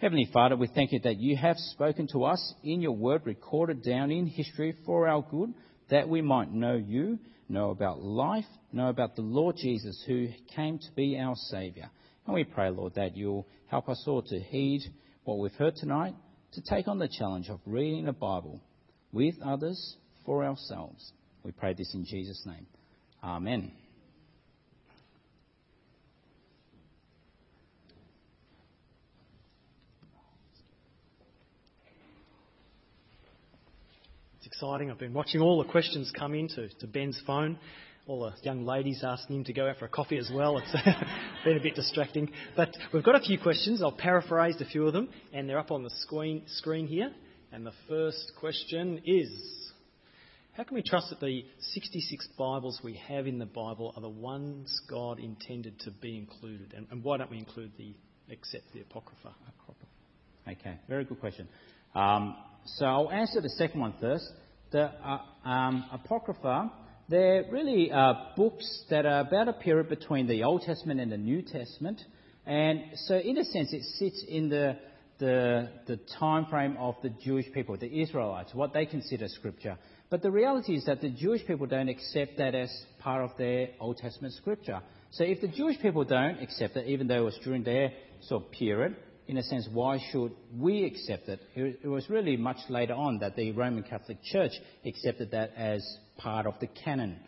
Heavenly 0.00 0.28
Father, 0.32 0.54
we 0.54 0.68
thank 0.68 0.92
you 0.92 1.00
that 1.00 1.18
you 1.18 1.36
have 1.36 1.56
spoken 1.56 2.06
to 2.12 2.24
us 2.24 2.54
in 2.62 2.80
your 2.80 2.92
word, 2.92 3.22
recorded 3.24 3.82
down 3.82 4.12
in 4.12 4.26
history 4.26 4.76
for 4.86 5.08
our 5.08 5.26
good, 5.28 5.52
that 5.90 6.08
we 6.08 6.22
might 6.22 6.52
know 6.52 6.76
you 6.76 7.18
know 7.48 7.70
about 7.70 8.00
life, 8.00 8.44
know 8.72 8.90
about 8.90 9.16
the 9.16 9.22
Lord 9.22 9.56
Jesus 9.56 10.00
who 10.06 10.28
came 10.54 10.78
to 10.78 10.92
be 10.94 11.18
our 11.18 11.34
Saviour. 11.34 11.90
And 12.26 12.34
we 12.34 12.44
pray, 12.44 12.70
Lord, 12.70 12.94
that 12.94 13.16
you'll 13.16 13.48
help 13.66 13.88
us 13.88 14.04
all 14.06 14.22
to 14.22 14.38
heed 14.38 14.82
what 15.24 15.40
we've 15.40 15.50
heard 15.54 15.74
tonight, 15.74 16.14
to 16.52 16.62
take 16.62 16.86
on 16.86 17.00
the 17.00 17.08
challenge 17.08 17.48
of 17.48 17.58
reading 17.66 18.04
the 18.04 18.12
Bible 18.12 18.60
with 19.12 19.34
others 19.44 19.96
for 20.24 20.44
ourselves. 20.44 21.12
We 21.42 21.50
pray 21.50 21.74
this 21.74 21.92
in 21.94 22.04
Jesus' 22.04 22.44
name. 22.46 22.66
Amen. 23.24 23.72
Exciting. 34.60 34.90
I've 34.90 34.98
been 34.98 35.12
watching 35.12 35.40
all 35.40 35.62
the 35.62 35.70
questions 35.70 36.10
come 36.18 36.34
in 36.34 36.48
to, 36.48 36.68
to 36.68 36.86
Ben's 36.88 37.22
phone. 37.24 37.60
All 38.08 38.22
the 38.22 38.32
young 38.42 38.66
ladies 38.66 39.04
asking 39.06 39.36
him 39.36 39.44
to 39.44 39.52
go 39.52 39.68
out 39.68 39.76
for 39.78 39.84
a 39.84 39.88
coffee 39.88 40.18
as 40.18 40.28
well. 40.34 40.58
It's 40.58 40.72
been 41.44 41.56
a 41.56 41.62
bit 41.62 41.76
distracting. 41.76 42.28
But 42.56 42.76
we've 42.92 43.04
got 43.04 43.14
a 43.14 43.20
few 43.20 43.38
questions. 43.38 43.84
I'll 43.84 43.92
paraphrase 43.92 44.60
a 44.60 44.64
few 44.64 44.84
of 44.88 44.94
them, 44.94 45.10
and 45.32 45.48
they're 45.48 45.60
up 45.60 45.70
on 45.70 45.84
the 45.84 45.90
screen, 46.00 46.42
screen 46.48 46.88
here. 46.88 47.12
And 47.52 47.64
the 47.64 47.72
first 47.88 48.32
question 48.40 49.00
is 49.06 49.30
How 50.54 50.64
can 50.64 50.74
we 50.74 50.82
trust 50.82 51.10
that 51.10 51.20
the 51.20 51.44
66 51.60 52.28
Bibles 52.36 52.80
we 52.82 53.00
have 53.06 53.28
in 53.28 53.38
the 53.38 53.46
Bible 53.46 53.92
are 53.94 54.02
the 54.02 54.08
ones 54.08 54.76
God 54.90 55.20
intended 55.20 55.78
to 55.82 55.92
be 55.92 56.18
included? 56.18 56.74
And, 56.76 56.88
and 56.90 57.04
why 57.04 57.18
don't 57.18 57.30
we 57.30 57.38
include 57.38 57.70
the, 57.78 57.94
except 58.28 58.72
the 58.72 58.80
Apocrypha? 58.80 59.36
Okay, 60.48 60.80
very 60.88 61.04
good 61.04 61.20
question. 61.20 61.46
Um, 61.94 62.34
so 62.64 62.86
I'll 62.86 63.12
answer 63.12 63.40
the 63.40 63.50
second 63.50 63.80
one 63.80 63.94
first. 64.00 64.28
The 64.70 64.90
uh, 65.02 65.48
um, 65.48 65.84
Apocrypha, 65.92 66.70
they're 67.08 67.46
really 67.50 67.90
uh, 67.90 68.12
books 68.36 68.84
that 68.90 69.06
are 69.06 69.20
about 69.20 69.48
a 69.48 69.54
period 69.54 69.88
between 69.88 70.26
the 70.26 70.44
Old 70.44 70.62
Testament 70.62 71.00
and 71.00 71.10
the 71.10 71.16
New 71.16 71.40
Testament. 71.40 72.02
And 72.44 72.82
so, 73.06 73.16
in 73.16 73.38
a 73.38 73.44
sense, 73.44 73.72
it 73.72 73.82
sits 73.98 74.22
in 74.28 74.50
the, 74.50 74.76
the, 75.18 75.70
the 75.86 75.98
time 76.18 76.46
frame 76.46 76.76
of 76.78 76.96
the 77.02 77.08
Jewish 77.08 77.46
people, 77.52 77.78
the 77.78 78.02
Israelites, 78.02 78.54
what 78.54 78.74
they 78.74 78.84
consider 78.84 79.28
scripture. 79.28 79.78
But 80.10 80.22
the 80.22 80.30
reality 80.30 80.74
is 80.74 80.84
that 80.84 81.00
the 81.00 81.10
Jewish 81.10 81.46
people 81.46 81.66
don't 81.66 81.88
accept 81.88 82.36
that 82.36 82.54
as 82.54 82.70
part 82.98 83.24
of 83.24 83.36
their 83.38 83.68
Old 83.80 83.96
Testament 83.96 84.34
scripture. 84.34 84.80
So 85.12 85.24
if 85.24 85.40
the 85.40 85.48
Jewish 85.48 85.80
people 85.80 86.04
don't 86.04 86.42
accept 86.42 86.76
it, 86.76 86.88
even 86.88 87.06
though 87.06 87.22
it 87.22 87.24
was 87.24 87.38
during 87.42 87.62
their 87.62 87.92
sort 88.22 88.44
of 88.44 88.50
period, 88.52 88.96
in 89.28 89.36
a 89.36 89.42
sense, 89.42 89.68
why 89.70 89.98
should 90.10 90.32
we 90.58 90.84
accept 90.84 91.28
it? 91.28 91.40
It 91.54 91.86
was 91.86 92.08
really 92.08 92.38
much 92.38 92.56
later 92.70 92.94
on 92.94 93.18
that 93.18 93.36
the 93.36 93.52
Roman 93.52 93.82
Catholic 93.82 94.18
Church 94.24 94.52
accepted 94.86 95.32
that 95.32 95.52
as 95.54 95.86
part 96.16 96.46
of 96.46 96.54
the 96.60 96.66
canon. 96.66 97.18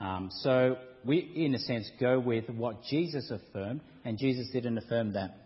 Um, 0.00 0.30
so 0.40 0.78
we, 1.04 1.18
in 1.18 1.54
a 1.54 1.58
sense, 1.58 1.90
go 2.00 2.18
with 2.18 2.48
what 2.48 2.82
Jesus 2.84 3.30
affirmed, 3.30 3.82
and 4.06 4.16
Jesus 4.16 4.48
didn't 4.50 4.78
affirm 4.78 5.12
that. 5.12 5.36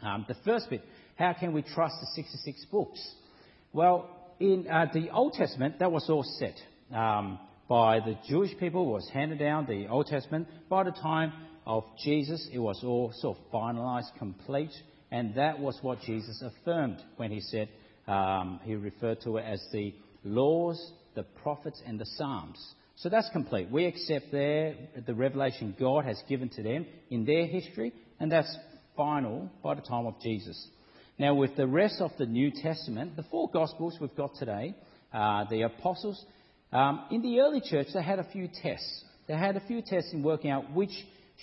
Um, 0.00 0.24
the 0.28 0.36
first 0.44 0.70
bit, 0.70 0.82
how 1.16 1.32
can 1.32 1.52
we 1.52 1.62
trust 1.62 1.96
the 2.00 2.06
66 2.14 2.64
books? 2.70 3.00
Well, 3.72 4.08
in 4.38 4.68
uh, 4.68 4.86
the 4.94 5.10
Old 5.10 5.32
Testament, 5.32 5.80
that 5.80 5.90
was 5.90 6.08
all 6.08 6.24
set 6.38 6.54
um, 6.96 7.40
by 7.68 7.98
the 7.98 8.16
Jewish 8.28 8.56
people, 8.58 8.86
was 8.86 9.08
handed 9.12 9.40
down, 9.40 9.66
the 9.66 9.88
Old 9.88 10.06
Testament. 10.06 10.46
By 10.68 10.84
the 10.84 10.92
time 10.92 11.32
of 11.66 11.84
Jesus, 12.04 12.48
it 12.52 12.58
was 12.60 12.80
all 12.84 13.12
sort 13.16 13.38
of 13.38 13.52
finalized, 13.52 14.16
complete. 14.18 14.70
And 15.12 15.34
that 15.34 15.60
was 15.60 15.78
what 15.82 16.00
Jesus 16.00 16.42
affirmed 16.42 16.96
when 17.18 17.30
he 17.30 17.40
said, 17.40 17.68
um, 18.08 18.60
he 18.64 18.74
referred 18.74 19.20
to 19.20 19.36
it 19.36 19.44
as 19.46 19.62
the 19.70 19.94
laws, 20.24 20.92
the 21.14 21.22
prophets, 21.22 21.82
and 21.86 22.00
the 22.00 22.06
Psalms. 22.16 22.58
So 22.96 23.10
that's 23.10 23.28
complete. 23.30 23.70
We 23.70 23.84
accept 23.84 24.32
their, 24.32 24.74
the 25.06 25.14
revelation 25.14 25.76
God 25.78 26.06
has 26.06 26.20
given 26.30 26.48
to 26.50 26.62
them 26.62 26.86
in 27.10 27.26
their 27.26 27.46
history, 27.46 27.92
and 28.20 28.32
that's 28.32 28.56
final 28.96 29.50
by 29.62 29.74
the 29.74 29.82
time 29.82 30.06
of 30.06 30.18
Jesus. 30.22 30.68
Now, 31.18 31.34
with 31.34 31.56
the 31.56 31.66
rest 31.66 32.00
of 32.00 32.12
the 32.18 32.26
New 32.26 32.50
Testament, 32.50 33.14
the 33.14 33.24
four 33.24 33.50
Gospels 33.50 33.98
we've 34.00 34.16
got 34.16 34.34
today, 34.36 34.74
uh, 35.12 35.44
the 35.50 35.62
apostles, 35.62 36.24
um, 36.72 37.04
in 37.10 37.20
the 37.20 37.40
early 37.40 37.60
church, 37.60 37.88
they 37.92 38.02
had 38.02 38.18
a 38.18 38.30
few 38.32 38.48
tests. 38.62 39.04
They 39.28 39.34
had 39.34 39.56
a 39.56 39.66
few 39.66 39.82
tests 39.82 40.14
in 40.14 40.22
working 40.22 40.50
out 40.50 40.72
which 40.72 40.92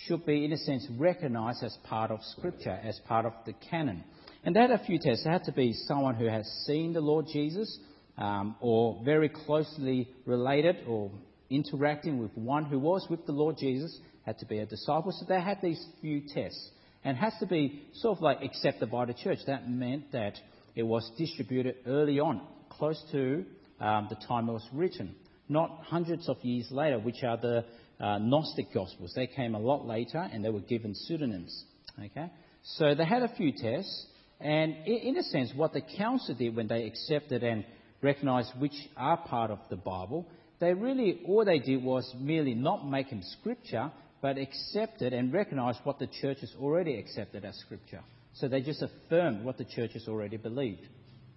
should 0.06 0.24
be, 0.24 0.44
in 0.44 0.52
a 0.52 0.56
sense, 0.56 0.86
recognized 0.98 1.62
as 1.62 1.76
part 1.84 2.10
of 2.10 2.20
Scripture, 2.36 2.78
as 2.82 2.98
part 3.06 3.26
of 3.26 3.32
the 3.46 3.52
canon. 3.70 4.04
And 4.44 4.56
they 4.56 4.60
had 4.60 4.70
a 4.70 4.84
few 4.84 4.98
tests. 4.98 5.26
It 5.26 5.30
had 5.30 5.44
to 5.44 5.52
be 5.52 5.72
someone 5.72 6.14
who 6.14 6.26
has 6.26 6.46
seen 6.66 6.92
the 6.92 7.00
Lord 7.00 7.26
Jesus, 7.32 7.78
um, 8.16 8.56
or 8.60 9.00
very 9.04 9.28
closely 9.28 10.08
related 10.26 10.76
or 10.86 11.10
interacting 11.50 12.18
with 12.18 12.30
one 12.36 12.64
who 12.64 12.78
was 12.78 13.06
with 13.10 13.26
the 13.26 13.32
Lord 13.32 13.56
Jesus, 13.58 13.98
had 14.24 14.38
to 14.38 14.46
be 14.46 14.58
a 14.58 14.66
disciple. 14.66 15.12
So 15.12 15.26
they 15.28 15.40
had 15.40 15.58
these 15.62 15.84
few 16.00 16.22
tests. 16.34 16.70
and 17.04 17.16
has 17.16 17.32
to 17.40 17.46
be 17.46 17.82
sort 17.94 18.18
of 18.18 18.22
like 18.22 18.42
accepted 18.42 18.90
by 18.90 19.06
the 19.06 19.14
church. 19.14 19.38
That 19.46 19.70
meant 19.70 20.12
that 20.12 20.34
it 20.74 20.82
was 20.82 21.10
distributed 21.16 21.76
early 21.86 22.20
on, 22.20 22.42
close 22.68 23.02
to 23.12 23.44
um, 23.80 24.08
the 24.10 24.16
time 24.26 24.48
it 24.48 24.52
was 24.52 24.68
written, 24.72 25.14
not 25.48 25.82
hundreds 25.84 26.28
of 26.28 26.36
years 26.42 26.68
later, 26.70 26.98
which 26.98 27.22
are 27.22 27.36
the 27.36 27.64
uh, 28.00 28.18
Gnostic 28.18 28.72
Gospels. 28.72 29.12
They 29.14 29.26
came 29.26 29.54
a 29.54 29.58
lot 29.58 29.86
later 29.86 30.18
and 30.18 30.44
they 30.44 30.50
were 30.50 30.60
given 30.60 30.94
pseudonyms. 30.94 31.64
Okay? 31.98 32.30
So 32.62 32.94
they 32.94 33.04
had 33.04 33.22
a 33.22 33.34
few 33.36 33.52
tests, 33.52 34.06
and 34.40 34.74
in 34.86 35.16
a 35.16 35.22
sense, 35.22 35.52
what 35.54 35.72
the 35.72 35.82
council 35.98 36.34
did 36.34 36.56
when 36.56 36.66
they 36.66 36.84
accepted 36.86 37.42
and 37.42 37.64
recognized 38.02 38.52
which 38.58 38.88
are 38.96 39.16
part 39.16 39.50
of 39.50 39.58
the 39.68 39.76
Bible, 39.76 40.26
they 40.60 40.72
really, 40.74 41.20
all 41.26 41.44
they 41.44 41.58
did 41.58 41.82
was 41.82 42.14
merely 42.18 42.54
not 42.54 42.86
make 42.88 43.10
them 43.10 43.22
scripture, 43.22 43.90
but 44.22 44.36
accepted 44.36 45.12
and 45.12 45.32
recognized 45.32 45.80
what 45.84 45.98
the 45.98 46.06
church 46.20 46.38
has 46.40 46.52
already 46.60 46.98
accepted 46.98 47.44
as 47.44 47.56
scripture. 47.56 48.02
So 48.34 48.48
they 48.48 48.60
just 48.60 48.82
affirmed 48.82 49.44
what 49.44 49.58
the 49.58 49.64
church 49.64 49.92
has 49.94 50.06
already 50.06 50.36
believed. 50.36 50.86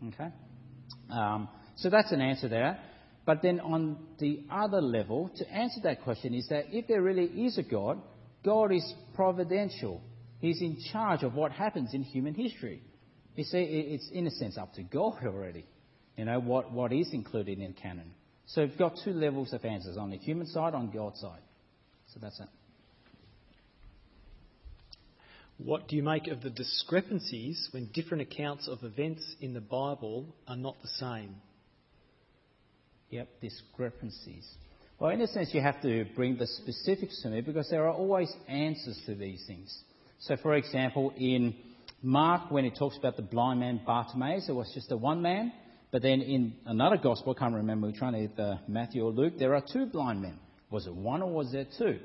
Okay? 0.08 0.30
Um, 1.10 1.48
so 1.78 1.90
that's 1.90 2.12
an 2.12 2.22
answer 2.22 2.50
there. 2.50 2.80
But 3.26 3.42
then 3.42 3.60
on 3.60 3.98
the 4.20 4.44
other 4.52 4.82
level, 4.82 5.32
to 5.38 5.50
answer 5.50 5.80
that 5.84 6.04
question 6.04 6.34
is 6.34 6.48
that 6.50 6.66
if 6.72 6.88
there 6.88 7.02
really 7.02 7.26
is 7.46 7.58
a 7.58 7.64
God, 7.64 8.02
God 8.44 8.74
is 8.74 8.94
providential. 9.16 10.02
He's 10.40 10.62
in 10.62 10.78
charge 10.92 11.24
of 11.24 11.34
what 11.34 11.54
happens 11.54 11.94
in 11.94 12.04
human 12.04 12.34
history. 12.34 12.82
You 13.36 13.46
see, 13.46 13.60
it's 13.60 14.10
in 14.12 14.28
a 14.28 14.32
sense 14.32 14.58
up 14.58 14.74
to 14.74 14.84
God 14.84 15.20
already, 15.26 15.66
you 16.18 16.26
know, 16.26 16.40
what, 16.40 16.72
what 16.72 16.92
is 16.92 17.14
included 17.14 17.60
in 17.60 17.74
canon. 17.74 18.12
So 18.46 18.62
we've 18.62 18.78
got 18.78 18.98
two 19.04 19.14
levels 19.14 19.54
of 19.54 19.64
answers 19.64 19.98
on 19.98 20.10
the 20.10 20.18
human 20.18 20.48
side, 20.48 20.74
on 20.74 20.92
God's 20.92 21.22
side. 21.22 21.40
So 22.14 22.20
that's 22.22 22.40
it. 22.40 22.50
What 25.58 25.88
do 25.88 25.96
you 25.96 26.04
make 26.04 26.28
of 26.28 26.42
the 26.42 26.50
discrepancies 26.50 27.70
when 27.72 27.90
different 27.94 28.24
accounts 28.24 28.68
of 28.68 28.84
events 28.84 29.24
in 29.40 29.54
the 29.54 29.62
Bible 29.62 30.36
are 30.48 30.58
not 30.58 30.76
the 30.82 30.90
same? 31.00 31.36
Yep, 33.14 33.28
discrepancies. 33.42 34.50
Well, 34.98 35.12
in 35.12 35.22
a 35.22 35.28
sense, 35.28 35.54
you 35.54 35.62
have 35.62 35.80
to 35.84 36.04
bring 36.16 36.36
the 36.36 36.48
specifics 36.48 37.22
to 37.22 37.30
me 37.30 37.42
because 37.42 37.70
there 37.70 37.84
are 37.84 37.94
always 37.94 38.34
answers 38.48 39.00
to 39.06 39.14
these 39.14 39.44
things. 39.46 39.72
So, 40.18 40.36
for 40.38 40.56
example, 40.56 41.14
in 41.16 41.54
Mark, 42.02 42.50
when 42.50 42.66
it 42.66 42.76
talks 42.76 42.98
about 42.98 43.16
the 43.16 43.22
blind 43.22 43.60
man 43.60 43.82
Bartimaeus, 43.86 44.50
it 44.50 44.54
was 44.54 44.72
just 44.74 44.90
the 44.90 44.98
one 44.98 45.22
man. 45.22 45.54
But 45.92 46.02
then 46.02 46.22
in 46.22 46.56
another 46.66 46.98
gospel, 46.98 47.36
I 47.38 47.40
can't 47.40 47.54
remember 47.54 47.86
which 47.86 48.02
one, 48.02 48.16
either 48.16 48.60
Matthew 48.68 49.06
or 49.06 49.12
Luke, 49.12 49.34
there 49.38 49.54
are 49.54 49.62
two 49.72 49.86
blind 49.86 50.24
men. 50.24 50.40
Was 50.72 50.88
it 50.88 50.96
one 50.96 51.22
or 51.22 51.32
was 51.32 51.52
there 51.52 51.68
two? 51.78 52.00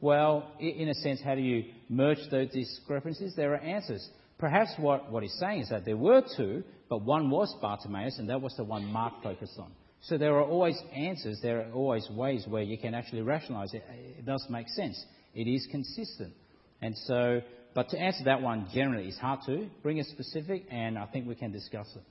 Well, 0.00 0.48
in 0.60 0.88
a 0.88 0.94
sense, 0.94 1.20
how 1.24 1.34
do 1.34 1.40
you 1.40 1.64
merge 1.88 2.18
those 2.30 2.50
discrepancies? 2.50 3.34
There 3.34 3.54
are 3.54 3.58
answers. 3.58 4.08
Perhaps 4.38 4.74
what, 4.76 5.10
what 5.10 5.24
he's 5.24 5.36
saying 5.40 5.62
is 5.62 5.70
that 5.70 5.84
there 5.84 5.96
were 5.96 6.22
two, 6.36 6.62
but 6.88 7.02
one 7.02 7.30
was 7.30 7.52
Bartimaeus, 7.60 8.20
and 8.20 8.30
that 8.30 8.40
was 8.40 8.54
the 8.56 8.62
one 8.62 8.84
Mark 8.84 9.24
focused 9.24 9.58
on. 9.58 9.72
So 10.02 10.18
there 10.18 10.34
are 10.36 10.42
always 10.44 10.80
answers, 10.94 11.40
there 11.42 11.60
are 11.60 11.72
always 11.72 12.08
ways 12.10 12.44
where 12.48 12.62
you 12.62 12.76
can 12.76 12.94
actually 12.94 13.22
rationalize 13.22 13.72
it. 13.72 13.84
It 14.18 14.26
does 14.26 14.44
make 14.50 14.68
sense. 14.68 15.02
It 15.34 15.46
is 15.46 15.66
consistent. 15.70 16.32
And 16.80 16.96
so, 17.06 17.40
but 17.74 17.88
to 17.90 17.98
answer 17.98 18.24
that 18.24 18.42
one 18.42 18.68
generally 18.74 19.06
is 19.08 19.16
hard 19.16 19.40
to. 19.46 19.68
Bring 19.82 20.00
a 20.00 20.04
specific, 20.04 20.64
and 20.70 20.98
I 20.98 21.06
think 21.06 21.28
we 21.28 21.36
can 21.36 21.52
discuss 21.52 21.88
it. 21.94 22.02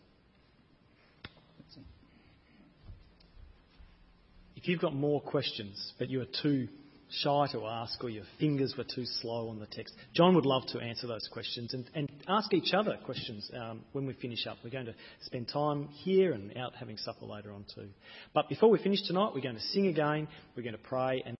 If 4.55 4.67
you've 4.67 4.79
got 4.79 4.93
more 4.93 5.19
questions, 5.19 5.93
but 5.97 6.09
you 6.09 6.21
are 6.21 6.27
too 6.43 6.67
shy 7.11 7.47
to 7.51 7.65
ask 7.65 8.03
or 8.03 8.09
your 8.09 8.23
fingers 8.39 8.75
were 8.77 8.83
too 8.83 9.05
slow 9.05 9.49
on 9.49 9.59
the 9.59 9.65
text, 9.65 9.93
John 10.13 10.35
would 10.35 10.45
love 10.45 10.63
to 10.67 10.79
answer 10.79 11.07
those 11.07 11.27
questions 11.31 11.73
and, 11.73 11.89
and 11.93 12.09
ask 12.27 12.53
each 12.53 12.73
other 12.73 12.97
questions 13.03 13.49
um, 13.53 13.81
when 13.91 14.05
we 14.05 14.13
finish 14.13 14.47
up. 14.47 14.57
We're 14.63 14.69
going 14.69 14.85
to 14.85 14.95
spend 15.21 15.49
time 15.49 15.89
here 15.89 16.33
and 16.33 16.55
out 16.57 16.73
having 16.75 16.97
supper 16.97 17.25
later 17.25 17.51
on 17.51 17.65
too. 17.75 17.89
But 18.33 18.49
before 18.49 18.69
we 18.69 18.79
finish 18.79 19.01
tonight, 19.05 19.31
we're 19.35 19.41
going 19.41 19.55
to 19.55 19.61
sing 19.61 19.87
again, 19.87 20.27
we're 20.55 20.63
going 20.63 20.73
to 20.73 20.79
pray, 20.79 21.21
and 21.25 21.29